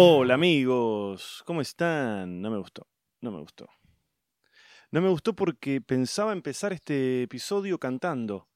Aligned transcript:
Hola 0.00 0.34
amigos, 0.34 1.42
¿cómo 1.44 1.60
están? 1.60 2.40
No 2.40 2.52
me 2.52 2.58
gustó, 2.58 2.86
no 3.20 3.32
me 3.32 3.40
gustó. 3.40 3.68
No 4.92 5.00
me 5.02 5.08
gustó 5.08 5.34
porque 5.34 5.80
pensaba 5.80 6.32
empezar 6.32 6.72
este 6.72 7.24
episodio 7.24 7.80
cantando 7.80 8.48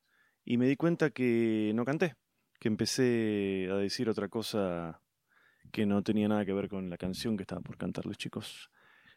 y 0.44 0.56
me 0.56 0.68
di 0.68 0.76
cuenta 0.76 1.10
que 1.10 1.72
no 1.74 1.84
canté, 1.84 2.14
que 2.60 2.68
empecé 2.68 3.68
a 3.72 3.74
decir 3.74 4.08
otra 4.08 4.28
cosa 4.28 5.02
que 5.72 5.84
no 5.84 6.04
tenía 6.04 6.28
nada 6.28 6.44
que 6.44 6.52
ver 6.52 6.68
con 6.68 6.88
la 6.88 6.96
canción 6.96 7.36
que 7.36 7.42
estaba 7.42 7.60
por 7.60 7.76
cantarles 7.76 8.18
chicos. 8.18 8.70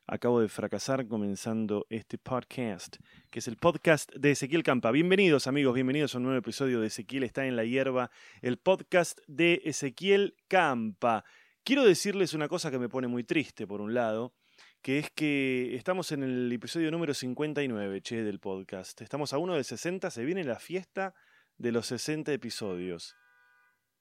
Acabo 0.08 0.42
de 0.42 0.50
fracasar 0.50 1.08
comenzando 1.08 1.86
este 1.92 2.18
podcast, 2.18 2.98
que 3.30 3.38
es 3.38 3.48
el 3.48 3.58
podcast 3.58 4.12
de 4.16 4.32
Ezequiel 4.32 4.64
Campa. 4.64 4.90
Bienvenidos 4.90 5.46
amigos, 5.46 5.76
bienvenidos 5.76 6.16
a 6.16 6.18
un 6.18 6.24
nuevo 6.24 6.40
episodio 6.40 6.82
de 6.82 6.88
Ezequiel 6.88 7.22
está 7.22 7.46
en 7.46 7.56
la 7.56 7.66
hierba, 7.66 8.10
el 8.42 8.58
podcast 8.58 9.20
de 9.28 9.62
Ezequiel 9.64 10.36
Campa. 10.48 11.24
Quiero 11.66 11.84
decirles 11.84 12.36
una 12.36 12.48
cosa 12.48 12.70
que 12.70 12.78
me 12.78 12.90
pone 12.90 13.08
muy 13.08 13.24
triste, 13.24 13.66
por 13.66 13.82
un 13.82 13.96
lado, 13.96 14.36
que 14.84 15.00
es 15.00 15.10
que 15.10 15.76
estamos 15.76 16.12
en 16.12 16.22
el 16.22 16.52
episodio 16.52 16.92
número 16.92 17.16
59, 17.16 18.02
che, 18.02 18.24
del 18.24 18.40
podcast. 18.40 19.02
Estamos 19.02 19.34
a 19.34 19.40
uno 19.40 19.56
de 19.56 19.64
60, 19.64 20.12
se 20.12 20.24
viene 20.26 20.44
la 20.44 20.60
fiesta 20.60 21.16
de 21.58 21.72
los 21.72 21.88
60 21.88 22.32
episodios. 22.34 23.16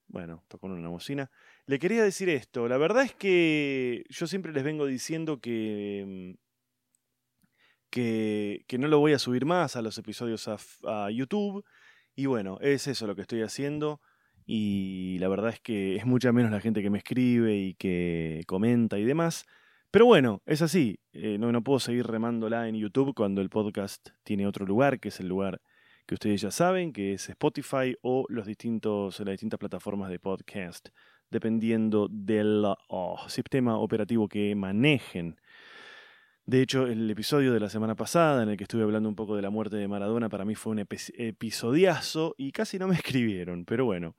Bueno, 0.08 0.44
tocó 0.48 0.66
una 0.66 0.90
bocina. 0.90 1.30
Le 1.64 1.78
quería 1.78 2.02
decir 2.04 2.28
esto, 2.28 2.68
la 2.68 2.76
verdad 2.76 3.04
es 3.04 3.14
que 3.14 4.04
yo 4.10 4.26
siempre 4.26 4.52
les 4.52 4.62
vengo 4.62 4.84
diciendo 4.84 5.40
que, 5.40 6.36
que, 7.88 8.66
que 8.68 8.76
no 8.76 8.88
lo 8.88 8.98
voy 8.98 9.14
a 9.14 9.18
subir 9.18 9.46
más 9.46 9.74
a 9.74 9.80
los 9.80 9.96
episodios 9.96 10.50
a 10.84 11.10
YouTube. 11.10 11.64
Y 12.14 12.26
bueno, 12.26 12.58
es 12.60 12.88
eso 12.88 13.06
lo 13.06 13.16
que 13.16 13.22
estoy 13.22 13.40
haciendo 13.40 14.02
y 14.46 15.18
la 15.20 15.28
verdad 15.28 15.50
es 15.50 15.60
que 15.60 15.96
es 15.96 16.06
mucha 16.06 16.32
menos 16.32 16.50
la 16.50 16.60
gente 16.60 16.82
que 16.82 16.90
me 16.90 16.98
escribe 16.98 17.56
y 17.56 17.74
que 17.74 18.42
comenta 18.46 18.98
y 18.98 19.04
demás. 19.04 19.46
Pero 19.90 20.06
bueno, 20.06 20.42
es 20.44 20.60
así, 20.60 20.98
eh, 21.12 21.38
no, 21.38 21.52
no 21.52 21.62
puedo 21.62 21.78
seguir 21.78 22.06
remándola 22.06 22.68
en 22.68 22.74
YouTube 22.74 23.14
cuando 23.14 23.40
el 23.40 23.48
podcast 23.48 24.10
tiene 24.24 24.46
otro 24.46 24.66
lugar, 24.66 24.98
que 24.98 25.08
es 25.08 25.20
el 25.20 25.28
lugar 25.28 25.60
que 26.06 26.14
ustedes 26.14 26.40
ya 26.40 26.50
saben, 26.50 26.92
que 26.92 27.14
es 27.14 27.28
Spotify 27.30 27.96
o 28.02 28.26
los 28.28 28.46
distintos, 28.46 29.20
las 29.20 29.32
distintas 29.32 29.58
plataformas 29.58 30.10
de 30.10 30.18
podcast, 30.18 30.88
dependiendo 31.30 32.08
del 32.10 32.64
oh, 32.88 33.18
sistema 33.28 33.78
operativo 33.78 34.28
que 34.28 34.54
manejen. 34.54 35.36
De 36.46 36.60
hecho, 36.60 36.86
el 36.86 37.10
episodio 37.10 37.54
de 37.54 37.60
la 37.60 37.70
semana 37.70 37.94
pasada, 37.94 38.42
en 38.42 38.50
el 38.50 38.56
que 38.58 38.64
estuve 38.64 38.82
hablando 38.82 39.08
un 39.08 39.14
poco 39.14 39.34
de 39.34 39.40
la 39.40 39.48
muerte 39.48 39.76
de 39.76 39.88
Maradona, 39.88 40.28
para 40.28 40.44
mí 40.44 40.54
fue 40.54 40.72
un 40.72 40.80
episodiazo 40.80 42.34
y 42.36 42.52
casi 42.52 42.78
no 42.78 42.86
me 42.86 42.94
escribieron, 42.96 43.64
pero 43.64 43.86
bueno, 43.86 44.14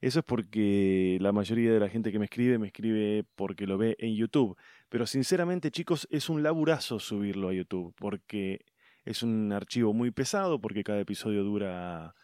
eso 0.00 0.20
es 0.20 0.24
porque 0.24 1.18
la 1.20 1.32
mayoría 1.32 1.72
de 1.72 1.80
la 1.80 1.90
gente 1.90 2.10
que 2.10 2.18
me 2.18 2.24
escribe 2.24 2.58
me 2.58 2.68
escribe 2.68 3.24
porque 3.34 3.66
lo 3.66 3.76
ve 3.76 3.96
en 3.98 4.14
YouTube. 4.14 4.56
Pero 4.88 5.06
sinceramente, 5.06 5.70
chicos, 5.70 6.08
es 6.10 6.30
un 6.30 6.42
laburazo 6.42 6.98
subirlo 6.98 7.48
a 7.48 7.52
YouTube, 7.52 7.94
porque 7.98 8.64
es 9.04 9.22
un 9.22 9.52
archivo 9.52 9.92
muy 9.92 10.10
pesado, 10.10 10.60
porque 10.60 10.84
cada 10.84 11.00
episodio 11.00 11.44
dura 11.44 12.14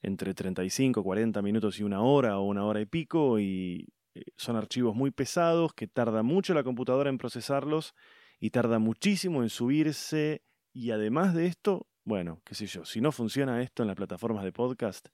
entre 0.00 0.32
35, 0.32 1.02
40 1.02 1.42
minutos 1.42 1.78
y 1.78 1.82
una 1.82 2.00
hora 2.00 2.38
o 2.38 2.46
una 2.46 2.64
hora 2.64 2.80
y 2.80 2.86
pico, 2.86 3.38
y 3.38 3.86
eh, 4.14 4.22
son 4.36 4.56
archivos 4.56 4.94
muy 4.94 5.10
pesados 5.10 5.74
que 5.74 5.86
tarda 5.86 6.22
mucho 6.22 6.54
la 6.54 6.64
computadora 6.64 7.10
en 7.10 7.18
procesarlos 7.18 7.94
y 8.40 8.50
tarda 8.50 8.78
muchísimo 8.78 9.42
en 9.42 9.50
subirse. 9.50 10.42
Y 10.72 10.92
además 10.92 11.34
de 11.34 11.46
esto, 11.46 11.88
bueno, 12.04 12.40
qué 12.44 12.54
sé 12.54 12.66
yo, 12.66 12.86
si 12.86 13.02
no 13.02 13.12
funciona 13.12 13.60
esto 13.60 13.82
en 13.82 13.88
las 13.88 13.96
plataformas 13.96 14.44
de 14.44 14.52
podcast, 14.52 15.08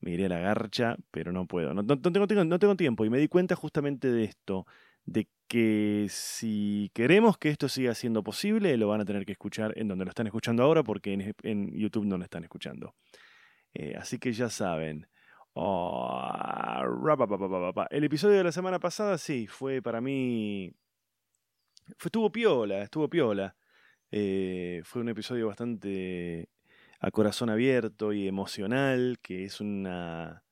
me 0.00 0.12
iré 0.12 0.26
a 0.26 0.28
la 0.28 0.38
garcha, 0.38 0.96
pero 1.10 1.32
no 1.32 1.46
puedo. 1.46 1.74
No, 1.74 1.84
tengo, 1.84 2.44
no 2.44 2.58
tengo 2.58 2.76
tiempo 2.76 3.04
y 3.04 3.10
me 3.10 3.18
di 3.18 3.28
cuenta 3.28 3.56
justamente 3.56 4.10
de 4.10 4.24
esto, 4.24 4.66
de 5.04 5.28
que 5.48 6.06
si 6.10 6.90
queremos 6.94 7.38
que 7.38 7.50
esto 7.50 7.68
siga 7.68 7.94
siendo 7.94 8.22
posible, 8.22 8.76
lo 8.76 8.88
van 8.88 9.00
a 9.00 9.04
tener 9.04 9.24
que 9.24 9.32
escuchar 9.32 9.72
en 9.76 9.88
donde 9.88 10.04
lo 10.04 10.10
están 10.10 10.26
escuchando 10.26 10.62
ahora, 10.62 10.82
porque 10.82 11.34
en, 11.42 11.72
YouTube 11.72 12.06
no 12.06 12.18
lo 12.18 12.24
están 12.24 12.44
escuchando. 12.44 12.94
Eh, 13.74 13.94
así 13.96 14.18
que 14.18 14.32
ya 14.32 14.50
saben. 14.50 15.08
Oh, 15.54 16.22
el 17.90 18.04
episodio 18.04 18.36
de 18.36 18.44
la 18.44 18.52
semana 18.52 18.78
pasada, 18.78 19.16
sí, 19.18 19.46
fue 19.46 19.80
para 19.82 20.00
mí. 20.00 20.72
Fue, 21.98 22.08
estuvo 22.08 22.30
piola, 22.30 22.82
estuvo 22.82 23.08
piola. 23.08 23.56
Eh, 24.10 24.82
fue 24.84 25.02
un 25.02 25.08
episodio 25.08 25.48
bastante 25.48 26.48
a 27.00 27.10
corazón 27.10 27.50
abierto 27.50 28.12
y 28.12 28.26
emocional, 28.26 29.18
que 29.22 29.44
es 29.44 29.60
una, 29.60 30.44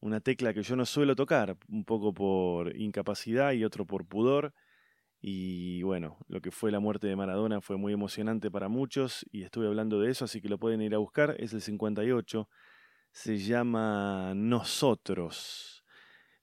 una 0.00 0.20
tecla 0.20 0.52
que 0.52 0.62
yo 0.62 0.76
no 0.76 0.84
suelo 0.86 1.14
tocar, 1.14 1.56
un 1.68 1.84
poco 1.84 2.12
por 2.12 2.76
incapacidad 2.76 3.52
y 3.52 3.64
otro 3.64 3.86
por 3.86 4.06
pudor. 4.06 4.54
Y 5.20 5.82
bueno, 5.84 6.18
lo 6.26 6.40
que 6.40 6.50
fue 6.50 6.72
la 6.72 6.80
muerte 6.80 7.06
de 7.06 7.14
Maradona 7.14 7.60
fue 7.60 7.76
muy 7.76 7.92
emocionante 7.92 8.50
para 8.50 8.68
muchos 8.68 9.24
y 9.30 9.44
estuve 9.44 9.68
hablando 9.68 10.00
de 10.00 10.10
eso, 10.10 10.24
así 10.24 10.40
que 10.40 10.48
lo 10.48 10.58
pueden 10.58 10.82
ir 10.82 10.94
a 10.94 10.98
buscar, 10.98 11.36
es 11.38 11.52
el 11.52 11.60
58, 11.60 12.48
se 13.12 13.38
llama 13.38 14.32
Nosotros. 14.34 15.84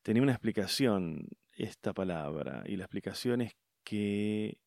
Tenía 0.02 0.24
una 0.24 0.32
explicación 0.32 1.28
esta 1.52 1.94
palabra 1.94 2.64
y 2.66 2.78
la 2.78 2.86
explicación 2.86 3.42
es 3.42 3.58
que 3.84 4.58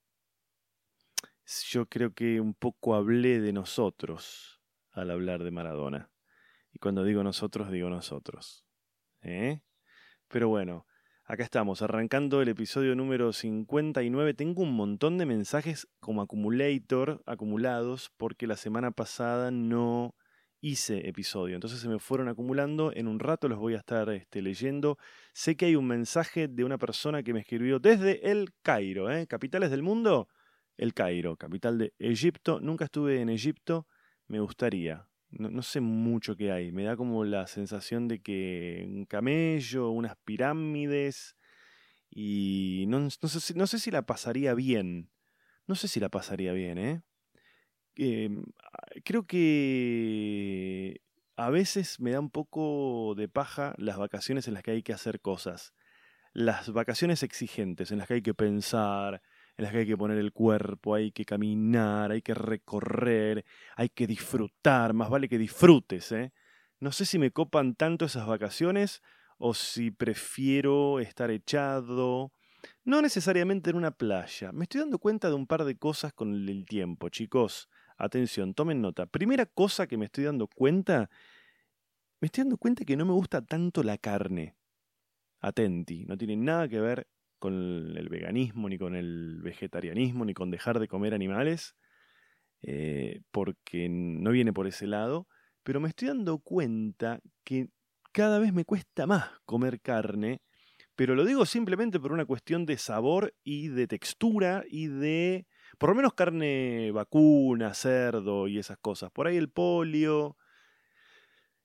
yo 1.68 1.86
creo 1.86 2.12
que 2.12 2.38
un 2.40 2.52
poco 2.52 2.94
hablé 2.94 3.40
de 3.40 3.54
nosotros 3.54 4.61
al 4.92 5.10
hablar 5.10 5.42
de 5.42 5.50
Maradona. 5.50 6.10
Y 6.72 6.78
cuando 6.78 7.04
digo 7.04 7.22
nosotros, 7.22 7.70
digo 7.70 7.90
nosotros. 7.90 8.64
¿Eh? 9.22 9.60
Pero 10.28 10.48
bueno, 10.48 10.86
acá 11.24 11.44
estamos, 11.44 11.82
arrancando 11.82 12.40
el 12.40 12.48
episodio 12.48 12.94
número 12.94 13.32
59. 13.32 14.34
Tengo 14.34 14.62
un 14.62 14.74
montón 14.74 15.18
de 15.18 15.26
mensajes 15.26 15.86
como 16.00 16.22
accumulator 16.22 17.22
acumulados 17.26 18.10
porque 18.16 18.46
la 18.46 18.56
semana 18.56 18.90
pasada 18.90 19.50
no 19.50 20.14
hice 20.62 21.08
episodio. 21.08 21.56
Entonces 21.56 21.80
se 21.80 21.88
me 21.88 21.98
fueron 21.98 22.28
acumulando. 22.28 22.92
En 22.94 23.08
un 23.08 23.18
rato 23.18 23.48
los 23.48 23.58
voy 23.58 23.74
a 23.74 23.78
estar 23.78 24.08
este, 24.10 24.40
leyendo. 24.40 24.96
Sé 25.34 25.56
que 25.56 25.66
hay 25.66 25.76
un 25.76 25.86
mensaje 25.86 26.48
de 26.48 26.64
una 26.64 26.78
persona 26.78 27.22
que 27.22 27.34
me 27.34 27.40
escribió 27.40 27.78
desde 27.78 28.30
el 28.30 28.50
Cairo. 28.62 29.10
¿eh? 29.10 29.26
¿Capitales 29.26 29.70
del 29.70 29.82
mundo? 29.82 30.28
El 30.78 30.94
Cairo, 30.94 31.36
capital 31.36 31.78
de 31.78 31.92
Egipto. 31.98 32.60
Nunca 32.60 32.86
estuve 32.86 33.20
en 33.20 33.28
Egipto 33.28 33.86
me 34.28 34.40
gustaría. 34.40 35.08
No, 35.30 35.62
sé 35.62 35.80
mucho 35.80 36.36
qué 36.36 36.52
hay. 36.52 36.72
Me 36.72 36.84
da 36.84 36.96
como 36.96 37.24
la 37.24 37.46
sensación 37.46 38.06
de 38.06 38.20
que 38.20 38.84
un 38.86 39.06
camello, 39.06 39.90
unas 39.90 40.16
pirámides. 40.24 41.36
Y 42.10 42.84
no, 42.88 43.08
sé, 43.10 43.40
si, 43.40 43.54
no 43.54 43.66
sé 43.66 43.78
si 43.78 43.90
la 43.90 44.02
pasaría 44.02 44.54
bien. 44.54 45.10
No 45.66 45.74
sé 45.74 45.88
si 45.88 46.00
la 46.00 46.10
pasaría 46.10 46.52
bien, 46.52 46.78
¿eh? 46.78 47.02
Em, 47.96 48.44
creo 49.04 49.26
que 49.26 51.02
a 51.36 51.50
veces 51.50 52.00
me 52.00 52.12
da 52.12 52.20
un 52.20 52.30
poco 52.30 53.14
de 53.16 53.28
paja 53.28 53.74
las 53.78 53.96
vacaciones 53.98 54.48
en 54.48 54.54
las 54.54 54.62
que 54.62 54.72
hay 54.72 54.82
que 54.82 54.92
hacer 54.92 55.20
cosas. 55.20 55.74
Las 56.34 56.70
vacaciones 56.72 57.22
exigentes, 57.22 57.90
en 57.90 57.98
las 57.98 58.08
que 58.08 58.14
hay 58.14 58.22
que 58.22 58.34
pensar, 58.34 59.22
las 59.62 59.72
que 59.72 59.78
hay 59.78 59.86
que 59.86 59.96
poner 59.96 60.18
el 60.18 60.32
cuerpo, 60.32 60.94
hay 60.94 61.12
que 61.12 61.24
caminar, 61.24 62.10
hay 62.10 62.22
que 62.22 62.34
recorrer, 62.34 63.44
hay 63.76 63.88
que 63.88 64.06
disfrutar, 64.06 64.92
más 64.92 65.08
vale 65.08 65.28
que 65.28 65.38
disfrutes. 65.38 66.12
¿eh? 66.12 66.32
No 66.80 66.92
sé 66.92 67.04
si 67.04 67.18
me 67.18 67.30
copan 67.30 67.74
tanto 67.74 68.04
esas 68.04 68.26
vacaciones 68.26 69.02
o 69.38 69.54
si 69.54 69.90
prefiero 69.90 71.00
estar 71.00 71.30
echado, 71.30 72.32
no 72.84 73.02
necesariamente 73.02 73.70
en 73.70 73.76
una 73.76 73.90
playa. 73.90 74.52
Me 74.52 74.64
estoy 74.64 74.80
dando 74.80 74.98
cuenta 74.98 75.28
de 75.28 75.34
un 75.34 75.46
par 75.46 75.64
de 75.64 75.76
cosas 75.76 76.12
con 76.12 76.34
el 76.34 76.66
tiempo, 76.66 77.08
chicos. 77.08 77.68
Atención, 77.96 78.54
tomen 78.54 78.80
nota. 78.80 79.06
Primera 79.06 79.46
cosa 79.46 79.86
que 79.86 79.96
me 79.96 80.06
estoy 80.06 80.24
dando 80.24 80.48
cuenta, 80.48 81.08
me 82.20 82.26
estoy 82.26 82.44
dando 82.44 82.56
cuenta 82.56 82.84
que 82.84 82.96
no 82.96 83.04
me 83.04 83.12
gusta 83.12 83.42
tanto 83.42 83.82
la 83.82 83.98
carne. 83.98 84.56
Atenti, 85.40 86.04
no 86.04 86.16
tiene 86.16 86.36
nada 86.36 86.68
que 86.68 86.80
ver 86.80 87.08
con 87.42 87.96
el 87.96 88.08
veganismo, 88.08 88.68
ni 88.68 88.78
con 88.78 88.94
el 88.94 89.40
vegetarianismo, 89.42 90.24
ni 90.24 90.32
con 90.32 90.52
dejar 90.52 90.78
de 90.78 90.86
comer 90.86 91.12
animales, 91.12 91.74
eh, 92.62 93.22
porque 93.32 93.88
no 93.88 94.30
viene 94.30 94.52
por 94.52 94.68
ese 94.68 94.86
lado, 94.86 95.26
pero 95.64 95.80
me 95.80 95.88
estoy 95.88 96.06
dando 96.06 96.38
cuenta 96.38 97.18
que 97.42 97.66
cada 98.12 98.38
vez 98.38 98.52
me 98.52 98.64
cuesta 98.64 99.08
más 99.08 99.28
comer 99.44 99.80
carne, 99.80 100.40
pero 100.94 101.16
lo 101.16 101.24
digo 101.24 101.44
simplemente 101.44 101.98
por 101.98 102.12
una 102.12 102.26
cuestión 102.26 102.64
de 102.64 102.78
sabor 102.78 103.34
y 103.42 103.66
de 103.66 103.88
textura 103.88 104.62
y 104.70 104.86
de, 104.86 105.48
por 105.78 105.88
lo 105.90 105.96
menos 105.96 106.14
carne 106.14 106.92
vacuna, 106.92 107.74
cerdo 107.74 108.46
y 108.46 108.58
esas 108.58 108.78
cosas. 108.78 109.10
Por 109.10 109.26
ahí 109.26 109.36
el 109.36 109.50
polio, 109.50 110.36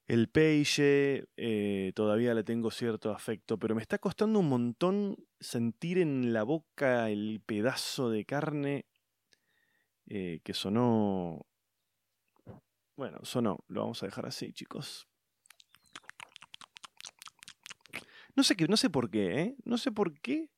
el 0.07 0.30
peixe 0.30 1.27
eh, 1.38 1.92
todavía 1.95 2.33
le 2.33 2.44
tengo 2.44 2.71
cierto 2.71 3.12
afecto, 3.12 3.57
pero 3.59 3.75
me 3.75 3.81
está 3.81 4.00
costando 4.00 4.39
un 4.39 4.50
montón 4.50 5.18
sentir 5.39 6.00
en 6.00 6.33
la 6.33 6.44
boca 6.44 7.09
el 7.09 7.42
pedazo 7.45 8.09
de 8.09 8.25
carne 8.25 8.86
eh, 10.07 10.39
que 10.44 10.54
sonó... 10.54 11.45
Bueno, 12.95 13.19
sonó, 13.24 13.59
lo 13.68 13.81
vamos 13.81 14.01
a 14.01 14.07
dejar 14.07 14.25
así, 14.25 14.51
chicos. 14.54 15.07
No 18.36 18.44
sé, 18.44 18.56
qué, 18.56 18.68
no 18.68 18.77
sé 18.77 18.89
por 18.89 19.12
qué, 19.12 19.42
¿eh? 19.42 19.56
No 19.65 19.77
sé 19.77 19.92
por 19.92 20.19
qué 20.19 20.50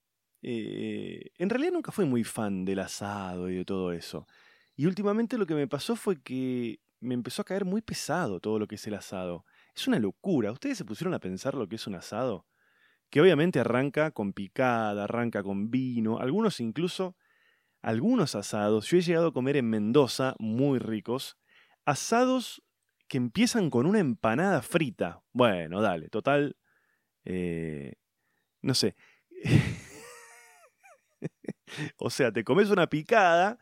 eh, 0.41 1.31
en 1.37 1.49
realidad 1.49 1.73
nunca 1.73 1.91
fui 1.91 2.05
muy 2.05 2.23
fan 2.23 2.63
del 2.65 2.79
asado 2.79 3.49
y 3.49 3.55
de 3.55 3.65
todo 3.65 3.91
eso. 3.91 4.27
Y 4.75 4.85
últimamente 4.85 5.37
lo 5.37 5.45
que 5.45 5.55
me 5.55 5.67
pasó 5.67 5.95
fue 5.95 6.21
que 6.21 6.79
me 7.01 7.13
empezó 7.13 7.41
a 7.41 7.45
caer 7.45 7.65
muy 7.65 7.81
pesado 7.81 8.39
todo 8.39 8.59
lo 8.59 8.67
que 8.67 8.75
es 8.75 8.87
el 8.87 8.93
asado. 8.93 9.45
Es 9.75 9.87
una 9.87 9.99
locura. 9.99 10.51
¿Ustedes 10.51 10.77
se 10.77 10.85
pusieron 10.85 11.13
a 11.13 11.19
pensar 11.19 11.55
lo 11.55 11.67
que 11.67 11.75
es 11.75 11.87
un 11.87 11.95
asado? 11.95 12.45
Que 13.09 13.21
obviamente 13.21 13.59
arranca 13.59 14.11
con 14.11 14.33
picada, 14.33 15.05
arranca 15.05 15.41
con 15.41 15.71
vino, 15.71 16.19
algunos 16.19 16.59
incluso, 16.59 17.15
algunos 17.81 18.35
asados. 18.35 18.87
Yo 18.87 18.97
he 18.97 19.01
llegado 19.01 19.27
a 19.27 19.33
comer 19.33 19.57
en 19.57 19.69
Mendoza, 19.69 20.35
muy 20.39 20.79
ricos, 20.79 21.37
asados 21.85 22.61
que 23.07 23.17
empiezan 23.17 23.69
con 23.69 23.85
una 23.85 23.99
empanada 23.99 24.61
frita. 24.61 25.21
Bueno, 25.31 25.81
dale, 25.81 26.09
total. 26.09 26.57
Eh, 27.25 27.93
no 28.61 28.73
sé. 28.73 28.95
o 31.97 32.09
sea, 32.09 32.31
te 32.31 32.43
comes 32.43 32.69
una 32.69 32.87
picada 32.87 33.57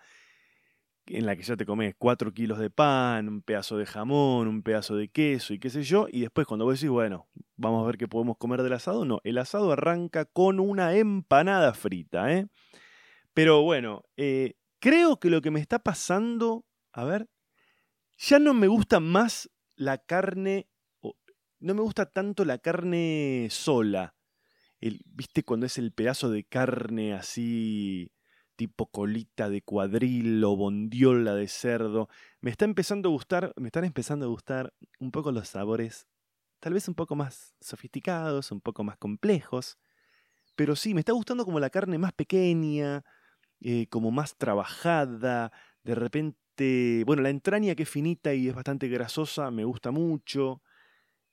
en 1.09 1.25
la 1.25 1.35
que 1.35 1.43
ya 1.43 1.55
te 1.55 1.65
comes 1.65 1.95
4 1.97 2.33
kilos 2.33 2.59
de 2.59 2.69
pan, 2.69 3.27
un 3.27 3.41
pedazo 3.41 3.77
de 3.77 3.85
jamón, 3.85 4.47
un 4.47 4.63
pedazo 4.63 4.95
de 4.95 5.09
queso 5.09 5.53
y 5.53 5.59
qué 5.59 5.69
sé 5.69 5.83
yo, 5.83 6.07
y 6.11 6.21
después 6.21 6.47
cuando 6.47 6.65
vos 6.65 6.79
decís, 6.79 6.89
bueno, 6.89 7.27
vamos 7.55 7.83
a 7.83 7.87
ver 7.87 7.97
qué 7.97 8.07
podemos 8.07 8.37
comer 8.37 8.63
del 8.63 8.73
asado, 8.73 9.05
no, 9.05 9.19
el 9.23 9.37
asado 9.37 9.71
arranca 9.71 10.25
con 10.25 10.59
una 10.59 10.95
empanada 10.95 11.73
frita, 11.73 12.33
¿eh? 12.33 12.47
Pero 13.33 13.61
bueno, 13.61 14.03
eh, 14.15 14.55
creo 14.79 15.19
que 15.19 15.29
lo 15.29 15.41
que 15.41 15.51
me 15.51 15.59
está 15.59 15.79
pasando, 15.79 16.65
a 16.91 17.03
ver, 17.03 17.29
ya 18.17 18.39
no 18.39 18.53
me 18.53 18.67
gusta 18.67 18.99
más 18.99 19.49
la 19.75 19.99
carne, 19.99 20.67
no 21.59 21.73
me 21.73 21.81
gusta 21.81 22.07
tanto 22.07 22.45
la 22.45 22.57
carne 22.57 23.47
sola. 23.51 24.15
El, 24.79 25.01
¿Viste 25.05 25.43
cuando 25.43 25.65
es 25.65 25.77
el 25.77 25.91
pedazo 25.91 26.29
de 26.29 26.43
carne 26.43 27.13
así 27.13 28.11
tipo 28.57 28.87
colita 28.87 29.49
de 29.49 29.61
cuadril 29.61 30.43
o 30.43 30.57
bondiola 30.57 31.35
de 31.35 31.47
cerdo? 31.47 32.09
Me 32.41 32.51
está 32.51 32.65
empezando 32.65 33.09
a 33.09 33.13
gustar, 33.13 33.53
me 33.55 33.69
están 33.69 33.85
empezando 33.85 34.25
a 34.25 34.29
gustar 34.29 34.73
un 34.99 35.11
poco 35.11 35.31
los 35.31 35.47
sabores, 35.47 36.07
tal 36.59 36.73
vez 36.73 36.87
un 36.89 36.95
poco 36.95 37.15
más 37.15 37.55
sofisticados, 37.61 38.51
un 38.51 38.61
poco 38.61 38.83
más 38.83 38.97
complejos. 38.97 39.77
Pero 40.55 40.75
sí, 40.75 40.93
me 40.93 41.01
está 41.01 41.13
gustando 41.13 41.45
como 41.45 41.59
la 41.59 41.69
carne 41.69 41.97
más 41.97 42.13
pequeña, 42.13 43.03
eh, 43.61 43.87
como 43.89 44.11
más 44.11 44.37
trabajada, 44.37 45.51
de 45.83 45.95
repente 45.95 47.03
bueno, 47.05 47.21
la 47.21 47.29
entraña 47.29 47.75
que 47.75 47.83
es 47.83 47.89
finita 47.89 48.33
y 48.33 48.49
es 48.49 48.55
bastante 48.55 48.87
grasosa, 48.87 49.51
me 49.51 49.63
gusta 49.63 49.91
mucho. 49.91 50.61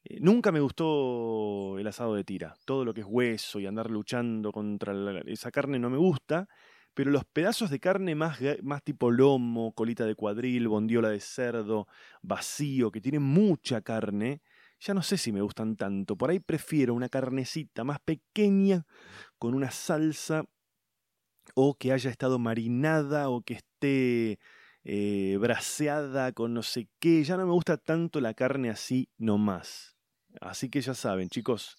Eh, 0.05 0.19
nunca 0.21 0.53
me 0.53 0.61
gustó 0.61 1.79
el 1.79 1.87
asado 1.87 2.15
de 2.15 2.25
tira. 2.25 2.55
Todo 2.67 2.85
lo 2.85 2.95
que 2.95 3.01
es 3.03 3.07
hueso 3.09 3.61
y 3.61 3.67
andar 3.67 3.91
luchando 3.91 4.53
contra 4.53 4.93
esa 5.27 5.51
carne 5.51 5.79
no 5.79 5.91
me 5.91 5.99
gusta. 5.99 6.49
Pero 6.95 7.11
los 7.11 7.25
pedazos 7.25 7.71
de 7.71 7.81
carne 7.81 8.15
más, 8.15 8.39
más 8.63 8.83
tipo 8.83 9.11
lomo, 9.11 9.73
colita 9.73 10.05
de 10.07 10.15
cuadril, 10.15 10.69
bondiola 10.69 11.11
de 11.11 11.21
cerdo, 11.21 11.89
vacío, 12.23 12.91
que 12.91 13.01
tienen 13.01 13.23
mucha 13.23 13.81
carne, 13.81 14.43
ya 14.81 14.95
no 14.95 15.03
sé 15.03 15.19
si 15.19 15.33
me 15.33 15.41
gustan 15.41 15.77
tanto. 15.77 16.17
Por 16.17 16.31
ahí 16.31 16.41
prefiero 16.41 16.95
una 16.95 17.09
carnecita 17.09 17.85
más 17.85 17.99
pequeña 18.01 18.87
con 19.39 19.55
una 19.55 19.71
salsa 19.71 20.45
o 21.55 21.75
que 21.75 21.93
haya 21.93 22.11
estado 22.11 22.39
marinada 22.39 23.29
o 23.29 23.43
que 23.43 23.55
esté 23.55 24.39
eh, 24.85 25.37
braseada 25.41 26.33
con 26.33 26.55
no 26.55 26.63
sé 26.63 26.89
qué. 26.99 27.25
Ya 27.25 27.37
no 27.37 27.47
me 27.47 27.53
gusta 27.53 27.77
tanto 27.77 28.21
la 28.21 28.35
carne 28.35 28.71
así 28.71 29.09
nomás. 29.19 29.97
Así 30.41 30.69
que 30.69 30.81
ya 30.81 30.95
saben, 30.95 31.29
chicos. 31.29 31.77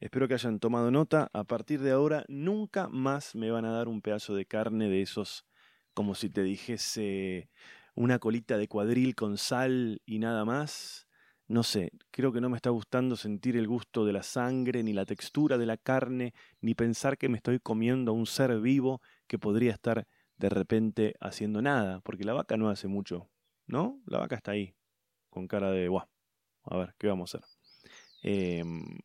Espero 0.00 0.28
que 0.28 0.34
hayan 0.34 0.60
tomado 0.60 0.92
nota. 0.92 1.28
A 1.32 1.42
partir 1.42 1.80
de 1.80 1.90
ahora, 1.90 2.24
nunca 2.28 2.88
más 2.88 3.34
me 3.34 3.50
van 3.50 3.64
a 3.64 3.72
dar 3.72 3.88
un 3.88 4.00
pedazo 4.00 4.34
de 4.34 4.46
carne 4.46 4.88
de 4.88 5.02
esos, 5.02 5.44
como 5.92 6.14
si 6.14 6.30
te 6.30 6.42
dijese 6.42 7.50
una 7.94 8.20
colita 8.20 8.56
de 8.56 8.68
cuadril 8.68 9.16
con 9.16 9.38
sal 9.38 10.00
y 10.06 10.20
nada 10.20 10.44
más. 10.44 11.08
No 11.48 11.64
sé, 11.64 11.90
creo 12.12 12.30
que 12.30 12.40
no 12.40 12.48
me 12.48 12.56
está 12.56 12.70
gustando 12.70 13.16
sentir 13.16 13.56
el 13.56 13.66
gusto 13.66 14.04
de 14.04 14.12
la 14.12 14.22
sangre, 14.22 14.82
ni 14.84 14.92
la 14.92 15.04
textura 15.04 15.58
de 15.58 15.66
la 15.66 15.78
carne, 15.78 16.34
ni 16.60 16.74
pensar 16.74 17.18
que 17.18 17.28
me 17.28 17.38
estoy 17.38 17.58
comiendo 17.58 18.12
a 18.12 18.14
un 18.14 18.26
ser 18.26 18.60
vivo 18.60 19.00
que 19.26 19.38
podría 19.38 19.72
estar 19.72 20.06
de 20.36 20.48
repente 20.48 21.14
haciendo 21.20 21.60
nada, 21.62 22.00
porque 22.00 22.24
la 22.24 22.34
vaca 22.34 22.56
no 22.56 22.68
hace 22.68 22.86
mucho, 22.86 23.30
¿no? 23.66 24.00
La 24.06 24.18
vaca 24.18 24.36
está 24.36 24.52
ahí, 24.52 24.76
con 25.30 25.48
cara 25.48 25.70
de, 25.70 25.88
guau, 25.88 26.06
a 26.64 26.76
ver, 26.76 26.94
¿qué 26.98 27.08
vamos 27.08 27.34
a 27.34 27.38
hacer? 27.38 27.50
Em, 28.22 28.98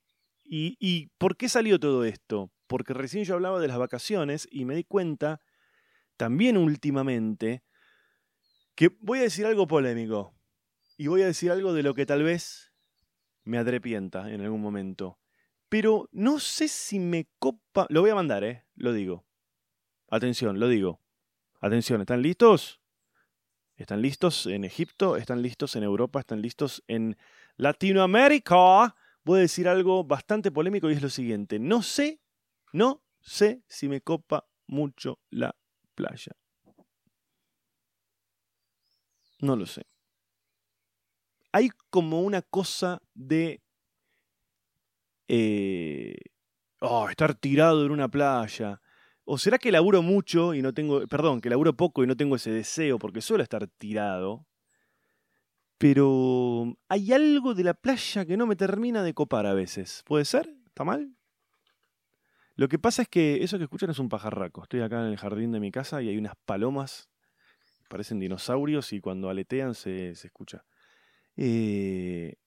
y, 0.44 0.78
¿Y 0.80 1.08
por 1.18 1.38
qué 1.38 1.50
salió 1.50 1.80
todo 1.80 2.04
esto? 2.06 2.52
Porque 2.68 2.94
recién 2.94 3.24
yo 3.24 3.36
hablaba 3.36 3.60
de 3.60 3.68
las 3.68 3.78
vacaciones 3.78 4.48
y 4.52 4.66
me 4.66 4.76
di 4.76 4.84
cuenta, 4.84 5.42
también 6.18 6.58
últimamente, 6.58 7.64
que 8.76 8.90
voy 9.00 9.20
a 9.20 9.24
decir 9.24 9.46
algo 9.46 9.68
polémico. 9.68 10.34
Y 10.98 11.08
voy 11.08 11.22
a 11.22 11.28
decir 11.28 11.52
algo 11.52 11.74
de 11.74 11.84
lo 11.84 11.94
que 11.94 12.06
tal 12.06 12.24
vez 12.24 12.72
me 13.44 13.58
adrepienta 13.58 14.32
en 14.32 14.42
algún 14.42 14.62
momento. 14.62 15.20
Pero 15.70 16.08
no 16.12 16.40
sé 16.40 16.68
si 16.68 17.00
me 17.00 17.28
copa... 17.40 17.88
Lo 17.90 18.02
voy 18.02 18.12
a 18.12 18.16
mandar, 18.16 18.44
¿eh? 18.44 18.64
Lo 18.76 18.94
digo. 18.94 19.26
Atención, 20.10 20.60
lo 20.60 20.68
digo. 20.68 21.02
Atención, 21.60 22.02
¿están 22.02 22.22
listos? 22.22 22.80
¿Están 23.76 24.02
listos 24.02 24.46
en 24.46 24.66
Egipto? 24.66 25.18
¿Están 25.18 25.42
listos 25.42 25.76
en 25.76 25.84
Europa? 25.84 26.20
¿Están 26.20 26.42
listos 26.42 26.84
en 26.88 27.18
Latinoamérica? 27.58 28.96
Voy 29.24 29.40
a 29.40 29.42
decir 29.42 29.68
algo 29.68 30.04
bastante 30.04 30.52
polémico 30.52 30.90
y 30.90 30.94
es 30.94 31.02
lo 31.02 31.10
siguiente. 31.10 31.60
No 31.60 31.82
sé, 31.82 32.20
no 32.74 33.04
sé 33.22 33.64
si 33.68 33.88
me 33.88 34.02
copa 34.02 34.46
mucho 34.68 35.20
la 35.30 35.56
playa. 35.96 36.34
No 39.40 39.56
lo 39.56 39.66
sé. 39.66 39.84
Hay 41.52 41.70
como 41.90 42.22
una 42.22 42.42
cosa 42.42 43.02
de... 43.14 43.62
Eh, 45.28 46.16
oh, 46.82 47.10
estar 47.10 47.34
tirado 47.36 47.86
en 47.86 47.92
una 47.92 48.10
playa 48.10 48.82
¿O 49.26 49.38
será 49.38 49.58
que 49.58 49.72
laburo 49.72 50.02
mucho 50.02 50.54
y 50.54 50.62
no 50.62 50.74
tengo, 50.74 51.08
perdón, 51.08 51.40
que 51.40 51.50
laburo 51.50 51.74
poco 51.74 52.04
y 52.04 52.08
no 52.08 52.18
tengo 52.18 52.36
ese 52.36 52.52
deseo 52.52 53.00
porque 53.00 53.22
suelo 53.22 53.44
estar 53.44 53.68
tirado? 53.68 54.46
Pero 55.84 56.78
hay 56.88 57.12
algo 57.12 57.54
de 57.54 57.66
la 57.66 57.74
playa 57.74 58.26
que 58.26 58.38
no 58.38 58.48
me 58.48 58.56
termina 58.56 59.04
de 59.04 59.14
copar 59.14 59.46
a 59.46 59.54
veces. 59.54 60.02
¿Puede 60.06 60.24
ser? 60.24 60.50
¿Está 60.66 60.86
mal? 60.86 61.14
Lo 62.56 62.70
que 62.70 62.80
pasa 62.80 63.02
es 63.02 63.10
que 63.10 63.44
eso 63.44 63.58
que 63.58 63.66
escuchan 63.66 63.90
es 63.90 64.00
un 64.00 64.08
pajarraco. 64.08 64.64
Estoy 64.64 64.80
acá 64.80 65.02
en 65.02 65.08
el 65.08 65.18
jardín 65.18 65.52
de 65.52 65.60
mi 65.60 65.72
casa 65.72 66.02
y 66.02 66.08
hay 66.08 66.18
unas 66.18 66.38
palomas, 66.46 67.10
parecen 67.90 68.22
dinosaurios 68.22 68.94
y 68.94 69.02
cuando 69.02 69.30
aletean 69.30 69.76
se, 69.76 70.16
se 70.16 70.28
escucha. 70.28 70.64
Eh, 71.36 72.38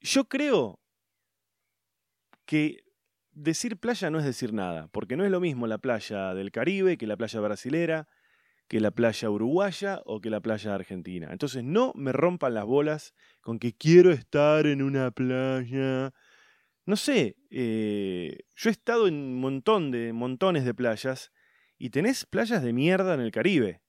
yo 0.00 0.24
creo 0.24 0.80
que 2.46 2.82
decir 3.32 3.76
playa 3.76 4.08
no 4.08 4.20
es 4.20 4.24
decir 4.24 4.54
nada, 4.54 4.88
porque 4.88 5.18
no 5.18 5.24
es 5.26 5.30
lo 5.30 5.40
mismo 5.40 5.66
la 5.66 5.76
playa 5.76 6.32
del 6.32 6.50
Caribe 6.50 6.96
que 6.96 7.06
la 7.06 7.18
playa 7.18 7.40
brasilera, 7.40 8.08
que 8.68 8.80
la 8.80 8.90
playa 8.90 9.30
uruguaya 9.30 10.02
o 10.04 10.20
que 10.20 10.30
la 10.30 10.40
playa 10.40 10.74
argentina. 10.74 11.28
Entonces 11.30 11.62
no 11.62 11.92
me 11.94 12.12
rompan 12.12 12.54
las 12.54 12.64
bolas 12.64 13.14
con 13.40 13.58
que 13.58 13.72
quiero 13.72 14.10
estar 14.10 14.66
en 14.66 14.82
una 14.82 15.10
playa. 15.10 16.12
No 16.84 16.96
sé, 16.96 17.36
eh, 17.50 18.38
yo 18.54 18.68
he 18.68 18.72
estado 18.72 19.06
en 19.08 19.14
un 19.14 19.40
montón 19.40 19.90
de 19.90 20.12
montones 20.12 20.64
de 20.64 20.74
playas 20.74 21.32
y 21.78 21.90
tenés 21.90 22.26
playas 22.26 22.62
de 22.62 22.72
mierda 22.72 23.14
en 23.14 23.20
el 23.20 23.30
Caribe. 23.30 23.82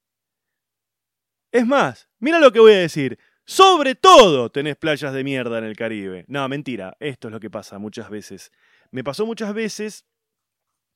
Es 1.51 1.65
más, 1.65 2.09
mira 2.19 2.39
lo 2.39 2.51
que 2.51 2.59
voy 2.59 2.73
a 2.73 2.79
decir. 2.79 3.17
Sobre 3.45 3.95
todo 3.95 4.51
tenés 4.51 4.75
playas 4.75 5.13
de 5.13 5.23
mierda 5.23 5.57
en 5.57 5.63
el 5.63 5.77
Caribe. 5.77 6.25
No, 6.27 6.47
mentira, 6.49 6.97
esto 6.99 7.29
es 7.29 7.31
lo 7.31 7.39
que 7.39 7.49
pasa 7.49 7.79
muchas 7.79 8.09
veces. 8.09 8.51
Me 8.91 9.03
pasó 9.03 9.25
muchas 9.25 9.53
veces 9.53 10.05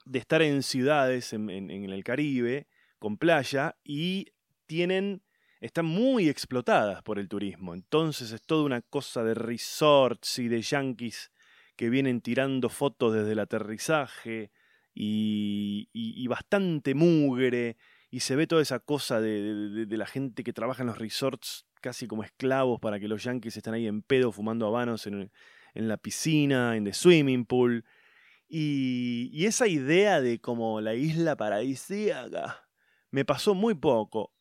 de 0.05 0.19
estar 0.19 0.41
en 0.41 0.61
ciudades 0.61 1.31
en, 1.33 1.71
el 1.71 2.03
Caribe 2.03 2.67
con 3.01 3.17
playa 3.17 3.75
y 3.84 4.27
tienen 4.67 5.24
están 5.60 5.86
muy 5.86 6.29
explotadas 6.29 7.01
por 7.01 7.17
el 7.17 7.27
turismo. 7.27 7.74
Entonces 7.74 8.31
es 8.31 8.41
toda 8.43 8.63
una 8.63 8.81
cosa 8.81 9.24
de 9.24 9.34
resorts 9.34 10.38
y 10.38 10.48
de 10.48 10.62
yankees 10.62 11.31
que 11.75 11.89
vienen 11.89 12.22
tirando 12.22 12.70
fotos 12.70 13.13
desde 13.13 13.31
el 13.31 13.39
aterrizaje 13.39 14.51
y, 14.93 16.27
bastante 16.27 16.93
mugre. 16.93 17.75
Y 18.12 18.20
se 18.20 18.36
ve 18.36 18.46
toda 18.46 18.62
esa 18.62 18.79
cosa 18.79 19.20
de, 19.20 19.88
la 19.89 20.05
gente 20.05 20.43
que 20.43 20.53
trabaja 20.53 20.84
en 20.84 20.88
los 20.88 21.00
resorts 21.00 21.65
casi 21.81 22.08
como 22.08 22.24
esclavos 22.24 22.79
para 22.79 23.00
que 23.00 23.08
los 23.08 23.24
yankees 23.24 23.58
estén 23.58 23.74
ahí 23.74 23.88
en 23.88 24.03
pedo 24.03 24.31
fumando 24.31 24.67
habanos 24.67 25.08
en, 25.08 25.31
en 25.74 25.88
la 25.88 25.98
piscina, 25.98 26.77
en 26.77 26.86
the 26.86 26.93
swimming 26.93 27.46
pool. 27.46 27.84
Y, 28.48 29.31
y 29.34 29.46
esa 29.48 29.67
idea 29.67 30.22
de 30.22 30.39
como 30.39 30.81
la 30.81 30.93
isla 30.93 31.36
paradisíaca 31.36 32.71
me 33.12 33.25
pasó 33.25 33.53
muy 33.53 33.75
poco. 33.75 34.34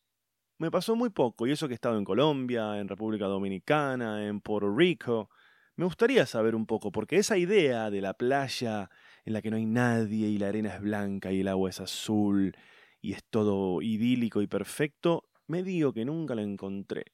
Me 0.59 0.71
pasó 0.71 0.97
muy 0.97 1.11
poco. 1.11 1.47
Y 1.47 1.53
eso 1.53 1.69
que 1.69 1.75
he 1.75 1.77
estado 1.77 1.99
en 1.99 2.05
Colombia, 2.05 2.79
en 2.79 2.89
República 2.89 3.27
Dominicana, 3.27 4.27
en 4.27 4.41
Puerto 4.41 4.75
Rico. 4.75 5.31
Me 5.77 5.85
gustaría 5.85 6.27
saber 6.27 6.55
un 6.55 6.67
poco, 6.67 6.93
porque 6.93 7.17
esa 7.17 7.39
idea 7.39 7.91
de 7.91 8.01
la 8.01 8.15
playa 8.15 8.91
en 9.25 9.33
la 9.33 9.43
que 9.43 9.51
no 9.51 9.57
hay 9.57 9.67
nadie 9.67 10.29
y 10.29 10.39
la 10.39 10.49
arena 10.49 10.75
es 10.75 10.81
blanca 10.81 11.33
y 11.33 11.41
el 11.41 11.49
agua 11.49 11.71
es 11.71 11.81
azul 11.81 12.55
y 13.01 13.13
es 13.13 13.25
todo 13.25 13.81
idílico 13.81 14.43
y 14.43 14.47
perfecto, 14.47 15.29
me 15.47 15.63
digo 15.63 15.93
que 15.93 16.05
nunca 16.05 16.35
lo 16.35 16.43
encontré. 16.43 17.07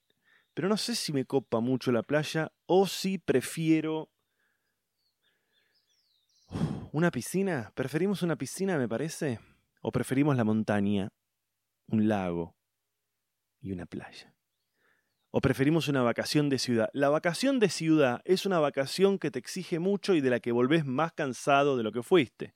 Pero 0.52 0.68
no 0.68 0.76
sé 0.76 0.94
si 0.94 1.12
me 1.12 1.26
copa 1.26 1.60
mucho 1.60 1.92
la 1.92 2.02
playa 2.02 2.50
o 2.66 2.86
si 2.86 3.18
prefiero 3.18 4.10
una 6.92 7.10
piscina. 7.10 7.72
¿Preferimos 7.74 8.22
una 8.22 8.36
piscina, 8.36 8.78
me 8.78 8.88
parece? 8.88 9.38
¿O 9.80 9.92
preferimos 9.92 10.36
la 10.36 10.44
montaña, 10.44 11.12
un 11.88 12.08
lago 12.08 12.56
y 13.60 13.72
una 13.72 13.86
playa? 13.86 14.34
¿O 15.30 15.40
preferimos 15.40 15.88
una 15.88 16.02
vacación 16.02 16.48
de 16.48 16.58
ciudad? 16.58 16.88
La 16.92 17.10
vacación 17.10 17.58
de 17.58 17.68
ciudad 17.68 18.22
es 18.24 18.46
una 18.46 18.58
vacación 18.58 19.18
que 19.18 19.30
te 19.30 19.38
exige 19.38 19.78
mucho 19.78 20.14
y 20.14 20.20
de 20.20 20.30
la 20.30 20.40
que 20.40 20.52
volvés 20.52 20.86
más 20.86 21.12
cansado 21.12 21.76
de 21.76 21.82
lo 21.82 21.92
que 21.92 22.02
fuiste. 22.02 22.54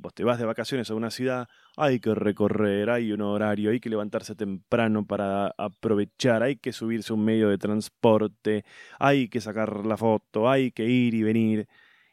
Vos 0.00 0.14
te 0.14 0.24
vas 0.24 0.38
de 0.38 0.44
vacaciones 0.44 0.90
a 0.90 0.94
una 0.94 1.10
ciudad, 1.10 1.48
hay 1.76 1.98
que 1.98 2.14
recorrer, 2.14 2.88
hay 2.90 3.10
un 3.12 3.20
horario, 3.22 3.70
hay 3.70 3.80
que 3.80 3.88
levantarse 3.88 4.36
temprano 4.36 5.06
para 5.06 5.52
aprovechar, 5.58 6.42
hay 6.42 6.56
que 6.56 6.72
subirse 6.72 7.12
a 7.12 7.16
un 7.16 7.24
medio 7.24 7.48
de 7.48 7.58
transporte, 7.58 8.64
hay 9.00 9.28
que 9.28 9.40
sacar 9.40 9.86
la 9.86 9.96
foto, 9.96 10.48
hay 10.48 10.70
que 10.70 10.84
ir 10.84 11.14
y 11.14 11.22
venir 11.24 11.68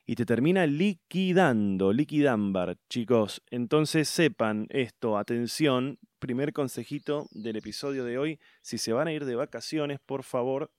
y 0.06 0.16
te 0.16 0.26
termina 0.26 0.68
liquidando, 0.68 1.92
liquidambar, 1.92 2.78
chicos. 2.90 3.42
Entonces 3.50 4.08
sepan 4.08 4.68
esto, 4.70 5.18
atención, 5.18 5.98
primer 6.26 6.54
consejito 6.54 7.28
del 7.30 7.58
episodio 7.58 8.04
de 8.04 8.18
hoy, 8.18 8.40
si 8.64 8.80
se 8.80 8.94
van 8.94 9.08
a 9.08 9.14
ir 9.14 9.26
de 9.26 9.36
vacaciones, 9.36 10.00
por 10.04 10.24
favor, 10.24 10.72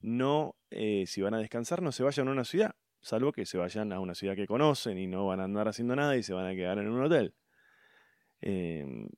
no, 0.00 0.56
eh, 0.70 1.04
si 1.06 1.22
van 1.22 1.32
a 1.32 1.38
descansar, 1.38 1.80
no 1.80 1.90
se 1.90 2.02
vayan 2.02 2.28
a 2.28 2.32
una 2.32 2.44
ciudad, 2.44 2.74
salvo 3.00 3.32
que 3.32 3.46
se 3.46 3.56
vayan 3.56 3.94
a 3.94 4.00
una 4.00 4.14
ciudad 4.14 4.36
que 4.36 4.46
conocen 4.46 4.98
y 4.98 5.06
no 5.06 5.26
van 5.26 5.40
a 5.40 5.44
andar 5.44 5.68
haciendo 5.68 5.96
nada 5.96 6.18
y 6.18 6.22
se 6.22 6.34
van 6.34 6.46
a 6.46 6.54
quedar 6.54 6.78
en 6.78 6.88
un 6.88 7.02
hotel. 7.02 7.34
Em, 8.42 9.08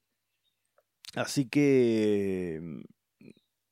así 1.17 1.49
que 1.49 2.61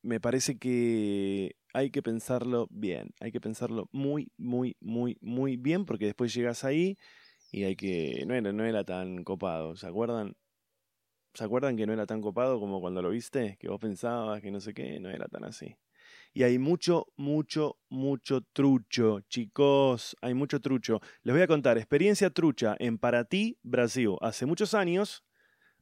me 0.02 0.18
parece 0.18 0.58
que 0.58 1.54
hay 1.72 1.90
que 1.90 2.02
pensarlo 2.02 2.66
bien, 2.70 3.14
hay 3.20 3.30
que 3.30 3.40
pensarlo 3.40 3.88
muy, 3.92 4.32
muy, 4.36 4.76
muy, 4.80 5.16
muy 5.20 5.56
bien, 5.56 5.84
porque 5.84 6.06
después 6.06 6.34
llegas 6.34 6.64
ahí 6.64 6.96
y 7.52 7.64
hay 7.64 7.76
que. 7.76 8.24
No 8.26 8.34
era, 8.34 8.52
no 8.52 8.64
era 8.64 8.84
tan 8.84 9.24
copado. 9.24 9.76
¿Se 9.76 9.86
acuerdan? 9.86 10.34
¿Se 11.34 11.44
acuerdan 11.44 11.76
que 11.76 11.86
no 11.86 11.92
era 11.92 12.06
tan 12.06 12.20
copado 12.20 12.58
como 12.58 12.80
cuando 12.80 13.02
lo 13.02 13.10
viste? 13.10 13.56
Que 13.60 13.68
vos 13.68 13.80
pensabas 13.80 14.40
que 14.40 14.50
no 14.50 14.60
sé 14.60 14.74
qué, 14.74 14.98
no 15.00 15.10
era 15.10 15.26
tan 15.28 15.44
así. 15.44 15.76
Y 16.32 16.42
hay 16.42 16.58
mucho, 16.58 17.06
mucho, 17.16 17.78
mucho 17.88 18.42
trucho, 18.52 19.20
chicos, 19.28 20.16
hay 20.22 20.34
mucho 20.34 20.60
trucho. 20.60 21.00
Les 21.22 21.34
voy 21.34 21.42
a 21.42 21.46
contar, 21.46 21.78
experiencia 21.78 22.30
trucha 22.30 22.76
en 22.78 22.98
Paraty, 22.98 23.58
Brasil. 23.62 24.16
Hace 24.20 24.46
muchos 24.46 24.74
años, 24.74 25.24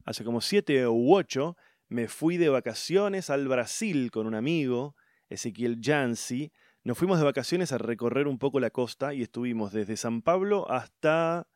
hace 0.05 0.23
como 0.23 0.41
siete 0.41 0.87
u 0.87 1.13
ocho, 1.13 1.55
me 1.87 2.07
fui 2.07 2.37
de 2.37 2.49
vacaciones 2.49 3.29
al 3.29 3.47
Brasil 3.47 4.11
con 4.11 4.27
un 4.27 4.35
amigo 4.35 4.95
Ezequiel 5.29 5.79
Jansi, 5.81 6.51
nos 6.83 6.97
fuimos 6.97 7.19
de 7.19 7.25
vacaciones 7.25 7.71
a 7.71 7.77
recorrer 7.77 8.27
un 8.27 8.39
poco 8.39 8.59
la 8.59 8.71
costa 8.71 9.13
y 9.13 9.21
estuvimos 9.21 9.71
desde 9.71 9.97
San 9.97 10.21
Pablo 10.21 10.69
hasta, 10.71 11.47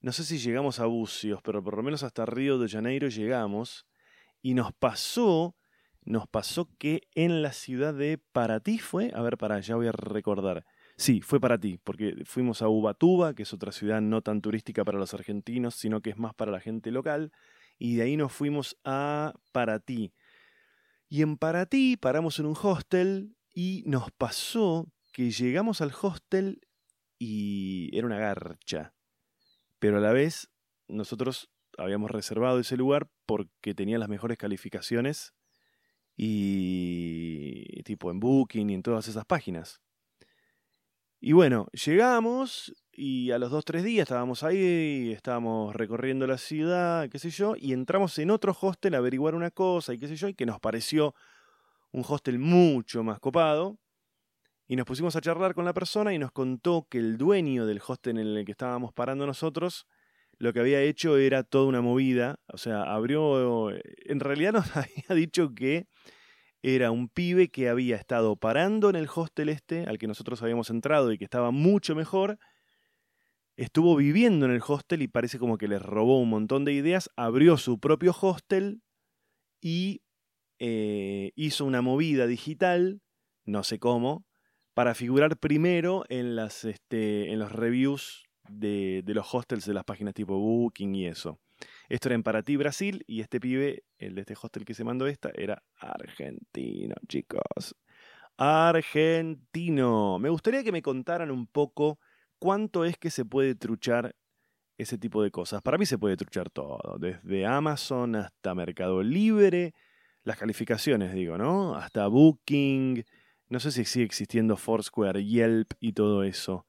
no 0.00 0.12
sé 0.12 0.24
si 0.24 0.38
llegamos 0.38 0.78
a 0.80 0.86
Bucios, 0.86 1.40
pero 1.42 1.62
por 1.62 1.76
lo 1.76 1.82
menos 1.82 2.02
hasta 2.02 2.24
Río 2.24 2.58
de 2.58 2.68
Janeiro 2.68 3.08
llegamos 3.08 3.86
y 4.40 4.54
nos 4.54 4.72
pasó, 4.72 5.56
nos 6.04 6.28
pasó 6.28 6.68
que 6.78 7.02
en 7.14 7.42
la 7.42 7.52
ciudad 7.52 7.94
de 7.94 8.18
Paraty 8.18 8.78
fue, 8.78 9.10
a 9.14 9.22
ver, 9.22 9.36
para, 9.36 9.60
ya 9.60 9.76
voy 9.76 9.88
a 9.88 9.92
recordar. 9.92 10.64
Sí, 10.96 11.20
fue 11.20 11.40
para 11.40 11.58
ti, 11.58 11.78
porque 11.82 12.22
fuimos 12.24 12.62
a 12.62 12.68
Ubatuba, 12.68 13.34
que 13.34 13.42
es 13.42 13.52
otra 13.52 13.72
ciudad 13.72 14.00
no 14.00 14.22
tan 14.22 14.40
turística 14.40 14.84
para 14.84 14.98
los 14.98 15.14
argentinos, 15.14 15.74
sino 15.74 16.00
que 16.00 16.10
es 16.10 16.18
más 16.18 16.34
para 16.34 16.50
la 16.50 16.60
gente 16.60 16.90
local, 16.90 17.32
y 17.78 17.96
de 17.96 18.02
ahí 18.02 18.16
nos 18.16 18.32
fuimos 18.32 18.76
a 18.84 19.34
Paraty. 19.52 20.12
Y 21.08 21.22
en 21.22 21.36
Paraty 21.36 21.96
paramos 21.96 22.38
en 22.38 22.46
un 22.46 22.56
hostel 22.60 23.36
y 23.54 23.82
nos 23.86 24.10
pasó 24.12 24.92
que 25.12 25.30
llegamos 25.30 25.80
al 25.80 25.92
hostel 26.00 26.60
y 27.18 27.96
era 27.96 28.06
una 28.06 28.18
garcha. 28.18 28.94
Pero 29.78 29.98
a 29.98 30.00
la 30.00 30.12
vez 30.12 30.50
nosotros 30.88 31.50
habíamos 31.76 32.10
reservado 32.10 32.58
ese 32.58 32.76
lugar 32.76 33.08
porque 33.26 33.74
tenía 33.74 33.98
las 33.98 34.08
mejores 34.08 34.38
calificaciones 34.38 35.34
y 36.16 37.82
tipo 37.84 38.10
en 38.10 38.18
Booking 38.18 38.70
y 38.70 38.74
en 38.74 38.82
todas 38.82 39.06
esas 39.08 39.24
páginas. 39.24 39.80
Y 41.20 41.32
bueno, 41.32 41.66
llegamos 41.72 42.72
y 42.92 43.32
a 43.32 43.38
los 43.38 43.50
dos, 43.50 43.64
tres 43.64 43.82
días 43.82 44.04
estábamos 44.04 44.44
ahí, 44.44 45.10
estábamos 45.12 45.74
recorriendo 45.74 46.28
la 46.28 46.38
ciudad, 46.38 47.08
qué 47.08 47.18
sé 47.18 47.30
yo, 47.30 47.54
y 47.56 47.72
entramos 47.72 48.16
en 48.18 48.30
otro 48.30 48.56
hostel 48.60 48.94
a 48.94 48.98
averiguar 48.98 49.34
una 49.34 49.50
cosa 49.50 49.94
y 49.94 49.98
qué 49.98 50.06
sé 50.06 50.14
yo, 50.14 50.28
y 50.28 50.34
que 50.34 50.46
nos 50.46 50.60
pareció 50.60 51.14
un 51.90 52.04
hostel 52.06 52.38
mucho 52.38 53.02
más 53.02 53.18
copado. 53.18 53.78
Y 54.70 54.76
nos 54.76 54.84
pusimos 54.84 55.16
a 55.16 55.22
charlar 55.22 55.54
con 55.54 55.64
la 55.64 55.72
persona 55.72 56.12
y 56.12 56.18
nos 56.18 56.30
contó 56.30 56.86
que 56.90 56.98
el 56.98 57.16
dueño 57.16 57.64
del 57.64 57.80
hostel 57.84 58.18
en 58.18 58.26
el 58.26 58.44
que 58.44 58.52
estábamos 58.52 58.92
parando 58.92 59.26
nosotros, 59.26 59.86
lo 60.36 60.52
que 60.52 60.60
había 60.60 60.82
hecho 60.82 61.16
era 61.16 61.42
toda 61.42 61.64
una 61.64 61.80
movida, 61.80 62.38
o 62.52 62.58
sea, 62.58 62.82
abrió, 62.82 63.70
en 63.70 64.20
realidad 64.20 64.52
nos 64.52 64.66
había 64.76 65.16
dicho 65.16 65.54
que 65.54 65.86
era 66.62 66.90
un 66.90 67.08
pibe 67.08 67.48
que 67.48 67.70
había 67.70 67.96
estado 67.96 68.36
parando 68.36 68.90
en 68.90 68.96
el 68.96 69.08
hostel 69.12 69.48
este 69.48 69.84
al 69.84 69.96
que 69.96 70.06
nosotros 70.06 70.42
habíamos 70.42 70.68
entrado 70.68 71.12
y 71.12 71.18
que 71.18 71.24
estaba 71.24 71.50
mucho 71.50 71.94
mejor, 71.94 72.38
estuvo 73.56 73.96
viviendo 73.96 74.44
en 74.44 74.52
el 74.52 74.62
hostel 74.66 75.00
y 75.00 75.08
parece 75.08 75.38
como 75.38 75.56
que 75.56 75.66
les 75.66 75.80
robó 75.80 76.20
un 76.20 76.28
montón 76.28 76.66
de 76.66 76.74
ideas, 76.74 77.08
abrió 77.16 77.56
su 77.56 77.80
propio 77.80 78.14
hostel 78.20 78.82
y 79.62 80.02
eh, 80.58 81.32
hizo 81.36 81.64
una 81.64 81.80
movida 81.80 82.26
digital, 82.26 83.00
no 83.46 83.64
sé 83.64 83.78
cómo, 83.78 84.27
para 84.78 84.94
figurar 84.94 85.36
primero 85.38 86.04
en, 86.08 86.36
las, 86.36 86.64
este, 86.64 87.34
los 87.34 87.50
reviews 87.50 88.22
de, 88.48 89.02
de, 89.04 89.12
los 89.12 89.34
hostels 89.34 89.66
de 89.66 89.74
las 89.74 89.82
páginas 89.82 90.14
tipo 90.14 90.38
Booking 90.38 90.94
y 90.94 91.08
eso. 91.08 91.40
Esto 91.88 92.06
era 92.06 92.14
en 92.14 92.22
Paraty, 92.22 92.54
Brasil, 92.54 93.02
y 93.08 93.20
este 93.20 93.40
pibe, 93.40 93.82
el 93.98 94.14
de 94.14 94.20
este 94.20 94.34
hostel 94.40 94.64
que 94.64 94.74
se 94.74 94.84
mandó 94.84 95.08
esta, 95.08 95.32
era 95.34 95.64
argentino, 95.80 96.94
chicos. 97.08 97.74
Argentino. 98.36 100.20
Me 100.20 100.28
gustaría 100.28 100.62
que 100.62 100.70
me 100.70 100.80
contaran 100.80 101.32
un 101.32 101.48
poco 101.48 101.98
¿cuánto 102.38 102.84
es 102.84 102.96
que 102.98 103.10
se 103.10 103.24
puede 103.24 103.56
truchar 103.56 104.14
ese 104.76 104.96
tipo 104.96 105.24
de 105.24 105.32
cosas? 105.32 105.60
Para 105.60 105.76
mí 105.76 105.86
se 105.86 105.98
puede 105.98 106.16
truchar 106.16 106.50
todo, 106.50 106.98
desde 107.00 107.46
Amazon 107.46 108.14
hasta 108.14 108.54
Mercado 108.54 109.02
Libre, 109.02 109.74
las 110.22 110.38
calificaciones 110.38 111.12
digo, 111.14 111.36
¿no? 111.36 111.74
Hasta 111.74 112.06
Booking, 112.06 113.02
no 113.48 113.60
sé 113.60 113.72
si 113.72 113.84
sigue 113.84 114.04
existiendo 114.04 114.56
Foursquare, 114.56 115.24
Yelp 115.24 115.72
y 115.80 115.92
todo 115.92 116.22
eso. 116.24 116.66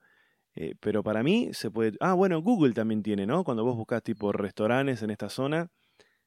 Eh, 0.56 0.76
pero 0.80 1.04
para 1.04 1.24
mí 1.24 1.50
se 1.54 1.72
puede... 1.72 1.98
Ah, 2.00 2.14
bueno, 2.14 2.42
Google 2.42 2.74
también 2.74 3.04
tiene, 3.04 3.26
¿no? 3.26 3.44
Cuando 3.44 3.64
vos 3.64 3.76
buscas 3.76 4.04
tipo 4.04 4.32
restaurantes 4.32 5.02
en 5.04 5.12
esta 5.12 5.30
zona, 5.30 5.72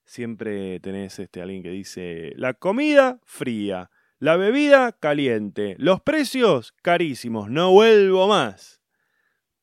siempre 0.05 0.81
tenés 0.81 1.19
este, 1.19 1.43
alguien 1.43 1.63
que 1.63 1.71
dice, 1.71 2.33
la 2.37 2.55
comida 2.55 3.21
fría, 3.25 3.91
la 4.19 4.37
bebida 4.37 4.93
caliente, 4.93 5.77
los 5.79 6.01
precios 6.01 6.73
carísimos, 6.83 7.51
no 7.51 7.73
vuelvo 7.73 8.29
más 8.29 8.83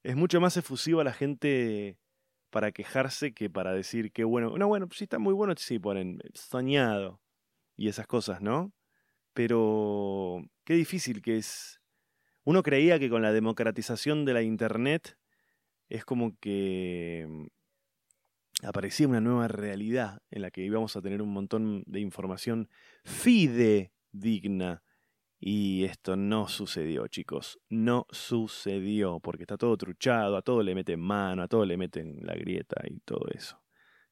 es 0.04 0.16
mucho 0.16 0.40
más 0.42 0.58
efusiva 0.58 1.04
la 1.04 1.14
gente 1.14 1.98
para 2.50 2.72
quejarse 2.72 3.34
que 3.34 3.50
para 3.50 3.74
decir 3.74 4.12
que 4.12 4.24
bueno. 4.24 4.58
No, 4.58 4.68
bueno, 4.68 4.88
sí 4.92 5.04
está 5.04 5.20
muy 5.20 5.34
bueno, 5.34 5.54
sí 5.58 5.80
ponen 5.80 6.20
soñado 6.34 7.22
y 7.76 7.90
esas 7.90 8.08
cosas, 8.08 8.42
¿no? 8.42 8.74
Pero 9.40 10.44
qué 10.66 10.74
difícil 10.74 11.22
que 11.22 11.38
es. 11.38 11.80
Uno 12.44 12.62
creía 12.62 13.00
que 13.00 13.10
con 13.10 13.22
la 13.22 13.32
democratización 13.32 14.26
de 14.26 14.34
la 14.34 14.42
Internet 14.42 15.18
es 15.88 16.04
como 16.04 16.38
que 16.42 17.26
mm, 17.26 18.66
aparecía 18.68 19.08
una 19.08 19.22
nueva 19.22 19.48
realidad 19.48 20.22
en 20.30 20.42
la 20.42 20.52
que 20.52 20.66
íbamos 20.66 20.98
a 20.98 21.02
tener 21.02 21.22
un 21.22 21.32
montón 21.32 21.84
de 21.86 22.02
información 22.02 22.68
fidedigna 23.06 24.84
y 25.40 25.86
esto 25.86 26.18
no 26.18 26.50
sucedió, 26.50 27.08
chicos. 27.08 27.62
No 27.70 28.08
sucedió, 28.10 29.22
porque 29.22 29.44
está 29.44 29.56
todo 29.56 29.78
truchado, 29.78 30.36
a 30.36 30.42
todo 30.42 30.64
le 30.64 30.76
meten 30.76 31.00
mano, 31.00 31.44
a 31.44 31.48
todo 31.48 31.64
le 31.64 31.78
meten 31.78 32.18
la 32.24 32.34
grieta 32.34 32.82
y 32.90 33.00
todo 33.06 33.26
eso. 33.34 33.58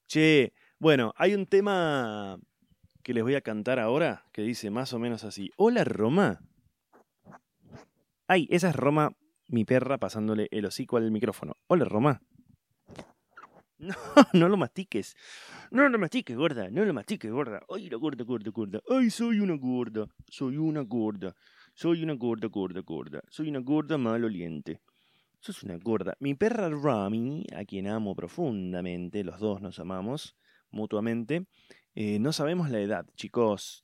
Che, 0.08 0.54
bueno, 0.80 1.14
hay 1.18 1.34
un 1.34 1.48
tema 1.48 2.40
que 3.08 3.14
les 3.14 3.24
voy 3.24 3.36
a 3.36 3.42
cantar 3.42 3.80
ahora 3.80 4.26
que 4.34 4.42
dice 4.42 4.70
más 4.70 4.92
o 4.92 5.00
menos 5.00 5.24
así. 5.24 5.50
Hola 5.56 5.86
Roma. 5.86 6.42
Ay, 8.28 8.50
esa 8.52 8.72
es 8.72 8.76
Roma, 8.76 9.14
mi 9.48 9.64
perra, 9.64 9.98
pasándole 9.98 10.50
el 10.52 10.66
hocico 10.66 10.98
al 10.98 11.10
micrófono. 11.10 11.54
Hola 11.68 11.86
Roma. 11.86 12.22
No, 13.80 13.94
no 14.34 14.50
lo 14.50 14.58
mastiques. 14.58 15.16
No 15.72 15.88
lo 15.88 15.98
mastiques, 15.98 16.36
gorda. 16.36 16.70
No 16.70 16.84
lo 16.84 16.94
mastiques, 16.94 17.32
gorda. 17.32 17.62
Ay, 17.70 17.90
la 17.90 17.98
gorda, 17.98 18.26
gorda, 18.26 18.52
gorda. 18.52 18.82
Ay, 18.90 19.10
soy 19.10 19.40
una 19.40 19.56
gorda. 19.56 20.08
Soy 20.28 20.58
una 20.58 20.82
gorda. 20.82 21.34
Soy 21.76 22.04
una 22.04 22.14
gorda, 22.16 22.48
gorda, 22.50 22.82
gorda. 22.82 23.22
Soy 23.30 23.48
una 23.48 23.60
gorda 23.60 23.98
maloliente. 23.98 24.82
sos 25.40 25.64
una 25.64 25.78
gorda. 25.78 26.18
Mi 26.20 26.34
perra 26.34 26.70
Rami, 26.70 27.46
a 27.56 27.64
quien 27.64 27.88
amo 27.88 28.16
profundamente, 28.16 29.24
los 29.24 29.40
dos 29.40 29.62
nos 29.62 29.80
amamos 29.80 30.36
mutuamente, 30.72 31.46
eh, 32.00 32.20
no 32.20 32.32
sabemos 32.32 32.70
la 32.70 32.80
edad, 32.80 33.08
chicos. 33.16 33.84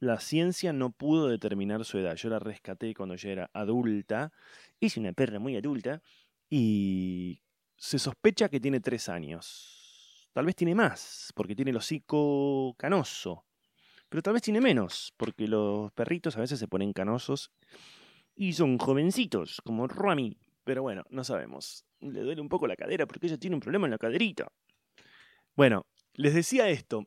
La 0.00 0.20
ciencia 0.20 0.72
no 0.72 0.90
pudo 0.90 1.28
determinar 1.28 1.84
su 1.84 1.98
edad. 1.98 2.16
Yo 2.16 2.30
la 2.30 2.38
rescaté 2.38 2.94
cuando 2.94 3.14
ya 3.14 3.28
era 3.28 3.50
adulta. 3.52 4.32
Es 4.80 4.96
una 4.96 5.12
perra 5.12 5.38
muy 5.38 5.54
adulta. 5.54 6.00
Y 6.48 7.42
se 7.76 7.98
sospecha 7.98 8.48
que 8.48 8.58
tiene 8.58 8.80
tres 8.80 9.10
años. 9.10 10.30
Tal 10.32 10.46
vez 10.46 10.56
tiene 10.56 10.74
más, 10.74 11.30
porque 11.36 11.54
tiene 11.54 11.72
el 11.72 11.76
hocico 11.76 12.74
canoso. 12.78 13.44
Pero 14.08 14.22
tal 14.22 14.32
vez 14.32 14.42
tiene 14.42 14.62
menos, 14.62 15.12
porque 15.18 15.46
los 15.46 15.92
perritos 15.92 16.38
a 16.38 16.40
veces 16.40 16.58
se 16.58 16.68
ponen 16.68 16.94
canosos 16.94 17.52
y 18.34 18.54
son 18.54 18.78
jovencitos, 18.78 19.60
como 19.62 19.86
Rami. 19.88 20.38
Pero 20.64 20.80
bueno, 20.80 21.04
no 21.10 21.22
sabemos. 21.22 21.84
Le 22.00 22.20
duele 22.20 22.40
un 22.40 22.48
poco 22.48 22.66
la 22.66 22.76
cadera 22.76 23.06
porque 23.06 23.26
ella 23.26 23.36
tiene 23.36 23.56
un 23.56 23.60
problema 23.60 23.86
en 23.88 23.90
la 23.90 23.98
caderita. 23.98 24.50
Bueno, 25.54 25.84
les 26.14 26.32
decía 26.32 26.70
esto. 26.70 27.06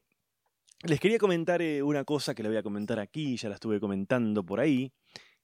Les 0.87 0.99
quería 0.99 1.17
comentar 1.17 1.63
eh, 1.63 1.81
una 1.81 2.03
cosa 2.03 2.35
que 2.35 2.43
le 2.43 2.49
voy 2.49 2.59
a 2.59 2.63
comentar 2.63 2.99
aquí, 2.99 3.37
ya 3.37 3.49
la 3.49 3.55
estuve 3.55 3.79
comentando 3.79 4.45
por 4.45 4.59
ahí, 4.59 4.93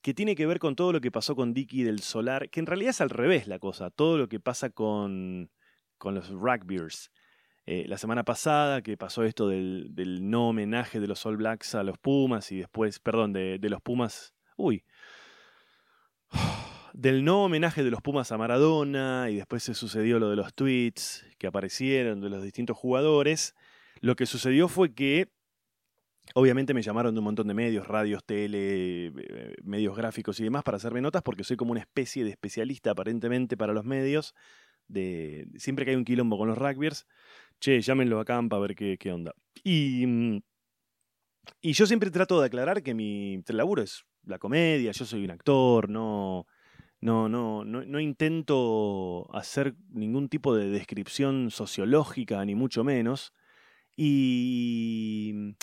que 0.04 0.14
tiene 0.14 0.36
que 0.36 0.46
ver 0.46 0.60
con 0.60 0.76
todo 0.76 0.94
lo 0.94 1.02
que 1.02 1.10
pasó 1.10 1.36
con 1.36 1.56
Dicky 1.56 1.82
del 1.82 2.02
Solar, 2.02 2.52
que 2.52 2.60
en 2.60 2.68
realidad 2.68 2.92
es 2.92 3.02
al 3.02 3.10
revés 3.10 3.48
la 3.48 3.58
cosa, 3.58 3.90
todo 3.90 4.20
lo 4.20 4.30
que 4.30 4.40
pasa 4.40 4.70
con, 4.70 5.50
con 5.98 6.14
los 6.14 6.30
rugbyers. 6.30 7.12
Eh, 7.66 7.86
la 7.88 7.98
semana 7.98 8.24
pasada 8.24 8.84
que 8.84 8.98
pasó 8.98 9.24
esto 9.24 9.48
del, 9.48 9.88
del, 9.96 10.30
no 10.30 10.50
homenaje 10.50 11.00
de 11.00 11.08
los 11.08 11.26
All 11.26 11.38
Blacks 11.38 11.74
a 11.74 11.82
los 11.82 11.98
Pumas 11.98 12.52
y 12.52 12.60
después, 12.60 13.00
perdón, 13.00 13.34
de, 13.34 13.58
de 13.58 13.70
los 13.70 13.82
Pumas, 13.82 14.36
uy, 14.58 14.84
del 16.94 17.24
no 17.24 17.46
homenaje 17.46 17.84
de 17.84 17.90
los 17.90 18.02
Pumas 18.04 18.32
a 18.32 18.38
Maradona 18.38 19.30
y 19.32 19.38
después 19.38 19.64
se 19.64 19.74
sucedió 19.74 20.20
lo 20.20 20.30
de 20.30 20.36
los 20.36 20.54
tweets 20.54 21.26
que 21.40 21.48
aparecieron 21.48 22.22
de 22.22 22.30
los 22.30 22.44
distintos 22.44 22.78
jugadores. 22.78 23.56
Lo 24.02 24.16
que 24.16 24.26
sucedió 24.26 24.68
fue 24.68 24.94
que 24.94 25.30
obviamente 26.34 26.74
me 26.74 26.82
llamaron 26.82 27.14
de 27.14 27.20
un 27.20 27.26
montón 27.26 27.48
de 27.48 27.54
medios, 27.54 27.88
radios, 27.88 28.24
tele, 28.26 29.08
eh, 29.08 29.56
medios 29.64 29.96
gráficos 29.96 30.40
y 30.40 30.44
demás 30.44 30.64
para 30.64 30.78
hacerme 30.78 31.02
notas 31.02 31.22
porque 31.22 31.44
soy 31.44 31.56
como 31.56 31.72
una 31.72 31.82
especie 31.82 32.24
de 32.24 32.32
especialista 32.32 32.92
aparentemente 32.92 33.58
para 33.58 33.74
los 33.74 33.86
medios. 33.86 34.34
De, 34.88 35.48
siempre 35.58 35.86
que 35.86 35.92
hay 35.92 35.98
un 35.98 36.04
quilombo 36.04 36.38
con 36.38 36.50
los 36.50 36.58
rugbyers, 36.58 37.06
che, 37.60 37.80
llámenlo 37.80 38.20
a 38.20 38.26
Campa 38.26 38.58
a 38.58 38.60
ver 38.60 38.76
qué, 38.76 38.98
qué 38.98 39.14
onda. 39.14 39.34
Y, 39.64 40.06
mm, 40.06 40.42
y 41.62 41.74
yo 41.74 41.86
siempre 41.86 42.12
trato 42.12 42.40
de 42.40 42.48
aclarar 42.48 42.84
que 42.84 42.94
mi 42.94 43.42
laburo 43.48 43.84
es 43.84 44.04
la 44.26 44.40
comedia, 44.40 44.92
yo 44.92 45.06
soy 45.06 45.24
un 45.24 45.32
actor, 45.32 45.90
no, 45.90 46.48
no, 47.00 47.30
no, 47.30 47.64
no, 47.64 47.84
no 47.84 48.00
intento 48.00 49.28
hacer 49.34 49.76
ningún 49.90 50.28
tipo 50.28 50.56
de 50.56 50.70
descripción 50.70 51.52
sociológica, 51.52 52.44
ni 52.46 52.56
mucho 52.56 52.84
menos. 52.84 53.34
Y, 53.96 55.56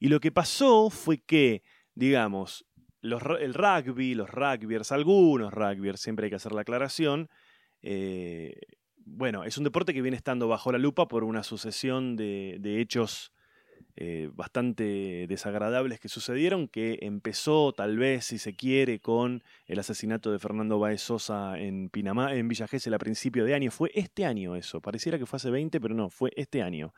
lo 0.00 0.20
que 0.20 0.30
pasó 0.30 0.88
fue 0.90 1.18
que, 1.18 1.62
digamos, 1.94 2.64
los, 3.00 3.22
el 3.40 3.54
rugby, 3.54 4.14
los 4.14 4.30
rugbyers, 4.30 4.92
algunos 4.92 5.52
rugbyers, 5.52 6.00
siempre 6.00 6.26
hay 6.26 6.30
que 6.30 6.36
hacer 6.36 6.52
la 6.52 6.60
aclaración, 6.60 7.28
eh, 7.82 8.58
bueno, 9.06 9.44
es 9.44 9.56
un 9.56 9.64
deporte 9.64 9.94
que 9.94 10.02
viene 10.02 10.16
estando 10.16 10.48
bajo 10.48 10.72
la 10.72 10.78
lupa 10.78 11.06
por 11.06 11.22
una 11.22 11.44
sucesión 11.44 12.16
de, 12.16 12.80
hechos 12.80 13.32
eh, 13.94 14.28
bastante 14.34 15.26
desagradables 15.28 16.00
que 16.00 16.08
sucedieron, 16.08 16.66
que 16.66 16.98
empezó 17.02 17.72
tal 17.72 17.96
vez, 17.96 18.24
si 18.24 18.38
se 18.38 18.56
quiere, 18.56 18.98
con 18.98 19.44
el 19.66 19.78
asesinato 19.78 20.32
de 20.32 20.40
Fernando 20.40 20.80
Baez 20.80 21.02
Sosa 21.02 21.58
en 21.58 21.88
Pinamá, 21.88 22.34
en 22.34 22.48
Villa 22.48 22.66
a 22.66 22.98
principio 22.98 23.44
de 23.44 23.54
año. 23.54 23.70
Fue 23.70 23.92
este 23.94 24.24
año 24.24 24.56
eso, 24.56 24.80
pareciera 24.80 25.18
que 25.18 25.26
fue 25.26 25.36
hace 25.36 25.50
20, 25.50 25.80
pero 25.80 25.94
no, 25.94 26.10
fue 26.10 26.32
este 26.36 26.62
año. 26.62 26.92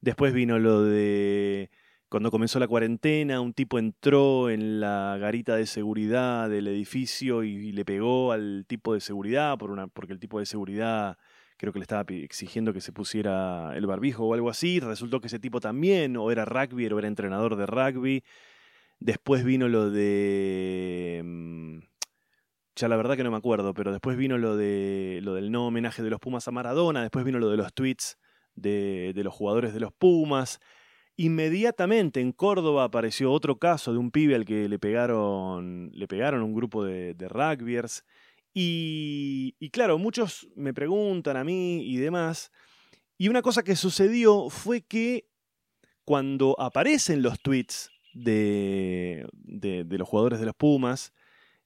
Después 0.00 0.32
vino 0.32 0.58
lo 0.58 0.82
de 0.84 1.70
cuando 2.08 2.30
comenzó 2.30 2.58
la 2.58 2.68
cuarentena, 2.68 3.40
un 3.40 3.52
tipo 3.52 3.78
entró 3.78 4.48
en 4.48 4.80
la 4.80 5.18
garita 5.20 5.56
de 5.56 5.66
seguridad 5.66 6.48
del 6.48 6.66
edificio 6.68 7.44
y, 7.44 7.72
le 7.72 7.84
pegó 7.84 8.32
al 8.32 8.64
tipo 8.66 8.94
de 8.94 9.00
seguridad 9.00 9.58
por 9.58 9.70
una, 9.70 9.88
porque 9.88 10.14
el 10.14 10.18
tipo 10.18 10.38
de 10.38 10.46
seguridad 10.46 11.18
creo 11.58 11.72
que 11.72 11.80
le 11.80 11.82
estaba 11.82 12.04
exigiendo 12.08 12.72
que 12.72 12.80
se 12.80 12.92
pusiera 12.92 13.76
el 13.76 13.86
barbijo 13.86 14.24
o 14.24 14.34
algo 14.34 14.48
así. 14.48 14.80
Resultó 14.80 15.20
que 15.20 15.26
ese 15.26 15.38
tipo 15.38 15.60
también, 15.60 16.16
o 16.16 16.30
era 16.30 16.46
rugby, 16.46 16.86
o 16.86 16.98
era 16.98 17.08
entrenador 17.08 17.56
de 17.56 17.66
rugby. 17.66 18.24
Después 19.00 19.44
vino 19.44 19.68
lo 19.68 19.90
de. 19.90 21.22
Mm, 21.24 21.80
ya 22.76 22.88
la 22.88 22.96
verdad 22.96 23.16
que 23.16 23.24
no 23.24 23.30
me 23.30 23.36
acuerdo, 23.36 23.74
pero 23.74 23.92
después 23.92 24.16
vino 24.16 24.38
lo, 24.38 24.56
de, 24.56 25.20
lo 25.22 25.34
del 25.34 25.50
no 25.52 25.66
homenaje 25.66 26.02
de 26.02 26.10
los 26.10 26.20
Pumas 26.20 26.48
a 26.48 26.52
Maradona. 26.52 27.02
Después 27.02 27.24
vino 27.24 27.38
lo 27.38 27.50
de 27.50 27.56
los 27.58 27.72
tweets 27.74 28.16
de, 28.60 29.12
los 29.16 29.34
jugadores 29.34 29.72
de 29.72 29.80
los 29.80 29.92
Pumas. 29.92 30.60
Inmediatamente 31.16 32.20
en 32.20 32.32
Córdoba 32.32 32.84
apareció 32.84 33.32
otro 33.32 33.58
caso 33.58 33.92
de 33.92 33.98
un 33.98 34.10
pibe 34.10 34.34
al 34.34 34.44
que 34.44 34.68
le 34.68 34.78
pegaron, 34.78 35.90
le 35.92 36.06
pegaron 36.06 36.42
un 36.42 36.54
grupo 36.54 36.84
de, 36.84 37.14
de 37.14 37.28
rugbyers. 37.28 38.04
Y, 38.60 39.70
claro, 39.70 39.98
muchos 39.98 40.48
me 40.56 40.74
preguntan 40.74 41.36
a 41.36 41.44
mí 41.44 41.82
y 41.84 41.96
demás. 41.98 42.50
Y 43.16 43.28
una 43.28 43.42
cosa 43.42 43.62
que 43.62 43.76
sucedió 43.76 44.50
fue 44.50 44.82
que 44.82 45.28
cuando 46.04 46.56
aparecen 46.60 47.22
los 47.22 47.40
tweets 47.40 47.90
de, 48.14 49.28
de, 49.32 49.84
los 49.98 50.08
jugadores 50.08 50.40
de 50.40 50.46
los 50.46 50.56
Pumas, 50.56 51.12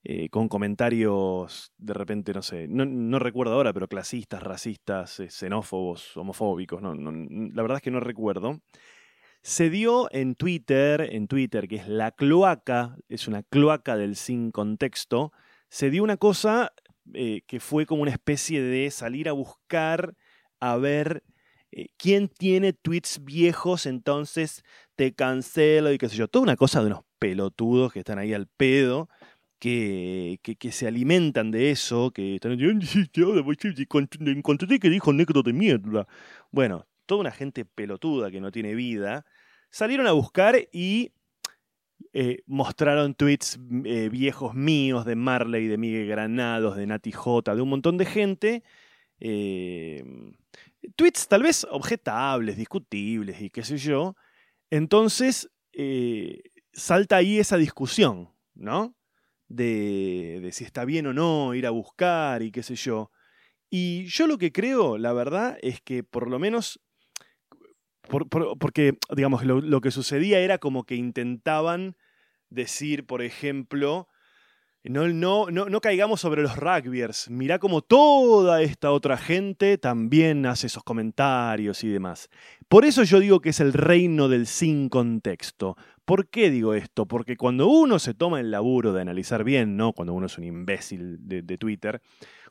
eh, 0.04 0.28
con 0.30 0.48
comentarios 0.48 1.72
de 1.78 1.94
repente, 1.94 2.32
no 2.32 2.42
sé, 2.42 2.66
no, 2.68 3.18
recuerdo 3.20 3.54
ahora, 3.54 3.72
pero 3.72 3.86
clasistas, 3.86 4.42
racistas, 4.42 5.20
eh, 5.20 5.30
xenófobos, 5.30 6.16
homofóbicos, 6.16 6.82
no, 6.82 6.92
la 6.94 7.62
verdad 7.62 7.76
es 7.76 7.82
que 7.82 7.92
no 7.92 8.00
recuerdo. 8.00 8.60
Se 9.42 9.70
dio 9.70 10.08
en 10.12 10.34
Twitter, 10.34 11.08
en 11.12 11.28
Twitter, 11.28 11.68
que 11.68 11.76
es 11.76 11.88
la 11.88 12.10
cloaca, 12.10 12.96
es 13.08 13.28
una 13.28 13.44
cloaca 13.44 13.96
del 13.96 14.16
sin 14.16 14.50
contexto, 14.50 15.32
se 15.68 15.90
dio 15.90 16.02
una 16.02 16.16
cosa 16.16 16.72
eh, 17.14 17.42
que 17.46 17.60
fue 17.60 17.86
como 17.86 18.02
una 18.02 18.10
especie 18.10 18.60
de 18.60 18.90
salir 18.90 19.28
a 19.28 19.32
buscar, 19.32 20.16
a 20.58 20.76
ver 20.76 21.22
quién 21.96 22.28
tiene 22.28 22.72
tweets 22.72 23.24
viejos, 23.24 23.86
entonces 23.86 24.62
te 24.96 25.14
cancelo 25.14 25.92
y 25.92 25.98
qué 25.98 26.08
sé 26.08 26.16
yo. 26.16 26.28
Toda 26.28 26.42
una 26.42 26.56
cosa 26.56 26.80
de 26.80 26.86
unos 26.88 27.04
pelotudos 27.18 27.92
que 27.92 28.00
están 28.00 28.18
ahí 28.18 28.34
al 28.34 28.48
pedo. 28.48 29.08
Que, 29.62 30.40
que, 30.42 30.72
se 30.72 30.88
alimentan 30.88 31.52
de 31.52 31.70
eso, 31.70 32.10
que 32.10 32.34
están 32.34 32.58
encontré 32.60 34.80
que 34.80 34.90
dijo 34.90 35.12
negro 35.12 35.44
de 35.44 35.52
mierda. 35.52 36.08
Bueno, 36.50 36.84
toda 37.06 37.20
una 37.20 37.30
gente 37.30 37.64
pelotuda 37.64 38.32
que 38.32 38.40
no 38.40 38.50
tiene 38.50 38.74
vida, 38.74 39.24
salieron 39.70 40.08
a 40.08 40.12
buscar 40.12 40.56
y 40.72 41.12
eh, 42.12 42.42
mostraron 42.46 43.14
tweets 43.14 43.60
eh, 43.84 44.08
viejos 44.10 44.54
míos 44.54 45.04
de 45.04 45.14
Marley, 45.14 45.68
de 45.68 45.78
Miguel 45.78 46.08
Granados, 46.08 46.76
de 46.76 46.86
Nati 46.86 47.12
J, 47.12 47.54
de 47.54 47.62
un 47.62 47.68
montón 47.68 47.96
de 47.96 48.04
gente. 48.04 48.64
Eh, 49.20 50.02
tweets 50.96 51.28
tal 51.28 51.44
vez 51.44 51.64
objetables, 51.70 52.56
discutibles 52.56 53.40
y 53.40 53.50
qué 53.50 53.62
sé 53.62 53.78
yo. 53.78 54.16
Entonces 54.70 55.50
salta 56.72 57.16
ahí 57.16 57.38
esa 57.38 57.56
discusión, 57.56 58.30
¿no? 58.54 58.94
De, 59.54 60.48
si 60.52 60.64
está 60.64 60.84
bien 60.84 61.06
o 61.06 61.12
no 61.12 61.54
ir 61.54 61.66
a 61.66 61.70
buscar 61.70 62.42
y 62.42 62.50
qué 62.50 62.62
sé 62.62 62.74
yo. 62.74 63.10
Y 63.70 64.04
yo 64.06 64.26
lo 64.26 64.38
que 64.38 64.52
creo, 64.52 64.98
la 64.98 65.12
verdad, 65.12 65.58
es 65.62 65.80
que 65.80 66.02
por 66.02 66.30
lo 66.30 66.38
menos 66.38 66.80
porque, 68.58 68.98
digamos, 69.14 69.44
lo, 69.44 69.80
que 69.80 69.90
sucedía 69.90 70.40
era 70.40 70.58
como 70.58 70.84
que 70.84 70.96
intentaban 70.96 71.96
decir, 72.50 73.06
por 73.06 73.22
ejemplo, 73.22 74.08
no, 74.84 75.08
no, 75.08 75.46
no, 75.50 75.66
no 75.66 75.80
caigamos 75.80 76.20
sobre 76.20 76.42
los 76.42 76.56
rugbyers. 76.56 77.30
Mirá 77.30 77.58
como 77.58 77.80
toda 77.80 78.60
esta 78.60 78.90
otra 78.90 79.16
gente 79.16 79.78
también 79.78 80.44
hace 80.46 80.66
esos 80.66 80.82
comentarios 80.82 81.84
y 81.84 81.88
demás. 81.88 82.28
Por 82.68 82.84
eso 82.84 83.04
yo 83.04 83.20
digo 83.20 83.40
que 83.40 83.50
es 83.50 83.60
el 83.60 83.72
reino 83.72 84.28
del 84.28 84.46
sin 84.46 84.88
contexto. 84.88 85.76
¿Por 86.04 86.28
qué 86.28 86.50
digo 86.50 86.74
esto? 86.74 87.06
Porque 87.06 87.36
cuando 87.36 87.68
uno 87.68 87.98
se 87.98 88.14
toma 88.14 88.40
el 88.40 88.50
laburo 88.50 88.92
de 88.92 89.00
analizar 89.00 89.44
bien, 89.44 89.76
¿no? 89.76 89.92
Cuando 89.92 90.12
uno 90.14 90.26
es 90.26 90.36
un 90.36 90.44
imbécil 90.44 91.18
de, 91.20 91.58
Twitter, 91.58 92.02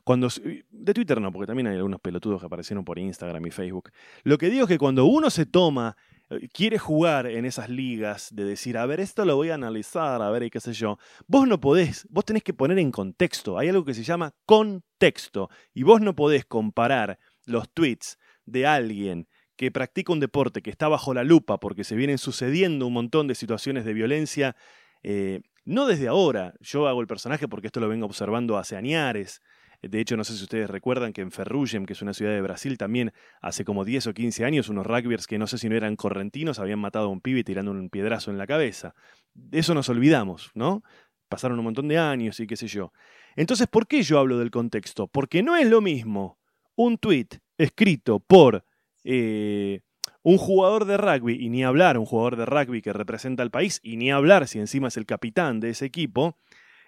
cuando, 0.04 0.28
de 0.70 0.94
Twitter 0.94 1.20
no, 1.20 1.30
porque 1.32 1.46
también 1.46 1.66
hay 1.66 1.76
algunos 1.76 2.00
pelotudos 2.00 2.40
que 2.40 2.46
aparecieron 2.46 2.84
por 2.84 2.98
Instagram 2.98 3.44
y 3.46 3.50
Facebook. 3.50 3.90
Lo 4.24 4.38
que 4.38 4.48
digo 4.48 4.64
es 4.64 4.68
que 4.68 4.78
cuando 4.78 5.04
uno 5.04 5.28
se 5.28 5.44
toma, 5.44 5.96
eh, 6.30 6.48
quiere 6.52 6.78
jugar 6.78 7.26
en 7.26 7.44
esas 7.44 7.68
ligas 7.68 8.34
de 8.34 8.44
decir, 8.44 8.78
a 8.78 8.86
ver, 8.86 9.00
esto 9.00 9.24
lo 9.26 9.36
voy 9.36 9.50
a 9.50 9.54
analizar, 9.54 10.22
a 10.22 10.30
ver, 10.30 10.44
y 10.44 10.50
qué 10.50 10.60
sé 10.60 10.72
yo, 10.72 10.98
vos 11.26 11.46
no 11.46 11.60
podés, 11.60 12.06
vos 12.08 12.24
tenés 12.24 12.42
que 12.42 12.54
poner 12.54 12.78
en 12.78 12.90
contexto. 12.90 13.58
Hay 13.58 13.68
algo 13.68 13.84
que 13.84 13.94
se 13.94 14.02
llama 14.02 14.34
contexto. 14.46 15.50
Y 15.74 15.82
vos 15.82 16.00
no 16.00 16.14
podés 16.14 16.46
comparar 16.46 17.18
los 17.44 17.68
tweets 17.70 18.18
de 18.46 18.66
alguien 18.66 19.28
que 19.62 19.70
practica 19.70 20.12
un 20.12 20.18
deporte 20.18 20.60
que 20.60 20.70
está 20.70 20.88
bajo 20.88 21.14
la 21.14 21.22
lupa 21.22 21.60
porque 21.60 21.84
se 21.84 21.94
vienen 21.94 22.18
sucediendo 22.18 22.84
un 22.84 22.94
montón 22.94 23.28
de 23.28 23.36
situaciones 23.36 23.84
de 23.84 23.92
violencia, 23.92 24.56
eh, 25.04 25.42
no 25.64 25.86
desde 25.86 26.08
ahora, 26.08 26.54
yo 26.58 26.88
hago 26.88 27.00
el 27.00 27.06
personaje 27.06 27.46
porque 27.46 27.68
esto 27.68 27.78
lo 27.78 27.86
vengo 27.88 28.04
observando 28.04 28.58
hace 28.58 28.74
añares, 28.74 29.40
De 29.80 30.00
hecho, 30.00 30.16
no 30.16 30.24
sé 30.24 30.36
si 30.36 30.42
ustedes 30.42 30.68
recuerdan 30.68 31.12
que 31.12 31.20
en 31.20 31.30
Ferrugem, 31.30 31.86
que 31.86 31.92
es 31.92 32.02
una 32.02 32.12
ciudad 32.12 32.32
de 32.32 32.40
Brasil, 32.40 32.76
también 32.76 33.12
hace 33.40 33.64
como 33.64 33.84
10 33.84 34.08
o 34.08 34.14
15 34.14 34.44
años, 34.44 34.68
unos 34.68 34.84
rugbyers 34.84 35.28
que 35.28 35.38
no 35.38 35.46
sé 35.46 35.58
si 35.58 35.68
no 35.68 35.76
eran 35.76 35.94
correntinos 35.94 36.58
habían 36.58 36.80
matado 36.80 37.06
a 37.06 37.10
un 37.10 37.20
pibe 37.20 37.44
tirando 37.44 37.70
un 37.70 37.88
piedrazo 37.88 38.32
en 38.32 38.38
la 38.38 38.48
cabeza. 38.48 38.96
De 39.32 39.60
eso 39.60 39.74
nos 39.74 39.88
olvidamos, 39.88 40.50
¿no? 40.54 40.82
Pasaron 41.28 41.60
un 41.60 41.66
montón 41.66 41.86
de 41.86 41.98
años 41.98 42.40
y 42.40 42.48
qué 42.48 42.56
sé 42.56 42.66
yo. 42.66 42.92
Entonces, 43.36 43.68
¿por 43.68 43.86
qué 43.86 44.02
yo 44.02 44.18
hablo 44.18 44.40
del 44.40 44.50
contexto? 44.50 45.06
Porque 45.06 45.44
no 45.44 45.54
es 45.54 45.68
lo 45.68 45.80
mismo 45.80 46.40
un 46.74 46.98
tweet 46.98 47.28
escrito 47.58 48.18
por 48.18 48.64
eh, 49.04 49.80
un 50.22 50.38
jugador 50.38 50.84
de 50.84 50.96
rugby, 50.96 51.34
y 51.34 51.48
ni 51.48 51.64
hablar, 51.64 51.98
un 51.98 52.06
jugador 52.06 52.36
de 52.36 52.46
rugby 52.46 52.80
que 52.80 52.92
representa 52.92 53.42
al 53.42 53.50
país, 53.50 53.80
y 53.82 53.96
ni 53.96 54.10
hablar 54.10 54.46
si 54.46 54.58
encima 54.58 54.88
es 54.88 54.96
el 54.96 55.06
capitán 55.06 55.60
de 55.60 55.70
ese 55.70 55.84
equipo, 55.84 56.38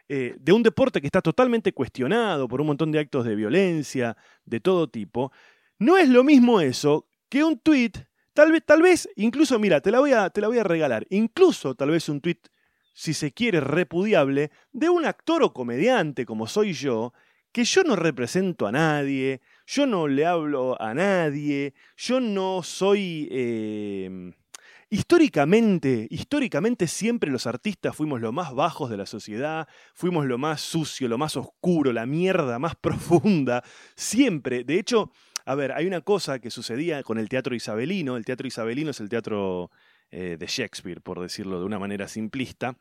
eh, 0.09 0.37
de 0.39 0.53
un 0.53 0.63
deporte 0.63 1.01
que 1.01 1.07
está 1.07 1.23
totalmente 1.23 1.73
cuestionado 1.73 2.47
por 2.47 2.61
un 2.61 2.69
montón 2.69 2.93
de 2.93 2.99
actos 2.99 3.25
de 3.25 3.35
violencia, 3.35 4.17
de 4.45 4.61
todo 4.61 4.89
tipo, 4.89 5.33
no 5.79 5.97
es 5.97 6.09
lo 6.09 6.23
mismo 6.23 6.61
eso 6.61 7.09
que 7.29 7.43
un 7.43 7.59
tweet, 7.59 7.93
tal 8.33 8.53
vez, 8.53 8.63
tal 8.65 8.83
vez, 8.83 9.09
incluso, 9.17 9.59
mira, 9.59 9.81
te 9.81 9.91
la 9.91 10.01
voy 10.01 10.13
a, 10.13 10.31
te 10.31 10.41
la 10.41 10.49
voy 10.49 10.59
a 10.59 10.65
regalar, 10.65 11.07
incluso 11.11 11.75
tal 11.75 11.91
vez 11.91 12.09
un 12.09 12.21
tweet, 12.21 12.39
si 12.93 13.15
se 13.15 13.33
quiere, 13.33 13.61
repudiable, 13.61 14.53
de 14.73 14.89
un 14.89 15.05
actor 15.05 15.43
o 15.43 15.53
comediante 15.53 16.25
como 16.25 16.47
soy 16.47 16.73
yo, 16.73 17.13
que 17.51 17.65
yo 17.65 17.83
no 17.83 17.97
represento 17.97 18.67
a 18.67 18.73
nadie, 18.73 19.41
yo 19.67 19.87
no 19.87 20.09
le 20.09 20.27
hablo 20.27 20.81
a 20.81 20.95
nadie, 20.95 21.75
yo 21.97 22.21
no 22.21 22.63
soy... 22.63 23.29
Eh, 23.31 24.33
Históricamente, 24.95 26.07
históricamente 26.09 26.87
siempre 26.87 27.29
los 27.29 27.49
artistas 27.49 27.97
fuimos 27.97 28.21
lo 28.21 28.31
más 28.31 28.55
bajos 28.55 28.91
de 28.91 28.97
la 28.97 29.07
sociedad, 29.07 29.67
fuimos 29.93 30.25
lo 30.27 30.39
más 30.39 30.61
sucio, 30.61 31.09
lo 31.09 31.19
más 31.19 31.37
oscuro, 31.37 31.93
la 31.93 32.07
mierda 32.07 32.61
más 32.61 32.77
profunda, 32.81 33.65
siempre. 33.97 34.63
De 34.63 34.79
hecho, 34.79 35.11
a 35.47 35.57
ver, 35.57 35.73
hay 35.73 35.89
una 35.89 36.03
cosa 36.03 36.39
que 36.39 36.49
sucedía 36.49 37.03
con 37.03 37.19
el 37.19 37.29
teatro 37.29 37.57
isabelino, 37.57 38.17
el 38.17 38.25
teatro 38.25 38.47
isabelino 38.47 38.93
es 38.93 39.01
el 39.01 39.09
teatro 39.09 39.73
eh, 40.13 40.37
de 40.39 40.47
Shakespeare, 40.47 41.01
por 41.01 41.21
decirlo 41.21 41.59
de 41.59 41.67
una 41.67 41.81
manera 41.81 42.07
simplista. 42.07 42.77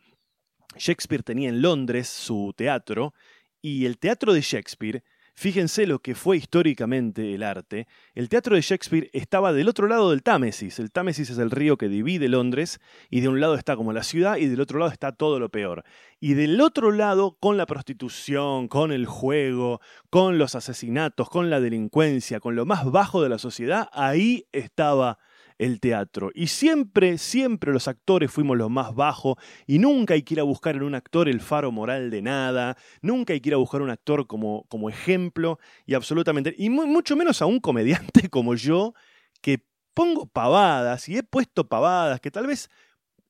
Shakespeare 0.78 1.24
tenía 1.24 1.50
en 1.50 1.64
Londres 1.64 2.10
su 2.10 2.54
teatro 2.56 3.16
y 3.60 3.88
el 3.88 3.98
teatro 3.98 4.34
de 4.34 4.42
Shakespeare 4.42 5.04
Fíjense 5.36 5.88
lo 5.88 6.00
que 6.00 6.14
fue 6.14 6.38
históricamente 6.38 7.34
el 7.34 7.42
arte. 7.42 7.88
El 8.14 8.30
teatro 8.30 8.56
de 8.56 8.62
Shakespeare 8.62 9.10
estaba 9.14 9.52
del 9.52 9.68
otro 9.68 9.88
lado 9.88 10.12
del 10.12 10.22
Támesis. 10.22 10.78
El 10.78 10.92
Támesis 10.92 11.32
es 11.32 11.40
el 11.40 11.50
río 11.50 11.76
que 11.76 11.90
divide 11.90 12.30
Londres 12.30 12.80
y 13.10 13.22
de 13.22 13.30
un 13.30 13.42
lado 13.42 13.56
está 13.56 13.76
como 13.76 13.94
la 13.94 14.04
ciudad 14.04 14.38
y 14.38 14.46
del 14.46 14.62
otro 14.62 14.78
lado 14.78 14.92
está 14.92 15.12
todo 15.12 15.40
lo 15.40 15.50
peor. 15.50 15.84
Y 16.20 16.36
del 16.36 16.62
otro 16.62 16.92
lado, 16.92 17.36
con 17.40 17.58
la 17.58 17.66
prostitución, 17.66 18.68
con 18.68 18.92
el 18.92 19.08
juego, 19.08 19.82
con 20.12 20.38
los 20.38 20.54
asesinatos, 20.54 21.30
con 21.30 21.50
la 21.50 21.60
delincuencia, 21.60 22.40
con 22.40 22.56
lo 22.56 22.66
más 22.66 22.86
bajo 22.86 23.24
de 23.24 23.30
la 23.30 23.40
sociedad, 23.40 23.90
ahí 23.92 24.46
estaba 24.52 25.18
el 25.64 25.80
teatro. 25.80 26.32
Y 26.34 26.48
siempre, 26.48 27.18
siempre 27.18 27.72
los 27.72 27.88
actores 27.88 28.32
fuimos 28.32 28.58
los 28.58 28.70
más 28.70 28.94
bajos 28.94 29.38
y 29.66 29.80
nunca 29.80 30.14
hay 30.14 30.24
que 30.24 30.36
ir 30.36 30.40
a 30.40 30.44
buscar 30.44 30.76
en 30.76 30.84
un 30.84 30.96
actor 30.96 31.30
el 31.30 31.42
faro 31.42 31.72
moral 31.72 32.10
de 32.10 32.22
nada, 32.22 32.78
nunca 33.02 33.34
hay 33.34 33.42
que 33.42 33.50
ir 33.50 33.54
a 33.54 33.58
buscar 33.58 33.82
un 33.82 33.90
actor 33.90 34.28
como, 34.28 34.66
como 34.68 34.90
ejemplo 34.90 35.60
y 35.86 35.94
absolutamente, 35.94 36.54
y 36.58 36.70
mucho 36.70 37.16
menos 37.16 37.42
a 37.42 37.46
un 37.46 37.60
comediante 37.60 38.30
como 38.30 38.56
yo 38.56 38.94
que 39.42 39.66
pongo 39.94 40.26
pavadas 40.26 41.08
y 41.10 41.18
he 41.18 41.24
puesto 41.24 41.68
pavadas 41.68 42.20
que 42.20 42.32
tal 42.32 42.48
vez, 42.48 42.70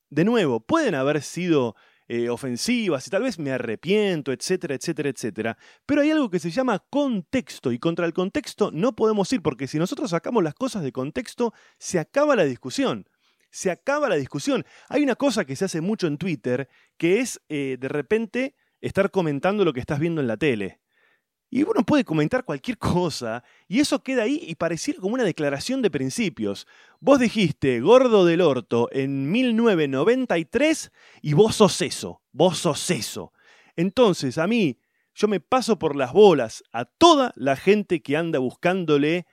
de 0.09 0.23
nuevo, 0.23 0.59
pueden 0.59 0.95
haber 0.95 1.21
sido 1.21 1.75
eh, 2.07 2.29
ofensivas 2.29 3.07
y 3.07 3.09
tal 3.09 3.23
vez 3.23 3.39
me 3.39 3.51
arrepiento, 3.51 4.31
etcétera, 4.31 4.75
etcétera, 4.75 5.09
etcétera. 5.09 5.57
Pero 5.85 6.01
hay 6.01 6.11
algo 6.11 6.29
que 6.29 6.39
se 6.39 6.51
llama 6.51 6.83
contexto 6.89 7.71
y 7.71 7.79
contra 7.79 8.05
el 8.05 8.13
contexto 8.13 8.71
no 8.71 8.95
podemos 8.95 9.31
ir 9.33 9.41
porque 9.41 9.67
si 9.67 9.77
nosotros 9.79 10.09
sacamos 10.09 10.43
las 10.43 10.53
cosas 10.53 10.83
de 10.83 10.91
contexto, 10.91 11.53
se 11.77 11.99
acaba 11.99 12.35
la 12.35 12.43
discusión. 12.43 13.09
Se 13.51 13.71
acaba 13.71 14.09
la 14.09 14.15
discusión. 14.15 14.65
Hay 14.89 15.03
una 15.03 15.15
cosa 15.15 15.45
que 15.45 15.55
se 15.55 15.65
hace 15.65 15.79
mucho 15.79 16.07
en 16.07 16.17
Twitter 16.17 16.67
que 16.97 17.19
es 17.19 17.41
eh, 17.49 17.77
de 17.79 17.87
repente 17.87 18.55
estar 18.81 19.11
comentando 19.11 19.63
lo 19.63 19.73
que 19.73 19.79
estás 19.79 19.99
viendo 19.99 20.21
en 20.21 20.27
la 20.27 20.37
tele. 20.37 20.82
Y 21.55 21.61
uno 21.61 21.83
puede 21.83 22.03
comentar 22.03 22.45
cualquier 22.45 22.77
cosa, 22.79 23.43
y 23.67 23.79
eso 23.79 24.01
queda 24.01 24.23
ahí 24.23 24.43
y 24.47 24.55
pareciera 24.55 24.99
como 24.99 25.13
una 25.13 25.23
declaración 25.23 25.83
de 25.83 25.91
principios. 25.91 26.65
Vos 26.99 27.19
dijiste 27.19 27.79
gordo 27.79 28.25
del 28.25 28.41
orto 28.41 28.89
en 28.91 29.31
1993 29.31 30.91
y 31.21 31.33
vos 31.33 31.57
sos 31.57 31.79
eso, 31.83 32.23
vos 32.31 32.57
sos 32.57 32.89
eso. 32.89 33.33
Entonces, 33.75 34.39
a 34.39 34.47
mí, 34.47 34.79
yo 35.13 35.27
me 35.27 35.39
paso 35.39 35.77
por 35.77 35.95
las 35.95 36.11
bolas 36.11 36.63
a 36.71 36.85
toda 36.85 37.33
la 37.35 37.55
gente 37.55 38.01
que 38.01 38.17
anda 38.17 38.39
buscándole. 38.39 39.27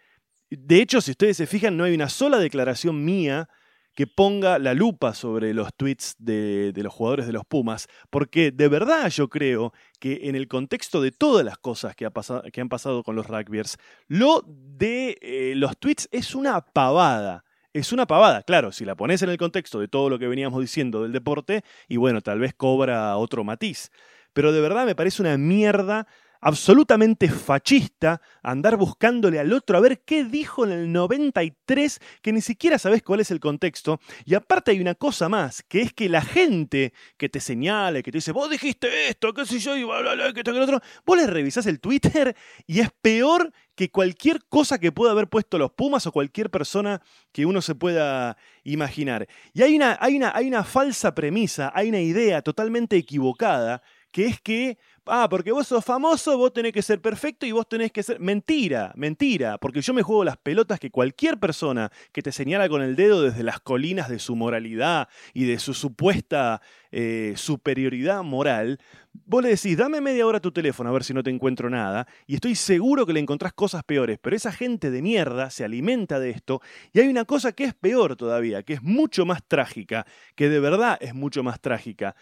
De 0.50 0.82
hecho, 0.82 1.00
si 1.00 1.12
ustedes 1.12 1.38
se 1.38 1.46
fijan, 1.46 1.78
no 1.78 1.84
hay 1.84 1.94
una 1.94 2.10
sola 2.10 2.38
declaración 2.38 3.02
mía 3.02 3.48
que 3.94 4.06
ponga 4.06 4.58
la 4.58 4.74
lupa 4.74 5.14
sobre 5.14 5.52
los 5.54 5.74
tweets 5.74 6.16
de, 6.18 6.72
los 6.76 6.92
jugadores 6.92 7.26
de 7.26 7.32
los 7.32 7.44
Pumas, 7.44 7.88
porque 8.10 8.50
de 8.50 8.68
verdad 8.68 9.08
yo 9.10 9.28
creo 9.28 9.72
que 9.98 10.20
en 10.24 10.36
el 10.36 10.48
contexto 10.48 11.00
de 11.00 11.12
todas 11.12 11.44
las 11.44 11.58
cosas 11.58 11.94
que, 11.94 12.06
ha 12.06 12.10
pasado, 12.10 12.42
que 12.52 12.60
han 12.60 12.68
pasado 12.68 13.02
con 13.02 13.16
los 13.16 13.26
rugbyers, 13.26 13.76
lo 14.08 14.44
de 14.46 15.18
eh, 15.20 15.54
los 15.56 15.76
tweets 15.78 16.08
es 16.12 16.34
una 16.34 16.60
pavada. 16.60 17.44
Es 17.72 17.92
una 17.92 18.06
pavada, 18.06 18.42
claro, 18.42 18.72
si 18.72 18.84
la 18.84 18.96
pones 18.96 19.22
en 19.22 19.30
el 19.30 19.36
contexto 19.36 19.78
de 19.78 19.86
todo 19.86 20.10
lo 20.10 20.18
que 20.18 20.26
veníamos 20.26 20.60
diciendo 20.60 21.02
del 21.02 21.12
deporte, 21.12 21.62
y 21.86 21.98
bueno, 21.98 22.20
tal 22.20 22.40
vez 22.40 22.52
cobra 22.52 23.16
otro 23.16 23.44
matiz. 23.44 23.92
Pero 24.32 24.50
de 24.52 24.60
verdad 24.60 24.86
me 24.86 24.96
parece 24.96 25.22
una 25.22 25.36
mierda 25.38 26.08
absolutamente 26.40 27.28
fachista, 27.28 28.20
andar 28.42 28.76
buscándole 28.76 29.38
al 29.38 29.52
otro 29.52 29.76
a 29.76 29.80
ver 29.80 30.00
qué 30.00 30.24
dijo 30.24 30.64
en 30.64 30.72
el 30.72 30.92
93, 30.92 32.00
que 32.22 32.32
ni 32.32 32.40
siquiera 32.40 32.78
sabes 32.78 33.02
cuál 33.02 33.20
es 33.20 33.30
el 33.30 33.40
contexto. 33.40 34.00
Y 34.24 34.34
aparte 34.34 34.70
hay 34.70 34.80
una 34.80 34.94
cosa 34.94 35.28
más, 35.28 35.62
que 35.62 35.82
es 35.82 35.92
que 35.92 36.08
la 36.08 36.22
gente 36.22 36.92
que 37.16 37.28
te 37.28 37.40
señala, 37.40 38.02
que 38.02 38.10
te 38.10 38.18
dice, 38.18 38.32
vos 38.32 38.50
dijiste 38.50 39.08
esto, 39.08 39.32
qué 39.32 39.44
sé 39.44 39.58
yo, 39.58 39.76
y 39.76 39.84
bla, 39.84 40.00
bla, 40.00 40.14
bla, 40.14 40.32
que 40.32 40.40
esto, 40.40 40.52
que 40.52 40.58
lo 40.58 40.64
otro, 40.64 40.80
vos 41.04 41.18
le 41.18 41.26
revisás 41.26 41.66
el 41.66 41.80
Twitter 41.80 42.34
y 42.66 42.80
es 42.80 42.90
peor 43.02 43.52
que 43.74 43.90
cualquier 43.90 44.44
cosa 44.48 44.78
que 44.78 44.92
pueda 44.92 45.12
haber 45.12 45.28
puesto 45.28 45.56
los 45.56 45.72
Pumas 45.72 46.06
o 46.06 46.12
cualquier 46.12 46.50
persona 46.50 47.00
que 47.32 47.46
uno 47.46 47.62
se 47.62 47.74
pueda 47.74 48.36
imaginar. 48.62 49.26
Y 49.54 49.62
hay 49.62 49.74
una, 49.74 49.96
hay 50.00 50.16
una, 50.16 50.32
hay 50.34 50.48
una 50.48 50.64
falsa 50.64 51.14
premisa, 51.14 51.72
hay 51.74 51.88
una 51.88 52.00
idea 52.00 52.42
totalmente 52.42 52.96
equivocada, 52.96 53.82
que 54.10 54.26
es 54.26 54.40
que 54.40 54.78
ah, 55.10 55.28
porque 55.28 55.52
vos 55.52 55.66
sos 55.66 55.84
famoso, 55.84 56.38
vos 56.38 56.52
tenés 56.52 56.72
que 56.72 56.82
ser 56.82 57.00
perfecto 57.00 57.44
y 57.44 57.52
vos 57.52 57.68
tenés 57.68 57.92
que 57.92 58.02
ser... 58.02 58.20
Mentira, 58.20 58.92
mentira, 58.94 59.58
porque 59.58 59.80
yo 59.80 59.92
me 59.92 60.02
juego 60.02 60.24
las 60.24 60.36
pelotas 60.36 60.78
que 60.78 60.90
cualquier 60.90 61.38
persona 61.38 61.90
que 62.12 62.22
te 62.22 62.32
señala 62.32 62.68
con 62.68 62.82
el 62.82 62.96
dedo 62.96 63.22
desde 63.22 63.42
las 63.42 63.60
colinas 63.60 64.08
de 64.08 64.18
su 64.18 64.36
moralidad 64.36 65.08
y 65.34 65.44
de 65.44 65.58
su 65.58 65.74
supuesta 65.74 66.62
eh, 66.92 67.34
superioridad 67.36 68.22
moral, 68.22 68.78
vos 69.12 69.42
le 69.42 69.50
decís, 69.50 69.76
dame 69.76 70.00
media 70.00 70.26
hora 70.26 70.40
tu 70.40 70.52
teléfono 70.52 70.90
a 70.90 70.92
ver 70.92 71.04
si 71.04 71.14
no 71.14 71.22
te 71.22 71.30
encuentro 71.30 71.70
nada, 71.70 72.06
y 72.26 72.34
estoy 72.34 72.54
seguro 72.54 73.06
que 73.06 73.12
le 73.12 73.20
encontrás 73.20 73.52
cosas 73.52 73.82
peores, 73.84 74.18
pero 74.20 74.36
esa 74.36 74.52
gente 74.52 74.90
de 74.90 75.02
mierda 75.02 75.50
se 75.50 75.64
alimenta 75.64 76.18
de 76.18 76.30
esto, 76.30 76.60
y 76.92 77.00
hay 77.00 77.08
una 77.08 77.24
cosa 77.24 77.52
que 77.52 77.64
es 77.64 77.74
peor 77.74 78.16
todavía, 78.16 78.62
que 78.62 78.74
es 78.74 78.82
mucho 78.82 79.24
más 79.24 79.42
trágica, 79.46 80.06
que 80.34 80.48
de 80.48 80.60
verdad 80.60 80.98
es 81.00 81.14
mucho 81.14 81.42
más 81.42 81.60
trágica, 81.60 82.16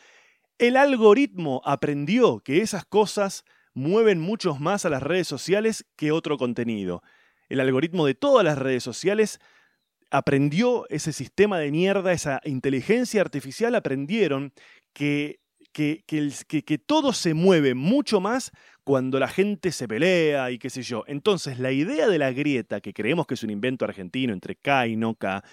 el 0.59 0.77
algoritmo 0.77 1.62
aprendió 1.64 2.40
que 2.40 2.61
esas 2.61 2.85
cosas 2.85 3.44
mueven 3.75 4.21
muchos 4.21 4.61
más 4.61 4.85
a 4.85 4.90
las 4.90 5.03
redes 5.03 5.29
sociales 5.29 5.87
que 5.97 6.12
otro 6.12 6.37
contenido. 6.37 7.03
El 7.49 7.61
algoritmo 7.61 8.07
de 8.07 8.14
todas 8.14 8.44
las 8.44 8.59
redes 8.59 8.83
sociales 8.83 9.38
aprendió 10.11 10.87
ese 10.88 11.12
sistema 11.12 11.59
de 11.59 11.71
mierda, 11.71 12.12
esa 12.12 12.40
inteligencia 12.44 13.21
artificial, 13.21 13.75
aprendieron 13.75 14.53
que, 14.92 15.40
que, 15.73 16.03
que, 16.07 16.79
todo 16.79 17.12
se 17.12 17.35
mueve 17.35 17.75
mucho 17.75 18.21
más 18.21 18.51
cuando 18.85 19.21
la 19.21 19.29
gente 19.29 19.71
se 19.71 19.87
pelea 19.87 20.51
y 20.51 20.59
qué 20.59 20.71
sé 20.71 20.83
yo. 20.83 21.05
Entonces, 21.07 21.59
la 21.59 21.71
idea 21.73 22.09
de 22.09 22.18
la 22.18 22.33
grieta, 22.33 22.81
que 22.81 22.92
creemos 22.92 23.27
que 23.27 23.35
es 23.35 23.42
un 23.42 23.51
invento 23.51 23.85
argentino 23.85 24.33
entre 24.33 24.57
K 24.57 24.88
y 24.88 24.97
no 24.97 25.14
K, 25.14 25.44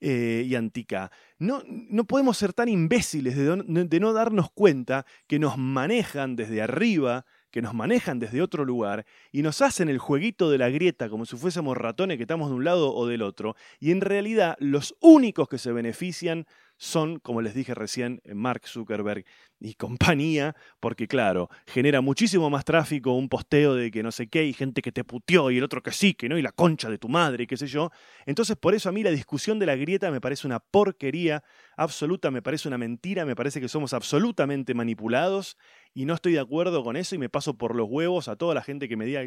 eh, 0.00 0.44
y 0.46 0.54
Antica. 0.54 1.10
No, 1.38 1.62
no 1.66 2.04
podemos 2.04 2.36
ser 2.36 2.52
tan 2.52 2.68
imbéciles 2.68 3.36
de, 3.36 4.00
no 4.00 4.12
darnos 4.12 4.50
cuenta 4.50 5.06
que 5.26 5.38
nos 5.38 5.58
manejan 5.58 6.36
desde 6.36 6.62
arriba, 6.62 7.26
que 7.50 7.62
nos 7.62 7.74
manejan 7.74 8.18
desde 8.18 8.42
otro 8.42 8.64
lugar 8.64 9.06
y 9.32 9.42
nos 9.42 9.62
hacen 9.62 9.88
el 9.88 9.98
jueguito 9.98 10.50
de 10.50 10.58
la 10.58 10.68
grieta 10.68 11.08
como 11.08 11.26
si 11.26 11.36
fuésemos 11.36 11.76
ratones 11.76 12.16
que 12.16 12.24
estamos 12.24 12.50
de 12.50 12.56
un 12.56 12.64
lado 12.64 12.94
o 12.94 13.06
del 13.06 13.22
otro. 13.22 13.56
Y 13.80 13.90
en 13.90 14.00
realidad 14.00 14.56
los 14.60 14.94
únicos 15.00 15.48
que 15.48 15.58
se 15.58 15.72
benefician 15.72 16.46
son, 16.78 17.18
como 17.18 17.42
les 17.42 17.54
dije 17.54 17.74
recién, 17.74 18.22
Mark 18.32 18.62
Zuckerberg 18.66 19.24
y 19.60 19.74
compañía, 19.74 20.54
porque 20.80 21.08
claro, 21.08 21.50
genera 21.66 22.00
muchísimo 22.00 22.48
más 22.48 22.64
tráfico 22.64 23.12
un 23.12 23.28
posteo 23.28 23.74
de 23.74 23.90
que 23.90 24.02
no 24.04 24.12
sé 24.12 24.28
qué, 24.28 24.44
y 24.44 24.52
gente 24.52 24.80
que 24.80 24.92
te 24.92 25.02
puteó 25.02 25.50
y 25.50 25.58
el 25.58 25.64
otro 25.64 25.82
que 25.82 25.90
sí, 25.90 26.14
que 26.14 26.28
no, 26.28 26.38
y 26.38 26.42
la 26.42 26.52
concha 26.52 26.88
de 26.88 26.98
tu 26.98 27.08
madre, 27.08 27.44
y 27.44 27.46
qué 27.48 27.56
sé 27.56 27.66
yo. 27.66 27.90
Entonces, 28.26 28.56
por 28.56 28.74
eso 28.74 28.88
a 28.88 28.92
mí 28.92 29.02
la 29.02 29.10
discusión 29.10 29.58
de 29.58 29.66
la 29.66 29.74
grieta 29.74 30.10
me 30.12 30.20
parece 30.20 30.46
una 30.46 30.60
porquería 30.60 31.42
absoluta, 31.76 32.30
me 32.30 32.42
parece 32.42 32.68
una 32.68 32.78
mentira, 32.78 33.24
me 33.24 33.34
parece 33.34 33.60
que 33.60 33.68
somos 33.68 33.92
absolutamente 33.92 34.72
manipulados 34.72 35.56
y 35.98 36.04
no 36.04 36.14
estoy 36.14 36.34
de 36.34 36.38
acuerdo 36.38 36.84
con 36.84 36.94
eso 36.96 37.16
y 37.16 37.18
me 37.18 37.28
paso 37.28 37.54
por 37.54 37.74
los 37.74 37.88
huevos 37.90 38.28
a 38.28 38.36
toda 38.36 38.54
la 38.54 38.62
gente 38.62 38.88
que 38.88 38.96
me 38.96 39.04
diga, 39.04 39.20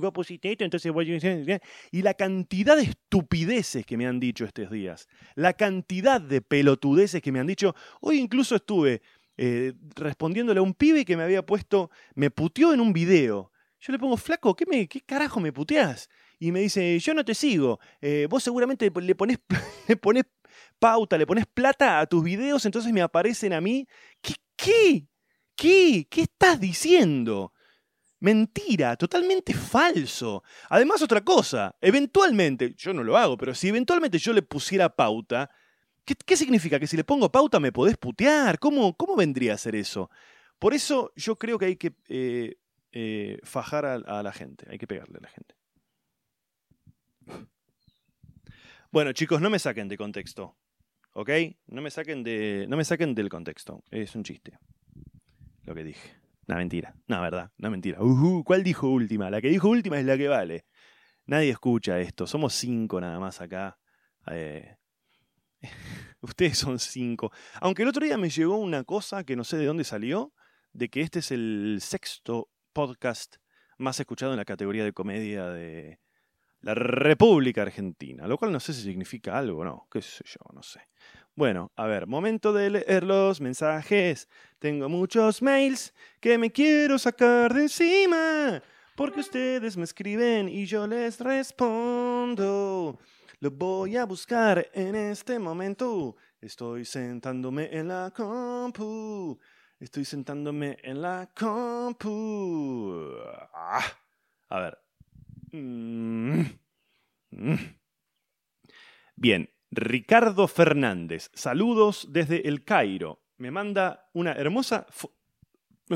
vos 0.00 0.10
pusiste 0.12 0.50
esto, 0.50 0.64
entonces 0.64 0.92
Y 1.92 2.02
la 2.02 2.14
cantidad 2.14 2.76
de 2.76 2.82
estupideces 2.82 3.86
que 3.86 3.96
me 3.96 4.08
han 4.08 4.18
dicho 4.18 4.44
estos 4.44 4.68
días, 4.68 5.06
la 5.36 5.52
cantidad 5.52 6.20
de 6.20 6.40
pelotudeces 6.40 7.22
que 7.22 7.30
me 7.30 7.38
han 7.38 7.46
dicho, 7.46 7.76
hoy 8.00 8.18
incluso 8.18 8.56
estuve 8.56 9.00
eh, 9.36 9.74
respondiéndole 9.94 10.58
a 10.58 10.64
un 10.64 10.74
pibe 10.74 11.04
que 11.04 11.16
me 11.16 11.22
había 11.22 11.46
puesto, 11.46 11.88
me 12.16 12.32
puteó 12.32 12.74
en 12.74 12.80
un 12.80 12.92
video. 12.92 13.52
Yo 13.78 13.92
le 13.92 13.98
pongo, 14.00 14.16
flaco, 14.16 14.56
¿qué, 14.56 14.66
me, 14.66 14.88
qué 14.88 15.02
carajo 15.02 15.38
me 15.38 15.52
puteás? 15.52 16.08
Y 16.40 16.50
me 16.50 16.62
dice, 16.62 16.98
yo 16.98 17.14
no 17.14 17.24
te 17.24 17.36
sigo, 17.36 17.78
eh, 18.00 18.26
vos 18.28 18.42
seguramente 18.42 18.90
le 18.92 19.14
pones, 19.14 19.38
le 19.86 19.96
pones 19.96 20.24
pauta, 20.80 21.16
le 21.16 21.28
pones 21.28 21.46
plata 21.46 22.00
a 22.00 22.06
tus 22.06 22.24
videos, 22.24 22.66
entonces 22.66 22.92
me 22.92 23.02
aparecen 23.02 23.52
a 23.52 23.60
mí. 23.60 23.86
¿Qué? 24.20 24.34
¿Qué? 24.56 25.11
¿Qué? 25.54 26.06
¿Qué 26.10 26.22
estás 26.22 26.60
diciendo? 26.60 27.52
Mentira, 28.20 28.96
totalmente 28.96 29.52
falso. 29.52 30.44
Además, 30.68 31.02
otra 31.02 31.22
cosa, 31.22 31.76
eventualmente, 31.80 32.74
yo 32.76 32.92
no 32.94 33.02
lo 33.02 33.16
hago, 33.16 33.36
pero 33.36 33.54
si 33.54 33.68
eventualmente 33.68 34.18
yo 34.18 34.32
le 34.32 34.42
pusiera 34.42 34.94
pauta, 34.94 35.50
¿qué, 36.04 36.36
significa? 36.36 36.78
¿Que 36.78 36.86
si 36.86 36.96
le 36.96 37.04
pongo 37.04 37.32
pauta 37.32 37.58
me 37.58 37.72
podés 37.72 37.96
putear? 37.96 38.58
¿Cómo, 38.58 38.96
cómo 38.96 39.16
vendría 39.16 39.54
a 39.54 39.58
ser 39.58 39.74
eso? 39.74 40.08
Por 40.58 40.74
eso 40.74 41.12
yo 41.16 41.36
creo 41.36 41.58
que 41.58 41.66
hay 41.66 41.76
que 41.76 41.94
eh, 42.08 42.56
eh, 42.92 43.38
fajar 43.42 43.84
a 43.84 44.22
la 44.22 44.32
gente, 44.32 44.66
hay 44.70 44.78
que 44.78 44.86
pegarle 44.86 45.18
a 45.18 45.22
la 45.22 45.28
gente. 45.28 45.56
Bueno, 48.92 49.12
chicos, 49.12 49.40
no 49.40 49.48
me 49.48 49.58
saquen 49.58 49.88
de 49.88 49.96
contexto. 49.96 50.56
¿Ok? 51.14 51.30
No 51.66 51.82
me 51.82 51.90
saquen, 51.90 52.22
de, 52.22 52.66
no 52.68 52.76
me 52.76 52.84
saquen 52.84 53.14
del 53.14 53.28
contexto. 53.28 53.82
Es 53.90 54.14
un 54.14 54.22
chiste. 54.22 54.58
Lo 55.64 55.74
que 55.74 55.84
dije. 55.84 56.16
Una 56.48 56.58
mentira. 56.58 56.94
No, 57.06 57.20
verdad. 57.20 57.50
Una 57.58 57.70
mentira. 57.70 57.98
¿Cuál 58.44 58.64
dijo 58.64 58.88
última? 58.88 59.30
La 59.30 59.40
que 59.40 59.48
dijo 59.48 59.68
última 59.68 59.98
es 59.98 60.04
la 60.04 60.16
que 60.16 60.28
vale. 60.28 60.66
Nadie 61.26 61.50
escucha 61.50 62.00
esto. 62.00 62.26
Somos 62.26 62.54
cinco 62.54 63.00
nada 63.00 63.18
más 63.20 63.40
acá. 63.40 63.78
Eh, 64.26 64.76
ustedes 66.20 66.58
son 66.58 66.78
cinco. 66.78 67.30
Aunque 67.60 67.82
el 67.82 67.88
otro 67.88 68.04
día 68.04 68.18
me 68.18 68.30
llegó 68.30 68.56
una 68.56 68.84
cosa 68.84 69.24
que 69.24 69.36
no 69.36 69.44
sé 69.44 69.56
de 69.56 69.66
dónde 69.66 69.84
salió, 69.84 70.32
de 70.72 70.88
que 70.88 71.00
este 71.00 71.20
es 71.20 71.30
el 71.30 71.78
sexto 71.80 72.48
podcast 72.72 73.36
más 73.78 73.98
escuchado 74.00 74.32
en 74.32 74.38
la 74.38 74.44
categoría 74.44 74.84
de 74.84 74.92
comedia 74.92 75.46
de, 75.48 76.00
la 76.62 76.74
República 76.74 77.62
Argentina, 77.62 78.26
lo 78.26 78.38
cual 78.38 78.52
no 78.52 78.60
sé 78.60 78.72
si 78.72 78.82
significa 78.82 79.36
algo, 79.36 79.64
¿no? 79.64 79.88
¿Qué 79.90 80.00
sé 80.00 80.24
yo? 80.24 80.38
No 80.54 80.62
sé. 80.62 80.80
Bueno, 81.34 81.72
a 81.76 81.86
ver, 81.86 82.06
momento 82.06 82.52
de 82.52 82.70
leer 82.70 83.04
los 83.04 83.40
mensajes. 83.40 84.28
Tengo 84.58 84.88
muchos 84.88 85.40
mails 85.40 85.94
que 86.20 86.36
me 86.36 86.50
quiero 86.50 86.98
sacar 86.98 87.54
de 87.54 87.62
encima, 87.62 88.62
porque 88.94 89.20
ustedes 89.20 89.76
me 89.76 89.84
escriben 89.84 90.48
y 90.48 90.66
yo 90.66 90.86
les 90.86 91.20
respondo. 91.20 92.98
Lo 93.40 93.50
voy 93.50 93.96
a 93.96 94.04
buscar 94.04 94.68
en 94.74 94.94
este 94.94 95.38
momento. 95.38 96.16
Estoy 96.40 96.84
sentándome 96.84 97.70
en 97.72 97.88
la 97.88 98.12
compu. 98.14 99.38
Estoy 99.80 100.04
sentándome 100.04 100.76
en 100.82 101.00
la 101.00 101.30
compu. 101.34 103.10
Ah, 103.54 103.82
a 104.50 104.60
ver, 104.60 104.78
Mm. 105.52 106.44
Mm. 107.30 107.56
Bien, 109.16 109.48
Ricardo 109.74 110.48
Fernández, 110.48 111.30
saludos 111.32 112.08
desde 112.10 112.46
el 112.46 112.62
Cairo. 112.62 113.22
Me 113.38 113.50
manda 113.50 114.10
una 114.12 114.32
hermosa 114.32 114.86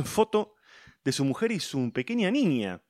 foto 0.02 0.54
de 1.04 1.12
su 1.12 1.26
mujer 1.26 1.52
y 1.52 1.60
su 1.60 1.92
pequeña 1.92 2.30
niña. 2.30 2.80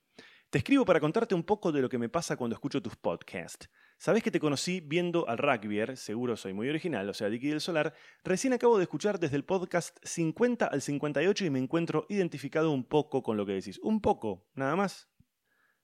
Te 0.49 0.59
escribo 0.59 0.85
para 0.85 1.01
contarte 1.01 1.35
un 1.35 1.43
poco 1.43 1.73
de 1.73 1.81
lo 1.81 1.89
que 1.89 1.97
me 1.97 2.07
pasa 2.07 2.37
cuando 2.37 2.53
escucho 2.53 2.81
tus 2.81 2.95
podcasts. 2.95 3.69
Sabes 3.97 4.23
que 4.23 4.31
te 4.31 4.39
conocí 4.39 4.79
viendo 4.79 5.27
al 5.27 5.39
rugby, 5.39 5.97
seguro 5.97 6.37
soy 6.37 6.53
muy 6.53 6.69
original, 6.69 7.09
o 7.09 7.13
sea, 7.13 7.27
Dicky 7.27 7.49
del 7.49 7.59
Solar. 7.59 7.93
Recién 8.23 8.53
acabo 8.53 8.77
de 8.77 8.83
escuchar 8.83 9.19
desde 9.19 9.35
el 9.35 9.43
podcast 9.43 9.97
50 10.03 10.67
al 10.67 10.81
58 10.81 11.43
y 11.43 11.49
me 11.49 11.59
encuentro 11.59 12.05
identificado 12.07 12.71
un 12.71 12.85
poco 12.85 13.23
con 13.23 13.35
lo 13.35 13.45
que 13.45 13.51
decís. 13.51 13.77
Un 13.83 13.99
poco, 13.99 14.47
nada 14.55 14.77
más. 14.77 15.09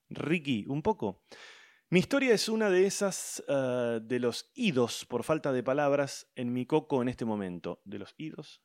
Ricky, 0.10 0.64
un 0.70 0.82
poco. 0.82 1.24
Mi 1.94 2.00
historia 2.00 2.34
es 2.34 2.50
una 2.50 2.72
de 2.72 2.88
esas 2.88 3.44
eh, 3.48 4.00
de 4.02 4.20
los 4.20 4.52
idos, 4.56 5.06
por 5.06 5.24
falta 5.24 5.54
de 5.54 5.62
palabras, 5.62 6.28
en 6.36 6.52
mi 6.52 6.66
coco 6.66 7.04
en 7.04 7.08
este 7.08 7.24
momento. 7.24 7.84
¿De 7.86 8.00
los 8.00 8.16
idos? 8.18 8.64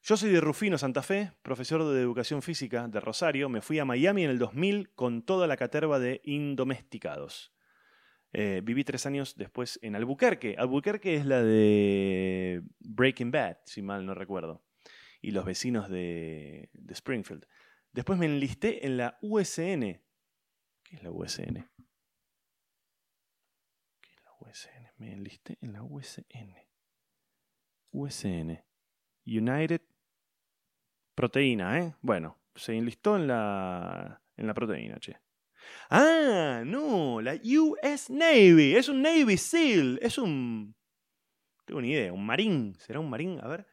Yo 0.00 0.16
soy 0.16 0.30
de 0.30 0.40
Rufino, 0.40 0.78
Santa 0.78 1.02
Fe, 1.02 1.32
profesor 1.42 1.84
de 1.84 2.00
educación 2.00 2.40
física 2.40 2.88
de 2.88 2.98
Rosario. 2.98 3.50
Me 3.50 3.60
fui 3.60 3.78
a 3.80 3.84
Miami 3.84 4.24
en 4.24 4.30
el 4.30 4.38
2000 4.38 4.94
con 4.94 5.20
toda 5.26 5.46
la 5.46 5.58
caterva 5.58 5.98
de 5.98 6.22
indomesticados. 6.24 7.52
Eh, 8.32 8.62
viví 8.64 8.82
tres 8.82 9.04
años 9.04 9.36
después 9.36 9.78
en 9.82 9.94
Albuquerque. 9.94 10.54
Albuquerque 10.56 11.16
es 11.16 11.26
la 11.26 11.42
de 11.42 12.62
Breaking 12.78 13.30
Bad, 13.30 13.58
si 13.66 13.82
mal 13.82 14.06
no 14.06 14.14
recuerdo. 14.14 14.64
Y 15.20 15.32
los 15.32 15.44
vecinos 15.44 15.90
de, 15.90 16.70
de 16.72 16.94
Springfield. 16.94 17.44
Después 17.92 18.18
me 18.18 18.24
enlisté 18.24 18.86
en 18.86 18.96
la 18.96 19.18
USN, 19.20 20.00
¿Qué 20.82 20.96
es 20.96 21.02
la 21.02 21.10
USN? 21.10 21.68
¿Qué 24.00 24.10
es 24.14 24.24
la 24.24 24.32
USN? 24.40 24.89
Me 25.00 25.12
enlisté 25.14 25.56
en 25.62 25.72
la 25.72 25.82
USN. 25.82 26.54
USN. 27.92 28.62
United 29.24 29.80
Proteína, 31.14 31.78
¿eh? 31.78 31.94
Bueno, 32.02 32.38
se 32.54 32.76
enlistó 32.76 33.16
en 33.16 33.26
la, 33.26 34.22
en 34.36 34.46
la 34.46 34.52
proteína, 34.52 34.98
che. 35.00 35.16
Ah, 35.88 36.62
no, 36.66 37.20
la 37.22 37.34
US 37.34 38.10
Navy. 38.10 38.76
Es 38.76 38.90
un 38.90 39.00
Navy 39.00 39.38
SEAL. 39.38 39.98
Es 40.02 40.18
un... 40.18 40.74
tengo 41.64 41.80
ni 41.80 41.92
idea, 41.92 42.12
un 42.12 42.24
marín. 42.24 42.76
¿Será 42.78 43.00
un 43.00 43.08
marín? 43.08 43.40
A 43.42 43.48
ver. 43.48 43.66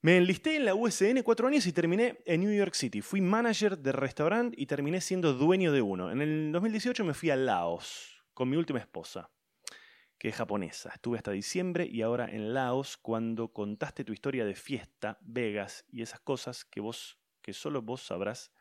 Me 0.00 0.16
enlisté 0.16 0.56
en 0.56 0.64
la 0.64 0.74
USN 0.74 1.22
cuatro 1.22 1.48
años 1.48 1.66
y 1.66 1.72
terminé 1.72 2.18
en 2.24 2.40
New 2.40 2.54
York 2.54 2.74
City. 2.74 3.02
Fui 3.02 3.20
manager 3.20 3.76
de 3.76 3.92
restaurante 3.92 4.56
y 4.58 4.64
terminé 4.64 5.02
siendo 5.02 5.34
dueño 5.34 5.70
de 5.70 5.82
uno. 5.82 6.10
En 6.10 6.22
el 6.22 6.50
2018 6.52 7.04
me 7.04 7.12
fui 7.12 7.28
a 7.28 7.36
Laos 7.36 8.24
con 8.32 8.48
mi 8.48 8.56
última 8.56 8.78
esposa, 8.78 9.30
que 10.18 10.28
es 10.28 10.36
japonesa. 10.36 10.90
Estuve 10.94 11.18
hasta 11.18 11.30
diciembre 11.30 11.86
y 11.90 12.02
ahora 12.02 12.26
en 12.26 12.54
Laos 12.54 12.96
cuando 12.96 13.52
contaste 13.52 14.04
tu 14.04 14.12
historia 14.12 14.44
de 14.44 14.54
fiesta, 14.54 15.18
Vegas 15.20 15.84
y 15.88 16.02
esas 16.02 16.20
cosas 16.20 16.64
que 16.64 16.80
vos, 16.80 17.18
que 17.42 17.52
solo 17.52 17.82
vos 17.82 18.02
sabrás. 18.02 18.52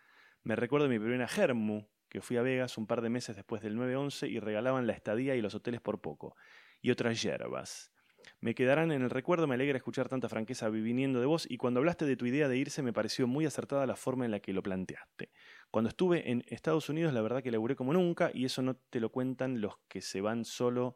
Me 0.43 0.55
recuerdo 0.55 0.89
mi 0.89 0.99
primera 0.99 1.27
Germu, 1.27 1.87
que 2.09 2.21
fui 2.21 2.37
a 2.37 2.41
Vegas 2.41 2.77
un 2.77 2.87
par 2.87 3.01
de 3.01 3.09
meses 3.09 3.35
después 3.35 3.61
del 3.61 3.77
9-11 3.77 4.29
y 4.29 4.39
regalaban 4.39 4.87
la 4.87 4.93
estadía 4.93 5.35
y 5.35 5.41
los 5.41 5.55
hoteles 5.55 5.81
por 5.81 6.01
poco. 6.01 6.35
Y 6.81 6.91
otras 6.91 7.21
yerbas 7.21 7.91
me 8.39 8.55
quedarán 8.55 8.91
en 8.91 9.01
el 9.01 9.09
recuerdo, 9.09 9.47
me 9.47 9.55
alegra 9.55 9.77
escuchar 9.77 10.09
tanta 10.09 10.29
franqueza 10.29 10.69
viniendo 10.69 11.19
de 11.19 11.25
vos 11.25 11.45
y 11.49 11.57
cuando 11.57 11.79
hablaste 11.79 12.05
de 12.05 12.15
tu 12.15 12.25
idea 12.25 12.47
de 12.47 12.57
irse 12.57 12.81
me 12.81 12.93
pareció 12.93 13.27
muy 13.27 13.45
acertada 13.45 13.85
la 13.85 13.95
forma 13.95 14.25
en 14.25 14.31
la 14.31 14.39
que 14.39 14.53
lo 14.53 14.63
planteaste. 14.63 15.31
Cuando 15.71 15.89
estuve 15.89 16.29
en 16.29 16.43
Estados 16.47 16.89
Unidos 16.89 17.13
la 17.13 17.21
verdad 17.21 17.43
que 17.43 17.51
laburé 17.51 17.75
como 17.75 17.93
nunca 17.93 18.31
y 18.33 18.45
eso 18.45 18.61
no 18.61 18.75
te 18.75 18.99
lo 18.99 19.11
cuentan 19.11 19.61
los 19.61 19.77
que 19.87 20.01
se 20.01 20.21
van 20.21 20.45
solo 20.45 20.95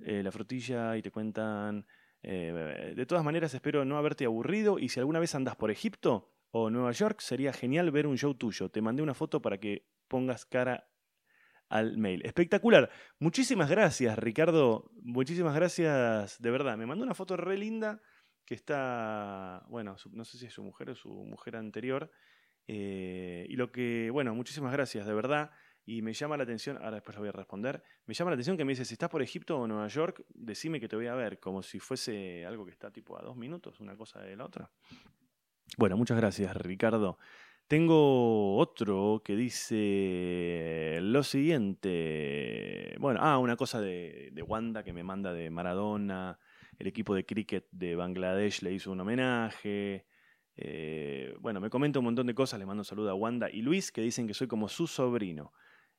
eh, 0.00 0.22
la 0.22 0.32
frutilla 0.32 0.96
y 0.96 1.02
te 1.02 1.10
cuentan... 1.10 1.86
Eh, 2.26 2.94
de 2.96 3.04
todas 3.04 3.22
maneras 3.22 3.52
espero 3.52 3.84
no 3.84 3.98
haberte 3.98 4.24
aburrido 4.24 4.78
y 4.78 4.88
si 4.88 4.98
alguna 4.98 5.20
vez 5.20 5.34
andas 5.34 5.56
por 5.56 5.70
Egipto 5.70 6.32
o 6.52 6.70
Nueva 6.70 6.90
York 6.92 7.20
sería 7.20 7.52
genial 7.52 7.90
ver 7.90 8.06
un 8.06 8.16
show 8.16 8.32
tuyo. 8.34 8.70
Te 8.70 8.80
mandé 8.80 9.02
una 9.02 9.12
foto 9.12 9.42
para 9.42 9.58
que 9.58 9.86
pongas 10.08 10.46
cara 10.46 10.88
al 11.68 11.98
mail. 11.98 12.24
Espectacular. 12.24 12.90
Muchísimas 13.18 13.68
gracias, 13.68 14.18
Ricardo. 14.18 14.90
Muchísimas 15.02 15.54
gracias, 15.54 16.40
de 16.40 16.50
verdad. 16.50 16.78
Me 16.78 16.86
mandó 16.86 17.04
una 17.04 17.14
foto 17.14 17.36
re 17.36 17.58
linda 17.58 18.00
que 18.44 18.54
está, 18.54 19.64
bueno, 19.68 19.96
no 20.12 20.24
sé 20.24 20.38
si 20.38 20.46
es 20.46 20.52
su 20.52 20.62
mujer 20.62 20.90
o 20.90 20.94
su 20.94 21.10
mujer 21.10 21.56
anterior. 21.56 22.10
Eh, 22.66 23.46
y 23.48 23.56
lo 23.56 23.72
que, 23.72 24.10
bueno, 24.10 24.34
muchísimas 24.34 24.72
gracias, 24.72 25.06
de 25.06 25.14
verdad. 25.14 25.50
Y 25.86 26.02
me 26.02 26.12
llama 26.12 26.36
la 26.36 26.44
atención, 26.44 26.78
ahora 26.78 26.92
después 26.92 27.14
lo 27.14 27.20
voy 27.20 27.28
a 27.28 27.32
responder, 27.32 27.82
me 28.06 28.14
llama 28.14 28.30
la 28.30 28.34
atención 28.34 28.56
que 28.56 28.64
me 28.64 28.72
dice, 28.72 28.84
si 28.84 28.94
estás 28.94 29.10
por 29.10 29.22
Egipto 29.22 29.58
o 29.58 29.66
Nueva 29.66 29.86
York, 29.88 30.24
decime 30.30 30.80
que 30.80 30.88
te 30.88 30.96
voy 30.96 31.08
a 31.08 31.14
ver, 31.14 31.38
como 31.40 31.62
si 31.62 31.78
fuese 31.78 32.46
algo 32.46 32.64
que 32.64 32.70
está 32.70 32.90
tipo 32.90 33.18
a 33.18 33.22
dos 33.22 33.36
minutos, 33.36 33.80
una 33.80 33.96
cosa 33.96 34.20
de 34.20 34.36
la 34.36 34.46
otra. 34.46 34.70
Bueno, 35.76 35.96
muchas 35.96 36.16
gracias, 36.16 36.56
Ricardo. 36.56 37.18
Tengo 37.66 38.56
otro 38.56 39.22
que 39.24 39.34
dice 39.36 40.98
lo 41.00 41.22
siguiente. 41.22 42.94
Bueno, 43.00 43.20
ah, 43.22 43.38
una 43.38 43.56
cosa 43.56 43.80
de, 43.80 44.32
Wanda 44.46 44.82
que 44.82 44.92
me 44.92 45.02
manda 45.02 45.32
de 45.32 45.48
Maradona. 45.50 46.38
El 46.78 46.88
equipo 46.88 47.14
de 47.14 47.24
cricket 47.24 47.66
de 47.70 47.96
Bangladesh 47.96 48.60
le 48.62 48.72
hizo 48.72 48.92
un 48.92 49.00
homenaje. 49.00 50.06
Eh, 50.56 51.34
bueno, 51.40 51.60
me 51.60 51.70
comenta 51.70 52.00
un 52.00 52.04
montón 52.04 52.26
de 52.26 52.34
cosas. 52.34 52.58
Le 52.58 52.66
mando 52.66 52.82
un 52.82 52.84
saludo 52.84 53.10
a 53.10 53.14
Wanda 53.14 53.48
y 53.50 53.62
Luis 53.62 53.90
que 53.90 54.02
dicen 54.02 54.26
que 54.26 54.34
soy 54.34 54.46
como 54.46 54.68
su 54.68 54.86
sobrino. 54.86 55.52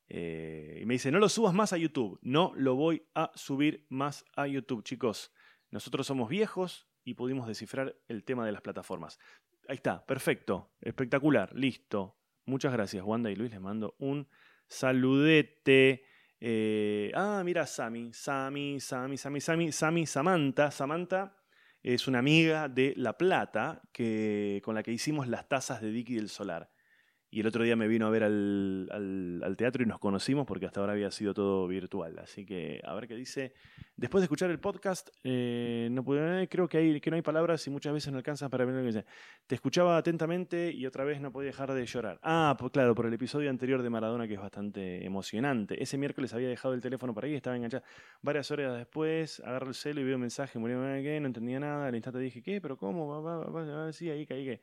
Eh, 0.08 0.80
y 0.82 0.86
me 0.86 0.96
dice, 0.96 1.12
no 1.12 1.20
lo 1.20 1.30
subas 1.30 1.54
más 1.54 1.74
a 1.74 1.78
YouTube. 1.78 2.20
No 2.22 2.54
lo 2.56 2.76
voy 2.76 3.08
a 3.16 3.32
subir 3.36 3.86
más 3.90 4.26
a 4.36 4.48
YouTube, 4.48 4.84
chicos. 4.84 5.32
Nosotros 5.72 6.08
somos 6.08 6.30
viejos 6.30 6.88
y 7.04 7.16
pudimos 7.16 7.48
descifrar 7.48 7.96
el 8.08 8.24
tema 8.24 8.46
de 8.46 8.52
las 8.52 8.62
plataformas. 8.62 9.20
Ahí 9.68 9.76
está, 9.78 10.06
perfecto, 10.06 10.74
espectacular, 10.82 11.54
listo. 11.56 12.18
Muchas 12.46 12.72
gracias, 12.72 13.04
Wanda 13.04 13.32
y 13.32 13.36
Luis. 13.36 13.52
Les 13.52 13.60
mando 13.60 13.96
un 14.00 14.28
saludete. 14.68 16.04
Eh, 16.40 17.12
ah, 17.16 17.42
mira, 17.44 17.66
Sami, 17.66 18.14
Sami, 18.14 18.80
Sami, 18.80 19.18
Sami, 19.18 19.42
Sami, 19.42 19.72
Sami, 19.72 20.06
Samantha. 20.06 20.70
Samantha 20.70 21.36
es 21.82 22.08
una 22.08 22.20
amiga 22.20 22.70
de 22.70 22.94
La 22.98 23.18
Plata 23.18 23.82
que, 23.92 24.62
con 24.64 24.76
la 24.76 24.84
que 24.84 24.92
hicimos 24.92 25.28
las 25.28 25.48
tazas 25.48 25.82
de 25.82 25.92
Dicky 25.92 26.16
del 26.16 26.30
Solar 26.30 26.70
y 27.36 27.42
el 27.42 27.48
otro 27.48 27.66
día 27.66 27.76
me 27.76 27.90
vino 27.90 28.08
a 28.08 28.10
ver 28.10 28.24
al, 28.24 29.56
teatro 29.58 29.84
y 29.84 29.86
nos 29.86 30.00
conocimos 30.00 30.46
porque 30.48 30.68
hasta 30.68 30.80
ahora 30.80 30.94
había 30.94 31.12
sido 31.12 31.34
todo 31.34 31.68
virtual. 31.68 32.18
Así 32.20 32.46
que 32.46 32.80
a 32.82 32.94
ver 32.94 33.10
qué 33.10 33.16
dice. 33.16 33.52
Después 33.98 34.22
de 34.22 34.26
escuchar 34.28 34.52
el 34.52 34.60
podcast, 34.60 35.10
eh, 35.22 35.90
no 35.92 36.02
pude, 36.02 36.48
creo 36.48 36.70
que, 36.70 36.78
hay, 36.78 37.02
que 37.02 37.10
no 37.10 37.18
hay 37.18 37.22
palabras 37.22 37.68
y 37.68 37.70
muchas 37.70 37.92
veces 37.92 38.14
no 38.14 38.20
alcanzan 38.20 38.50
para 38.50 38.64
ver 38.64 38.76
lo 38.76 38.80
que 38.80 38.88
dice. 38.88 39.06
Te 39.48 39.56
escuchaba 39.56 39.98
atentamente 39.98 40.72
y 40.72 40.86
otra 40.86 41.04
vez 41.04 41.20
no 41.20 41.30
podía 41.34 41.48
dejar 41.48 41.74
de 41.74 41.86
llorar. 41.86 42.22
Ah, 42.24 42.56
pues 42.58 42.72
claro, 42.72 42.96
por 42.96 43.06
el 43.06 43.14
episodio 43.14 43.50
anterior 43.50 43.84
de 43.84 43.90
Maradona 43.90 44.30
que 44.30 44.36
es 44.36 44.40
bastante 44.40 45.06
emocionante. 45.06 45.84
Ese 45.84 45.98
miércoles 45.98 46.34
había 46.34 46.48
dejado 46.48 46.74
el 46.74 46.80
teléfono 46.80 47.14
por 47.14 47.26
ahí, 47.26 47.36
estaba 47.36 47.58
enganchado. 47.58 47.84
Varias 48.22 48.50
horas 48.50 48.78
después, 48.78 49.42
agarro 49.42 49.68
el 49.68 49.76
celo 49.76 50.00
y 50.00 50.06
veo 50.06 50.16
un 50.16 50.22
mensaje, 50.22 50.58
murió, 50.58 50.82
¿qué? 51.04 51.20
No 51.20 51.28
entendía 51.28 51.60
nada. 51.60 51.88
Al 51.88 51.96
instante 51.96 52.20
dije, 52.20 52.42
¿qué? 52.42 52.62
¿Pero 52.62 52.78
cómo? 52.78 53.22
Va, 53.22 53.46
va, 53.50 53.92
sí, 53.92 54.10
ahí 54.10 54.26
caí, 54.26 54.46
que 54.46 54.62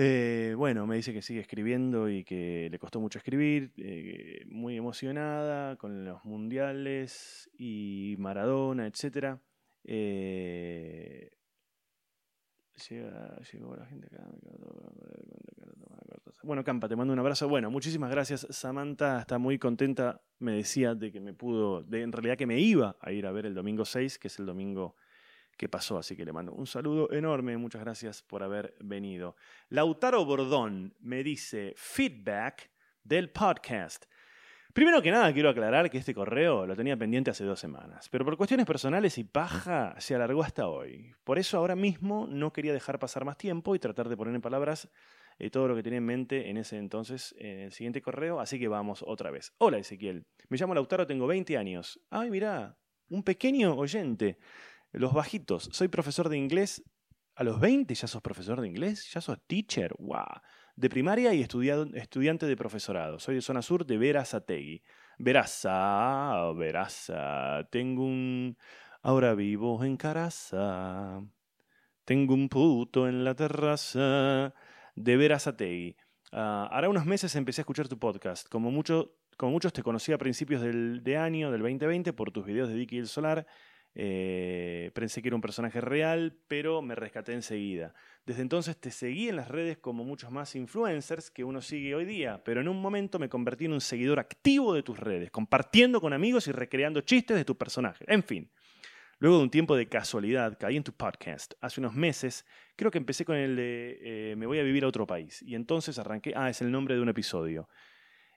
eh, 0.00 0.54
bueno, 0.56 0.86
me 0.86 0.94
dice 0.94 1.12
que 1.12 1.22
sigue 1.22 1.40
escribiendo 1.40 2.08
y 2.08 2.22
que 2.22 2.68
le 2.70 2.78
costó 2.78 3.00
mucho 3.00 3.18
escribir, 3.18 3.72
eh, 3.78 4.44
muy 4.46 4.76
emocionada 4.76 5.74
con 5.74 6.04
los 6.04 6.24
mundiales 6.24 7.50
y 7.58 8.14
Maradona, 8.20 8.86
etc. 8.86 9.40
Eh, 9.82 11.32
llegó 13.52 13.74
la 13.74 13.86
gente 13.86 14.06
acá. 14.06 14.24
Bueno, 16.44 16.62
Campa, 16.62 16.88
te 16.88 16.94
mando 16.94 17.12
un 17.12 17.18
abrazo. 17.18 17.48
Bueno, 17.48 17.68
muchísimas 17.68 18.12
gracias. 18.12 18.46
Samantha 18.50 19.18
está 19.18 19.38
muy 19.38 19.58
contenta, 19.58 20.22
me 20.38 20.52
decía, 20.52 20.94
de 20.94 21.10
que 21.10 21.18
me 21.18 21.34
pudo, 21.34 21.82
de 21.82 22.02
en 22.02 22.12
realidad 22.12 22.36
que 22.36 22.46
me 22.46 22.60
iba 22.60 22.96
a 23.00 23.10
ir 23.10 23.26
a 23.26 23.32
ver 23.32 23.46
el 23.46 23.54
domingo 23.54 23.84
6, 23.84 24.20
que 24.20 24.28
es 24.28 24.38
el 24.38 24.46
domingo 24.46 24.94
que 25.58 25.68
pasó, 25.68 25.98
así 25.98 26.16
que 26.16 26.24
le 26.24 26.32
mando 26.32 26.52
un 26.52 26.66
saludo 26.66 27.12
enorme, 27.12 27.56
muchas 27.58 27.82
gracias 27.82 28.22
por 28.22 28.42
haber 28.42 28.74
venido. 28.80 29.36
Lautaro 29.68 30.24
Bordón 30.24 30.94
me 31.00 31.22
dice 31.24 31.74
feedback 31.76 32.70
del 33.02 33.30
podcast. 33.30 34.06
Primero 34.72 35.02
que 35.02 35.10
nada 35.10 35.32
quiero 35.32 35.48
aclarar 35.48 35.90
que 35.90 35.98
este 35.98 36.14
correo 36.14 36.64
lo 36.64 36.76
tenía 36.76 36.96
pendiente 36.96 37.32
hace 37.32 37.44
dos 37.44 37.58
semanas, 37.58 38.08
pero 38.08 38.24
por 38.24 38.36
cuestiones 38.36 38.66
personales 38.66 39.18
y 39.18 39.24
paja 39.24 39.96
se 39.98 40.14
alargó 40.14 40.44
hasta 40.44 40.68
hoy. 40.68 41.12
Por 41.24 41.40
eso 41.40 41.58
ahora 41.58 41.74
mismo 41.74 42.28
no 42.30 42.52
quería 42.52 42.72
dejar 42.72 43.00
pasar 43.00 43.24
más 43.24 43.36
tiempo 43.36 43.74
y 43.74 43.80
tratar 43.80 44.08
de 44.08 44.16
poner 44.16 44.36
en 44.36 44.40
palabras 44.40 44.88
eh, 45.40 45.50
todo 45.50 45.66
lo 45.66 45.74
que 45.74 45.82
tenía 45.82 45.98
en 45.98 46.06
mente 46.06 46.50
en 46.50 46.56
ese 46.56 46.78
entonces 46.78 47.34
en 47.38 47.60
el 47.60 47.72
siguiente 47.72 48.00
correo, 48.00 48.38
así 48.38 48.60
que 48.60 48.68
vamos 48.68 49.02
otra 49.04 49.32
vez. 49.32 49.52
Hola 49.58 49.78
Ezequiel, 49.78 50.24
me 50.48 50.56
llamo 50.56 50.74
Lautaro, 50.74 51.04
tengo 51.04 51.26
20 51.26 51.56
años. 51.56 52.00
Ay, 52.10 52.30
mira, 52.30 52.78
un 53.10 53.24
pequeño 53.24 53.74
oyente. 53.74 54.38
Los 54.92 55.12
bajitos. 55.12 55.68
Soy 55.72 55.88
profesor 55.88 56.28
de 56.28 56.36
inglés. 56.36 56.82
A 57.34 57.44
los 57.44 57.60
20 57.60 57.94
ya 57.94 58.08
sos 58.08 58.22
profesor 58.22 58.60
de 58.60 58.68
inglés. 58.68 59.10
Ya 59.12 59.20
sos 59.20 59.38
teacher. 59.46 59.94
¡Wow! 59.98 60.40
De 60.76 60.88
primaria 60.88 61.34
y 61.34 61.42
estudiante 61.42 62.46
de 62.46 62.56
profesorado. 62.56 63.18
Soy 63.18 63.36
de 63.36 63.42
zona 63.42 63.62
sur 63.62 63.84
de 63.84 63.98
Verazategui. 63.98 64.82
Veraza, 65.18 66.52
Veraza. 66.52 67.68
Tengo 67.70 68.04
un. 68.04 68.56
Ahora 69.02 69.34
vivo 69.34 69.84
en 69.84 69.96
Caraza. 69.96 71.20
Tengo 72.04 72.34
un 72.34 72.48
puto 72.48 73.06
en 73.06 73.24
la 73.24 73.34
terraza 73.34 74.54
de 74.94 75.16
Verazategui. 75.16 75.96
Uh, 76.32 76.68
hará 76.70 76.88
unos 76.88 77.06
meses 77.06 77.34
empecé 77.36 77.60
a 77.60 77.62
escuchar 77.62 77.88
tu 77.88 77.98
podcast. 77.98 78.48
Como, 78.48 78.70
mucho, 78.70 79.16
como 79.36 79.52
muchos 79.52 79.72
te 79.72 79.82
conocí 79.82 80.12
a 80.12 80.18
principios 80.18 80.60
del 80.60 81.02
de 81.02 81.16
año, 81.16 81.50
del 81.50 81.60
2020, 81.60 82.12
por 82.12 82.30
tus 82.30 82.44
videos 82.44 82.68
de 82.68 82.74
Dicky 82.76 82.98
el 82.98 83.08
Solar 83.08 83.46
eh, 84.00 84.92
pensé 84.94 85.20
que 85.20 85.28
era 85.28 85.34
un 85.34 85.42
personaje 85.42 85.80
real, 85.80 86.38
pero 86.46 86.80
me 86.82 86.94
rescaté 86.94 87.32
enseguida. 87.32 87.94
Desde 88.24 88.42
entonces 88.42 88.76
te 88.76 88.92
seguí 88.92 89.28
en 89.28 89.34
las 89.34 89.48
redes 89.48 89.78
como 89.78 90.04
muchos 90.04 90.30
más 90.30 90.54
influencers 90.54 91.32
que 91.32 91.42
uno 91.42 91.60
sigue 91.60 91.96
hoy 91.96 92.04
día, 92.04 92.40
pero 92.44 92.60
en 92.60 92.68
un 92.68 92.80
momento 92.80 93.18
me 93.18 93.28
convertí 93.28 93.64
en 93.64 93.72
un 93.72 93.80
seguidor 93.80 94.20
activo 94.20 94.72
de 94.72 94.84
tus 94.84 95.00
redes, 95.00 95.32
compartiendo 95.32 96.00
con 96.00 96.12
amigos 96.12 96.46
y 96.46 96.52
recreando 96.52 97.00
chistes 97.00 97.36
de 97.36 97.44
tu 97.44 97.58
personaje. 97.58 98.04
En 98.06 98.22
fin. 98.22 98.48
Luego 99.18 99.38
de 99.38 99.42
un 99.42 99.50
tiempo 99.50 99.74
de 99.74 99.88
casualidad, 99.88 100.56
caí 100.60 100.76
en 100.76 100.84
tu 100.84 100.92
podcast. 100.92 101.54
Hace 101.60 101.80
unos 101.80 101.92
meses, 101.94 102.46
creo 102.76 102.92
que 102.92 102.98
empecé 102.98 103.24
con 103.24 103.34
el 103.34 103.56
de 103.56 103.98
eh, 104.00 104.36
Me 104.36 104.46
voy 104.46 104.60
a 104.60 104.62
vivir 104.62 104.84
a 104.84 104.86
otro 104.86 105.08
país. 105.08 105.42
Y 105.42 105.56
entonces 105.56 105.98
arranqué, 105.98 106.34
ah, 106.36 106.48
es 106.48 106.62
el 106.62 106.70
nombre 106.70 106.94
de 106.94 107.00
un 107.00 107.08
episodio 107.08 107.68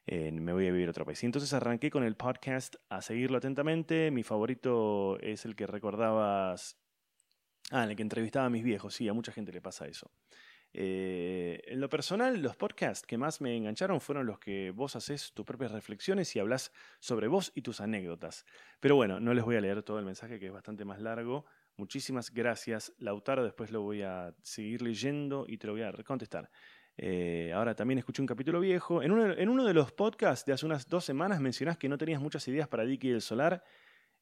me 0.07 0.53
voy 0.53 0.67
a 0.67 0.71
vivir 0.71 0.87
a 0.87 0.91
otro 0.91 1.05
país. 1.05 1.21
Y 1.23 1.25
entonces 1.25 1.53
arranqué 1.53 1.89
con 1.89 2.03
el 2.03 2.15
podcast 2.15 2.75
a 2.89 3.01
seguirlo 3.01 3.37
atentamente. 3.37 4.11
Mi 4.11 4.23
favorito 4.23 5.19
es 5.19 5.45
el 5.45 5.55
que 5.55 5.67
recordabas. 5.67 6.77
Ah, 7.71 7.85
el 7.85 7.95
que 7.95 8.01
entrevistaba 8.01 8.47
a 8.47 8.49
mis 8.49 8.63
viejos. 8.63 8.93
Sí, 8.95 9.07
a 9.07 9.13
mucha 9.13 9.31
gente 9.31 9.51
le 9.51 9.61
pasa 9.61 9.87
eso. 9.87 10.11
Eh, 10.73 11.61
en 11.65 11.81
lo 11.81 11.89
personal, 11.89 12.41
los 12.41 12.55
podcasts 12.55 13.05
que 13.05 13.17
más 13.17 13.41
me 13.41 13.55
engancharon 13.55 13.99
fueron 13.99 14.25
los 14.25 14.39
que 14.39 14.71
vos 14.71 14.95
haces 14.95 15.33
tus 15.33 15.45
propias 15.45 15.71
reflexiones 15.71 16.33
y 16.35 16.39
hablas 16.39 16.71
sobre 16.99 17.27
vos 17.27 17.51
y 17.55 17.61
tus 17.61 17.81
anécdotas. 17.81 18.45
Pero 18.79 18.95
bueno, 18.95 19.19
no 19.19 19.33
les 19.33 19.43
voy 19.43 19.57
a 19.57 19.61
leer 19.61 19.83
todo 19.83 19.99
el 19.99 20.05
mensaje 20.05 20.39
que 20.39 20.47
es 20.47 20.53
bastante 20.53 20.85
más 20.85 21.01
largo. 21.01 21.45
Muchísimas 21.75 22.31
gracias, 22.31 22.93
Lautaro. 22.99 23.43
Después 23.43 23.71
lo 23.71 23.81
voy 23.81 24.01
a 24.01 24.33
seguir 24.41 24.81
leyendo 24.81 25.45
y 25.47 25.57
te 25.57 25.67
lo 25.67 25.73
voy 25.73 25.83
a 25.83 25.91
contestar. 26.03 26.49
Eh, 26.97 27.51
ahora 27.53 27.75
también 27.75 27.97
escuché 27.99 28.21
un 28.21 28.27
capítulo 28.27 28.59
viejo. 28.59 29.01
En 29.01 29.11
uno, 29.11 29.65
de 29.65 29.73
los 29.73 29.91
podcasts 29.91 30.45
de 30.45 30.53
hace 30.53 30.65
unas 30.65 30.87
dos 30.87 31.05
semanas 31.05 31.39
mencionás 31.39 31.77
que 31.77 31.89
no 31.89 31.97
tenías 31.97 32.21
muchas 32.21 32.47
ideas 32.47 32.67
para 32.67 32.85
Dicky 32.85 33.09
del 33.09 33.21
Solar 33.21 33.63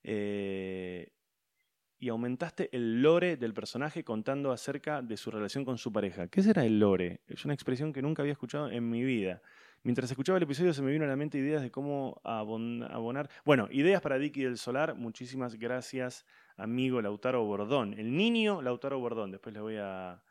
eh, 0.03 1.12
y 1.97 2.10
aumentaste 2.10 2.69
el 2.71 3.01
lore 3.01 3.38
del 3.38 3.53
personaje 3.53 4.03
contando 4.03 4.51
acerca 4.51 5.01
de 5.01 5.17
su 5.17 5.32
relación 5.32 5.65
con 5.65 5.77
su 5.77 5.91
pareja. 5.91 6.27
¿Qué 6.27 6.41
será 6.41 6.65
el 6.65 6.79
lore? 6.79 7.21
Es 7.27 7.43
una 7.43 7.53
expresión 7.53 7.91
que 7.91 8.01
nunca 8.01 8.21
había 8.21 8.34
escuchado 8.34 8.69
en 8.69 8.89
mi 8.89 9.03
vida. 9.03 9.41
Mientras 9.84 10.12
escuchaba 10.12 10.38
el 10.38 10.43
episodio 10.43 10.73
se 10.73 10.82
me 10.82 10.91
vino 10.91 11.05
a 11.05 11.08
la 11.08 11.15
mente 11.15 11.38
ideas 11.38 11.62
de 11.62 11.71
cómo 11.71 12.19
abonar. 12.23 13.29
Bueno, 13.45 13.67
ideas 13.71 14.01
para 14.01 14.17
Dicky 14.17 14.43
del 14.43 14.58
Solar. 14.58 14.95
Muchísimas 14.95 15.55
gracias, 15.55 16.25
amigo 16.58 17.01
Lautaro 17.01 17.43
Bordón. 17.45 17.93
El 17.93 18.15
niño 18.15 18.62
Lautaro 18.62 18.99
Bordón. 18.99 19.32
Después 19.32 19.53
le 19.53 19.62
voy 19.62 19.77
a 19.77 20.21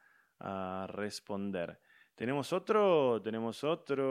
responder. 0.89 1.79
Tenemos 2.19 2.53
otro, 2.53 3.23
tenemos 3.23 3.63
otro. 3.63 4.07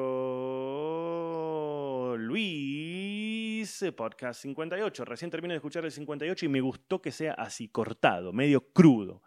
Luis, 2.18 3.84
podcast 3.98 4.44
58. 4.44 5.04
Recién 5.04 5.30
terminé 5.30 5.56
de 5.56 5.58
escuchar 5.58 5.84
el 5.84 5.92
58 5.92 6.46
y 6.46 6.48
me 6.48 6.62
gustó 6.62 7.02
que 7.02 7.12
sea 7.12 7.34
así 7.34 7.68
cortado, 7.68 8.32
medio 8.32 8.72
crudo, 8.72 9.24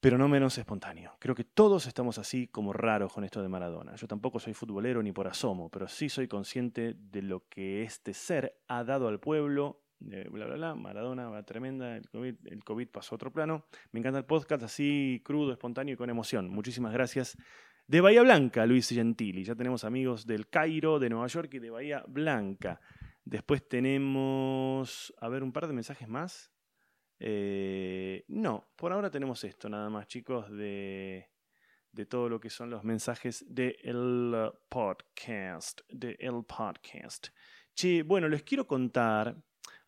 pero 0.00 0.18
no 0.18 0.26
menos 0.26 0.58
espontáneo. 0.58 1.14
Creo 1.20 1.36
que 1.36 1.44
todos 1.44 1.86
estamos 1.86 2.18
así 2.18 2.48
como 2.48 2.72
raros 2.72 3.12
con 3.12 3.22
esto 3.22 3.40
de 3.40 3.48
Maradona. 3.48 3.94
Yo 3.94 4.08
tampoco 4.08 4.40
soy 4.40 4.54
futbolero 4.54 5.00
ni 5.00 5.12
por 5.12 5.28
asomo, 5.28 5.70
pero 5.70 5.86
sí 5.86 6.08
soy 6.08 6.26
consciente 6.26 6.96
de 6.98 7.22
lo 7.22 7.46
que 7.48 7.84
este 7.84 8.12
ser 8.12 8.60
ha 8.66 8.82
dado 8.82 9.06
al 9.06 9.20
pueblo 9.20 9.81
bla, 10.30 10.46
bla, 10.46 10.54
bla, 10.54 10.74
Maradona 10.74 11.28
va 11.28 11.42
tremenda, 11.42 11.96
el 11.96 12.08
COVID, 12.08 12.34
el 12.46 12.64
COVID 12.64 12.88
pasó 12.88 13.14
a 13.14 13.16
otro 13.16 13.32
plano. 13.32 13.66
Me 13.92 14.00
encanta 14.00 14.18
el 14.18 14.24
podcast 14.24 14.62
así 14.62 15.20
crudo, 15.24 15.52
espontáneo 15.52 15.94
y 15.94 15.96
con 15.96 16.10
emoción. 16.10 16.48
Muchísimas 16.48 16.92
gracias. 16.92 17.36
De 17.86 18.00
Bahía 18.00 18.22
Blanca, 18.22 18.64
Luis 18.66 18.88
Gentili. 18.88 19.44
Ya 19.44 19.54
tenemos 19.54 19.84
amigos 19.84 20.26
del 20.26 20.48
Cairo, 20.48 20.98
de 20.98 21.10
Nueva 21.10 21.26
York 21.26 21.54
y 21.54 21.58
de 21.58 21.70
Bahía 21.70 22.04
Blanca. 22.06 22.80
Después 23.24 23.68
tenemos, 23.68 25.14
a 25.18 25.28
ver, 25.28 25.42
un 25.42 25.52
par 25.52 25.66
de 25.66 25.72
mensajes 25.72 26.08
más. 26.08 26.52
Eh, 27.18 28.24
no, 28.28 28.72
por 28.76 28.92
ahora 28.92 29.10
tenemos 29.10 29.44
esto 29.44 29.68
nada 29.68 29.88
más, 29.90 30.08
chicos, 30.08 30.50
de, 30.50 31.28
de 31.92 32.06
todo 32.06 32.28
lo 32.28 32.40
que 32.40 32.50
son 32.50 32.70
los 32.70 32.82
mensajes 32.82 33.44
del 33.48 34.50
podcast. 34.68 35.82
De 35.88 36.16
el 36.18 36.44
podcast. 36.44 37.28
Che, 37.74 38.02
bueno, 38.02 38.28
les 38.28 38.42
quiero 38.42 38.66
contar 38.66 39.36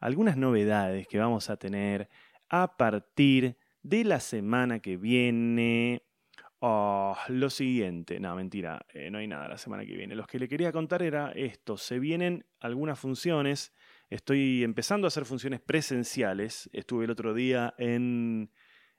algunas 0.01 0.37
novedades 0.37 1.07
que 1.09 1.19
vamos 1.19 1.51
a 1.51 1.57
tener 1.57 2.09
a 2.49 2.77
partir 2.77 3.57
de 3.83 4.05
la 4.05 4.21
semana 4.21 4.81
que 4.81 4.97
viene. 4.97 6.03
Oh, 6.61 7.17
lo 7.29 7.51
siguiente, 7.51 8.19
no, 8.21 8.35
mentira, 8.35 8.87
eh, 8.95 9.11
no 9.11 9.19
hay 9.19 9.27
nada 9.27 9.49
la 9.49 9.59
semana 9.59 9.85
que 9.85 9.95
viene. 9.95 10.15
Lo 10.15 10.27
que 10.27 10.39
le 10.39 10.49
quería 10.49 10.73
contar 10.73 11.03
era 11.03 11.31
esto, 11.33 11.77
se 11.77 11.99
vienen 11.99 12.47
algunas 12.61 12.99
funciones, 12.99 13.75
estoy 14.09 14.65
empezando 14.65 15.07
a 15.07 15.09
hacer 15.09 15.27
funciones 15.27 15.61
presenciales, 15.61 16.71
estuve 16.73 17.05
el 17.05 17.11
otro 17.11 17.35
día 17.35 17.75
en, 17.77 18.51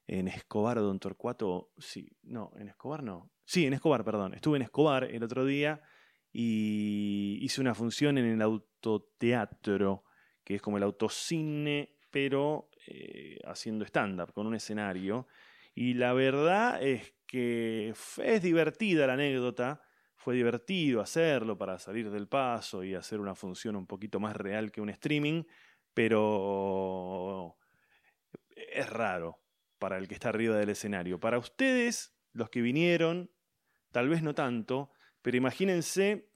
en 0.05 0.27
Escobar, 0.27 0.77
Don 0.77 0.99
Torcuato, 0.99 1.71
sí, 1.79 2.15
no, 2.21 2.51
en 2.57 2.67
Escobar 2.67 3.01
no, 3.01 3.31
sí, 3.45 3.65
en 3.65 3.73
Escobar, 3.73 4.03
perdón, 4.03 4.35
estuve 4.35 4.57
en 4.57 4.63
Escobar 4.63 5.05
el 5.05 5.23
otro 5.23 5.43
día 5.43 5.81
y 6.31 7.39
hice 7.41 7.61
una 7.61 7.73
función 7.73 8.19
en 8.19 8.25
el 8.25 8.41
autoteatro 8.43 10.03
que 10.45 10.55
es 10.55 10.61
como 10.61 10.77
el 10.77 10.83
autocine, 10.83 11.97
pero 12.09 12.69
eh, 12.87 13.39
haciendo 13.43 13.83
stand-up, 13.83 14.31
con 14.31 14.47
un 14.47 14.55
escenario. 14.55 15.27
Y 15.73 15.95
la 15.95 16.13
verdad 16.13 16.81
es 16.81 17.13
que 17.25 17.93
es 18.23 18.41
divertida 18.41 19.07
la 19.07 19.13
anécdota, 19.13 19.81
fue 20.15 20.35
divertido 20.35 21.01
hacerlo 21.01 21.57
para 21.57 21.77
salir 21.77 22.09
del 22.09 22.27
paso 22.27 22.83
y 22.83 22.95
hacer 22.95 23.19
una 23.19 23.35
función 23.35 23.75
un 23.75 23.85
poquito 23.85 24.19
más 24.19 24.35
real 24.35 24.71
que 24.71 24.81
un 24.81 24.89
streaming, 24.89 25.43
pero 25.93 27.57
es 28.55 28.89
raro 28.89 29.39
para 29.79 29.97
el 29.97 30.07
que 30.07 30.13
está 30.13 30.29
arriba 30.29 30.55
del 30.57 30.69
escenario. 30.69 31.19
Para 31.19 31.37
ustedes, 31.37 32.15
los 32.33 32.49
que 32.49 32.61
vinieron, 32.61 33.29
tal 33.91 34.09
vez 34.09 34.23
no 34.23 34.33
tanto, 34.33 34.91
pero 35.21 35.37
imagínense 35.37 36.29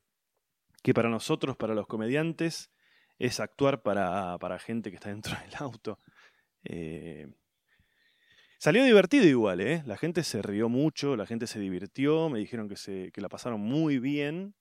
que 0.84 0.93
para 0.93 1.10
nosotros, 1.10 1.55
para 1.57 1.74
los 1.74 1.88
comediantes, 1.88 2.72
es 3.20 3.39
actuar 3.39 3.82
para, 3.82 4.38
para 4.39 4.57
gente 4.57 4.89
que 4.89 4.95
está 4.95 5.09
dentro 5.09 5.38
del 5.41 5.55
auto. 5.59 5.99
Eh, 6.63 7.28
salió 8.57 8.84
divertido 8.84 9.26
igual, 9.26 9.61
¿eh? 9.61 9.84
La 9.86 9.97
gente 9.97 10.24
se 10.24 10.41
rió 10.41 10.70
mucho, 10.70 11.15
la 11.15 11.28
gente 11.28 11.45
se 11.45 11.59
divirtió, 11.59 12.30
me 12.30 12.39
dijeron 12.39 12.67
que, 12.67 12.76
se, 12.76 13.11
que 13.11 13.22
la 13.22 13.30
pasaron 13.30 13.61
muy 13.61 13.99
bien, 13.99 14.55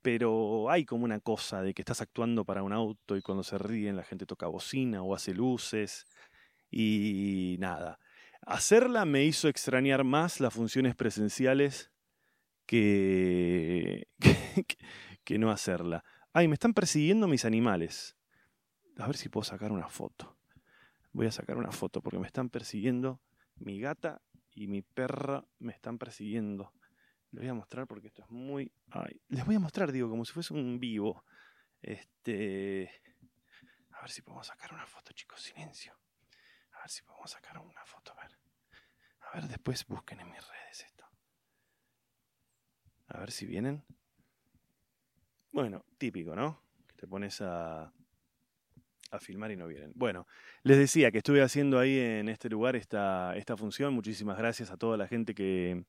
pero 0.00 0.70
hay 0.70 0.84
como 0.84 1.04
una 1.04 1.20
cosa 1.20 1.62
de 1.62 1.74
que 1.74 1.82
estás 1.82 2.00
actuando 2.00 2.44
para 2.44 2.62
un 2.62 2.72
auto 2.72 3.16
y 3.16 3.22
cuando 3.22 3.42
se 3.42 3.58
ríen 3.58 3.96
la 3.96 4.04
gente 4.04 4.26
toca 4.26 4.46
bocina 4.46 5.02
o 5.02 5.14
hace 5.14 5.34
luces 5.34 6.06
y 6.70 7.56
nada. 7.58 7.98
Hacerla 8.46 9.04
me 9.06 9.24
hizo 9.24 9.48
extrañar 9.48 10.04
más 10.04 10.40
las 10.40 10.52
funciones 10.52 10.94
presenciales 10.94 11.90
que, 12.66 14.08
que, 15.24 15.38
no 15.38 15.50
hacerla. 15.50 16.04
Ay, 16.36 16.48
me 16.48 16.54
están 16.54 16.74
persiguiendo 16.74 17.28
mis 17.28 17.44
animales. 17.44 18.16
A 18.98 19.06
ver 19.06 19.16
si 19.16 19.28
puedo 19.28 19.44
sacar 19.44 19.70
una 19.70 19.88
foto. 19.88 20.36
Voy 21.12 21.28
a 21.28 21.30
sacar 21.30 21.56
una 21.56 21.70
foto 21.70 22.00
porque 22.02 22.18
me 22.18 22.26
están 22.26 22.50
persiguiendo. 22.50 23.20
Mi 23.54 23.78
gata 23.78 24.20
y 24.50 24.66
mi 24.66 24.82
perra 24.82 25.46
me 25.60 25.72
están 25.72 25.96
persiguiendo. 25.96 26.72
Les 27.30 27.42
voy 27.42 27.50
a 27.50 27.54
mostrar 27.54 27.86
porque 27.86 28.08
esto 28.08 28.22
es 28.22 28.30
muy. 28.30 28.72
Ay, 28.90 29.20
les 29.28 29.46
voy 29.46 29.54
a 29.54 29.60
mostrar, 29.60 29.92
digo, 29.92 30.10
como 30.10 30.24
si 30.24 30.32
fuese 30.32 30.54
un 30.54 30.80
vivo. 30.80 31.24
Este. 31.80 32.90
A 33.92 34.00
ver 34.00 34.10
si 34.10 34.22
podemos 34.22 34.48
sacar 34.48 34.74
una 34.74 34.86
foto, 34.86 35.12
chicos. 35.12 35.40
Silencio. 35.40 35.96
A 36.72 36.80
ver 36.80 36.90
si 36.90 37.04
podemos 37.04 37.30
sacar 37.30 37.60
una 37.60 37.84
foto. 37.84 38.10
A 38.10 38.16
ver. 38.16 38.36
A 39.20 39.34
ver, 39.36 39.46
después 39.46 39.86
busquen 39.86 40.18
en 40.18 40.32
mis 40.32 40.44
redes 40.48 40.84
esto. 40.84 41.04
A 43.06 43.20
ver 43.20 43.30
si 43.30 43.46
vienen. 43.46 43.84
Bueno, 45.54 45.84
típico, 45.98 46.34
¿no? 46.34 46.60
Que 46.84 46.96
te 46.96 47.06
pones 47.06 47.40
a, 47.40 47.84
a 49.12 49.18
filmar 49.20 49.52
y 49.52 49.56
no 49.56 49.68
vienen. 49.68 49.92
Bueno, 49.94 50.26
les 50.64 50.76
decía 50.76 51.12
que 51.12 51.18
estuve 51.18 51.42
haciendo 51.42 51.78
ahí 51.78 51.96
en 51.96 52.28
este 52.28 52.48
lugar 52.48 52.74
esta, 52.74 53.36
esta 53.36 53.56
función. 53.56 53.94
Muchísimas 53.94 54.36
gracias 54.36 54.72
a 54.72 54.76
toda 54.76 54.96
la 54.96 55.06
gente 55.06 55.32
que, 55.32 55.84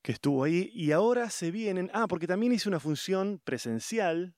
que 0.00 0.12
estuvo 0.12 0.44
ahí. 0.44 0.70
Y 0.72 0.92
ahora 0.92 1.28
se 1.28 1.50
vienen. 1.50 1.90
Ah, 1.92 2.06
porque 2.08 2.26
también 2.26 2.54
hice 2.54 2.70
una 2.70 2.80
función 2.80 3.38
presencial 3.44 4.34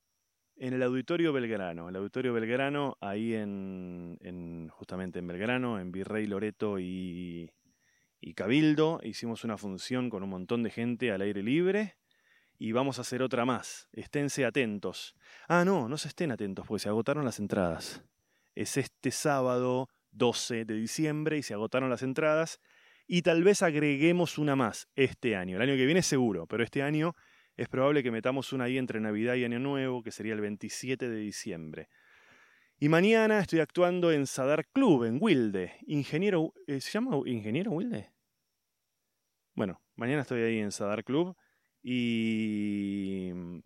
en 0.56 0.74
el 0.74 0.82
Auditorio 0.82 1.32
Belgrano. 1.32 1.88
El 1.88 1.94
Auditorio 1.94 2.32
Belgrano, 2.32 2.96
ahí 3.00 3.34
en, 3.34 4.18
en 4.22 4.70
justamente 4.70 5.20
en 5.20 5.28
Belgrano, 5.28 5.78
en 5.78 5.92
Virrey 5.92 6.26
Loreto 6.26 6.80
y, 6.80 7.48
y 8.20 8.34
Cabildo. 8.34 8.98
Hicimos 9.04 9.44
una 9.44 9.56
función 9.56 10.10
con 10.10 10.24
un 10.24 10.30
montón 10.30 10.64
de 10.64 10.70
gente 10.70 11.12
al 11.12 11.20
aire 11.20 11.44
libre 11.44 11.94
y 12.58 12.72
vamos 12.72 12.98
a 12.98 13.02
hacer 13.02 13.22
otra 13.22 13.44
más. 13.44 13.88
Esténse 13.92 14.44
atentos. 14.44 15.14
Ah, 15.48 15.64
no, 15.64 15.88
no 15.88 15.96
se 15.96 16.08
estén 16.08 16.30
atentos, 16.30 16.66
porque 16.66 16.82
se 16.82 16.88
agotaron 16.88 17.24
las 17.24 17.38
entradas. 17.38 18.02
Es 18.54 18.76
este 18.76 19.10
sábado 19.10 19.88
12 20.12 20.64
de 20.64 20.74
diciembre 20.74 21.38
y 21.38 21.42
se 21.42 21.54
agotaron 21.54 21.90
las 21.90 22.02
entradas. 22.02 22.60
Y 23.06 23.22
tal 23.22 23.44
vez 23.44 23.62
agreguemos 23.62 24.38
una 24.38 24.56
más 24.56 24.88
este 24.94 25.36
año. 25.36 25.56
El 25.56 25.62
año 25.62 25.76
que 25.76 25.86
viene 25.86 26.02
seguro, 26.02 26.46
pero 26.46 26.64
este 26.64 26.82
año 26.82 27.14
es 27.56 27.68
probable 27.68 28.02
que 28.02 28.10
metamos 28.10 28.52
una 28.52 28.64
ahí 28.64 28.78
entre 28.78 29.00
Navidad 29.00 29.34
y 29.34 29.44
Año 29.44 29.58
Nuevo, 29.58 30.02
que 30.02 30.10
sería 30.10 30.34
el 30.34 30.40
27 30.40 31.08
de 31.08 31.16
diciembre. 31.16 31.88
Y 32.78 32.88
mañana 32.88 33.38
estoy 33.38 33.60
actuando 33.60 34.10
en 34.10 34.26
Sadar 34.26 34.66
Club, 34.66 35.04
en 35.04 35.18
Wilde. 35.20 35.74
Ingeniero. 35.86 36.52
Eh, 36.66 36.80
¿Se 36.80 36.90
llama 36.90 37.16
Ingeniero 37.26 37.70
Wilde? 37.70 38.10
Bueno, 39.54 39.80
mañana 39.94 40.22
estoy 40.22 40.42
ahí 40.42 40.58
en 40.58 40.72
Sadar 40.72 41.04
Club. 41.04 41.36
Y 41.86 43.30
mm, 43.34 43.58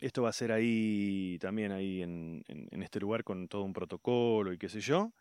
esto 0.00 0.22
va 0.22 0.30
a 0.30 0.32
ser 0.32 0.50
ahí 0.50 1.38
también 1.40 1.70
ahí 1.70 2.02
en, 2.02 2.42
este 2.82 2.98
lugar 2.98 3.22
con 3.22 3.46
todo 3.46 3.62
un 3.62 3.72
protocolo 3.72 4.52
y 4.52 4.58
qué 4.58 4.68
sé 4.68 4.80
yo. 4.80 5.12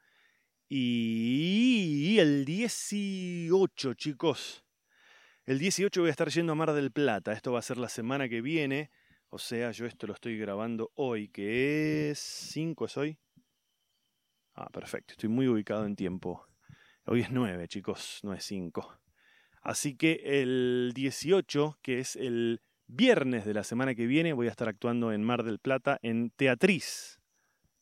Y 0.68 2.18
el 2.18 2.44
18, 2.44 3.94
chicos. 3.94 4.66
El 5.46 5.60
18 5.60 6.02
voy 6.02 6.08
a 6.08 6.12
estar 6.12 6.30
yendo 6.30 6.54
a 6.54 6.56
Mar 6.56 6.74
del 6.74 6.92
Plata. 6.92 7.32
Esto 7.32 7.52
va 7.52 7.60
a 7.60 7.62
ser 7.62 7.78
la 7.78 7.88
semana 7.88 8.28
que 8.28 8.42
viene. 8.42 8.90
O 9.30 9.38
sea, 9.38 9.70
yo 9.70 9.86
esto 9.86 10.08
lo 10.08 10.14
estoy 10.14 10.40
grabando 10.40 10.92
hoy, 10.96 11.28
que 11.28 12.10
es 12.10 12.20
5 12.20 12.86
es 12.86 12.98
hoy. 12.98 13.20
Ah, 14.56 14.70
perfecto. 14.72 15.12
Estoy 15.12 15.30
muy 15.30 15.48
ubicado 15.48 15.86
en 15.86 15.96
tiempo. 15.96 16.48
Hoy 17.06 17.22
es 17.22 17.30
9, 17.30 17.68
chicos, 17.68 18.22
no 18.24 18.34
es 18.34 18.44
5. 18.44 19.05
Así 19.66 19.96
que 19.96 20.22
el 20.24 20.92
18, 20.94 21.80
que 21.82 21.98
es 21.98 22.16
el 22.16 22.62
viernes 22.86 23.46
de 23.46 23.56
la 23.56 23.64
semana 23.64 23.96
que 23.96 24.06
viene, 24.06 24.32
voy 24.32 24.46
a 24.46 24.52
estar 24.52 24.70
actuando 24.70 25.12
en 25.12 25.24
Mar 25.24 25.44
del 25.44 25.58
Plata 25.58 25.98
en 26.04 26.30
Teatriz. 26.30 27.20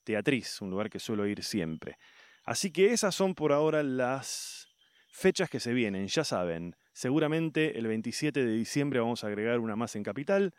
Teatriz, 0.05 0.61
un 0.61 0.69
lugar 0.69 0.89
que 0.89 0.99
suelo 0.99 1.27
ir 1.27 1.43
siempre. 1.43 1.97
Así 2.45 2.71
que 2.71 2.93
esas 2.93 3.13
son 3.13 3.35
por 3.35 3.51
ahora 3.51 3.83
las 3.83 4.69
fechas 5.11 5.49
que 5.49 5.59
se 5.59 5.73
vienen, 5.73 6.07
ya 6.07 6.23
saben. 6.23 6.77
Seguramente 6.93 7.77
el 7.77 7.87
27 7.87 8.45
de 8.45 8.53
diciembre 8.53 9.01
vamos 9.01 9.25
a 9.25 9.27
agregar 9.27 9.59
una 9.59 9.75
más 9.75 9.97
en 9.97 10.03
Capital. 10.03 10.53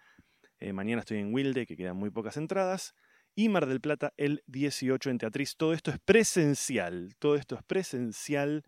Eh, 0.60 0.74
mañana 0.74 1.00
estoy 1.00 1.20
en 1.20 1.32
Wilde, 1.32 1.64
que 1.64 1.74
quedan 1.74 1.96
muy 1.96 2.10
pocas 2.10 2.36
entradas. 2.36 2.94
Y 3.34 3.48
Mar 3.48 3.64
del 3.64 3.80
Plata 3.80 4.12
el 4.18 4.42
18 4.48 5.08
en 5.08 5.16
Teatriz. 5.16 5.56
Todo 5.56 5.72
esto 5.72 5.90
es 5.90 5.98
presencial. 6.00 7.14
Todo 7.18 7.36
esto 7.36 7.56
es 7.56 7.62
presencial 7.62 8.62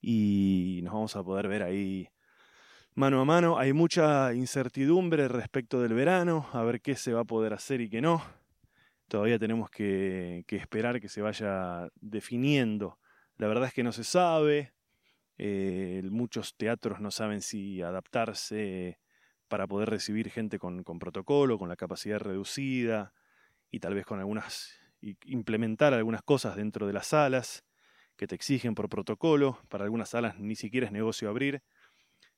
y 0.00 0.80
nos 0.82 0.94
vamos 0.94 1.16
a 1.16 1.22
poder 1.22 1.48
ver 1.48 1.62
ahí 1.62 2.08
mano 2.94 3.20
a 3.20 3.24
mano. 3.24 3.58
Hay 3.58 3.72
mucha 3.72 4.32
incertidumbre 4.34 5.28
respecto 5.28 5.80
del 5.80 5.94
verano, 5.94 6.48
a 6.52 6.62
ver 6.62 6.80
qué 6.80 6.96
se 6.96 7.12
va 7.12 7.20
a 7.20 7.24
poder 7.24 7.52
hacer 7.52 7.80
y 7.80 7.88
qué 7.88 8.00
no. 8.00 8.22
Todavía 9.08 9.38
tenemos 9.38 9.70
que, 9.70 10.44
esperar 10.48 11.00
que 11.00 11.08
se 11.08 11.20
vaya 11.22 11.88
definiendo. 12.00 12.98
La 13.36 13.48
verdad 13.48 13.68
es 13.68 13.74
que 13.74 13.82
no 13.82 13.92
se 13.92 14.04
sabe. 14.04 14.72
Eh, 15.38 16.02
muchos 16.10 16.56
teatros 16.56 17.00
no 17.00 17.10
saben 17.10 17.40
si 17.40 17.82
adaptarse 17.82 19.00
para 19.48 19.66
poder 19.66 19.90
recibir 19.90 20.30
gente 20.30 20.58
con, 20.58 20.84
con 20.84 20.98
protocolo, 20.98 21.58
con 21.58 21.68
la 21.68 21.76
capacidad 21.76 22.18
reducida 22.20 23.14
y 23.70 23.80
tal 23.80 23.94
vez 23.94 24.06
con 24.06 24.18
algunas 24.20 24.76
implementar 25.24 25.94
algunas 25.94 26.22
cosas 26.22 26.56
dentro 26.56 26.86
de 26.86 26.92
las 26.92 27.06
salas 27.06 27.64
que 28.20 28.26
te 28.26 28.34
exigen 28.34 28.74
por 28.74 28.90
protocolo. 28.90 29.58
Para 29.70 29.84
algunas 29.84 30.10
salas 30.10 30.38
ni 30.38 30.54
siquiera 30.54 30.84
es 30.84 30.92
negocio 30.92 31.30
abrir. 31.30 31.62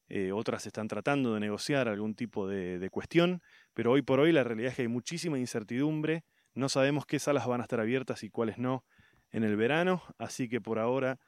Eh, 0.08 0.30
otras 0.30 0.64
están 0.64 0.86
tratando 0.86 1.34
de 1.34 1.40
negociar 1.40 1.88
algún 1.88 2.14
tipo 2.14 2.46
de, 2.46 2.88
cuestión, 2.88 3.42
pero 3.74 3.90
hoy 3.90 4.02
por 4.02 4.20
hoy 4.20 4.30
la 4.30 4.44
realidad 4.44 4.70
es 4.70 4.76
que 4.76 4.82
hay 4.82 4.88
muchísima 4.88 5.40
incertidumbre. 5.40 6.24
No 6.54 6.68
sabemos 6.68 7.04
qué 7.04 7.18
salas 7.18 7.48
van 7.48 7.62
a 7.62 7.64
estar 7.64 7.80
abiertas 7.80 8.22
y 8.22 8.30
cuáles 8.30 8.58
no 8.58 8.84
en 9.32 9.42
el 9.42 9.56
verano, 9.56 10.04
así 10.18 10.48
que 10.48 10.60
por 10.60 10.78
ahora 10.78 11.18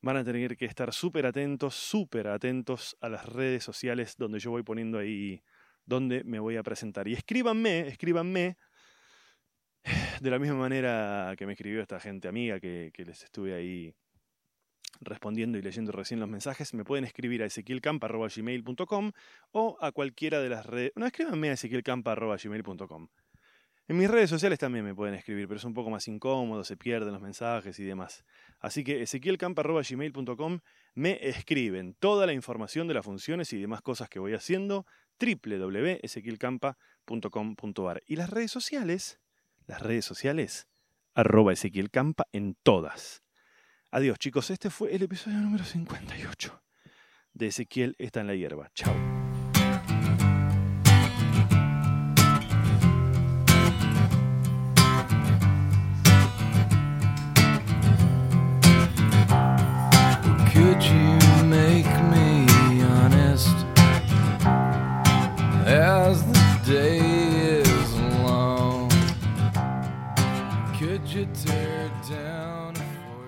van 0.00 0.16
a 0.16 0.22
tener 0.22 0.56
que 0.56 0.66
estar 0.66 0.92
súper 0.92 1.26
atentos, 1.26 1.74
súper 1.74 2.28
atentos 2.28 2.96
a 3.00 3.08
las 3.08 3.26
redes 3.26 3.64
sociales 3.64 4.14
donde 4.16 4.38
yo 4.38 4.52
voy 4.52 4.62
poniendo 4.62 4.98
ahí 4.98 5.42
donde 5.86 6.22
me 6.22 6.38
voy 6.38 6.56
a 6.56 6.62
presentar. 6.62 7.08
Y 7.08 7.14
escríbanme, 7.14 7.88
escríbanme 7.88 8.58
de 10.20 10.30
la 10.30 10.38
misma 10.38 10.56
manera 10.56 11.34
que 11.36 11.46
me 11.46 11.54
escribió 11.54 11.82
esta 11.82 11.98
gente 11.98 12.28
amiga 12.28 12.60
que 12.60 12.92
les 12.96 13.24
estuve 13.24 13.54
ahí 13.54 13.92
respondiendo 15.00 15.58
y 15.58 15.62
leyendo 15.62 15.92
recién 15.92 16.20
los 16.20 16.28
mensajes, 16.28 16.74
me 16.74 16.84
pueden 16.84 17.04
escribir 17.04 17.42
a 17.42 17.46
ezequielcampa.gmail.com 17.46 19.12
o 19.52 19.78
a 19.80 19.92
cualquiera 19.92 20.40
de 20.40 20.48
las 20.48 20.66
redes... 20.66 20.92
No, 20.96 21.06
escríbanme 21.06 21.50
a 21.50 21.52
ezequielcampa.gmail.com. 21.54 23.08
En 23.86 23.98
mis 23.98 24.10
redes 24.10 24.30
sociales 24.30 24.58
también 24.58 24.82
me 24.82 24.94
pueden 24.94 25.14
escribir, 25.14 25.46
pero 25.46 25.58
es 25.58 25.64
un 25.64 25.74
poco 25.74 25.90
más 25.90 26.08
incómodo, 26.08 26.64
se 26.64 26.78
pierden 26.78 27.12
los 27.12 27.20
mensajes 27.20 27.78
y 27.78 27.84
demás. 27.84 28.24
Así 28.60 28.82
que 28.82 29.02
ezequielcampa.gmail.com 29.02 30.60
me 30.94 31.28
escriben 31.28 31.92
toda 31.94 32.24
la 32.26 32.32
información 32.32 32.88
de 32.88 32.94
las 32.94 33.04
funciones 33.04 33.52
y 33.52 33.60
demás 33.60 33.82
cosas 33.82 34.08
que 34.08 34.18
voy 34.18 34.32
haciendo 34.32 34.86
www.ezequielcampa.com.ar. 35.20 38.02
Y 38.06 38.16
las 38.16 38.30
redes 38.30 38.50
sociales, 38.50 39.20
las 39.66 39.82
redes 39.82 40.06
sociales, 40.06 40.66
arroba 41.14 41.52
ezequielcampa 41.52 42.26
en 42.32 42.56
todas. 42.62 43.23
Adiós 43.94 44.18
chicos, 44.18 44.50
este 44.50 44.70
fue 44.70 44.92
el 44.92 45.04
episodio 45.04 45.38
número 45.38 45.62
58 45.62 46.60
de 47.32 47.46
Ezequiel 47.46 47.94
está 47.96 48.22
en 48.22 48.26
la 48.26 48.34
hierba. 48.34 48.68
Chao. 48.74 49.13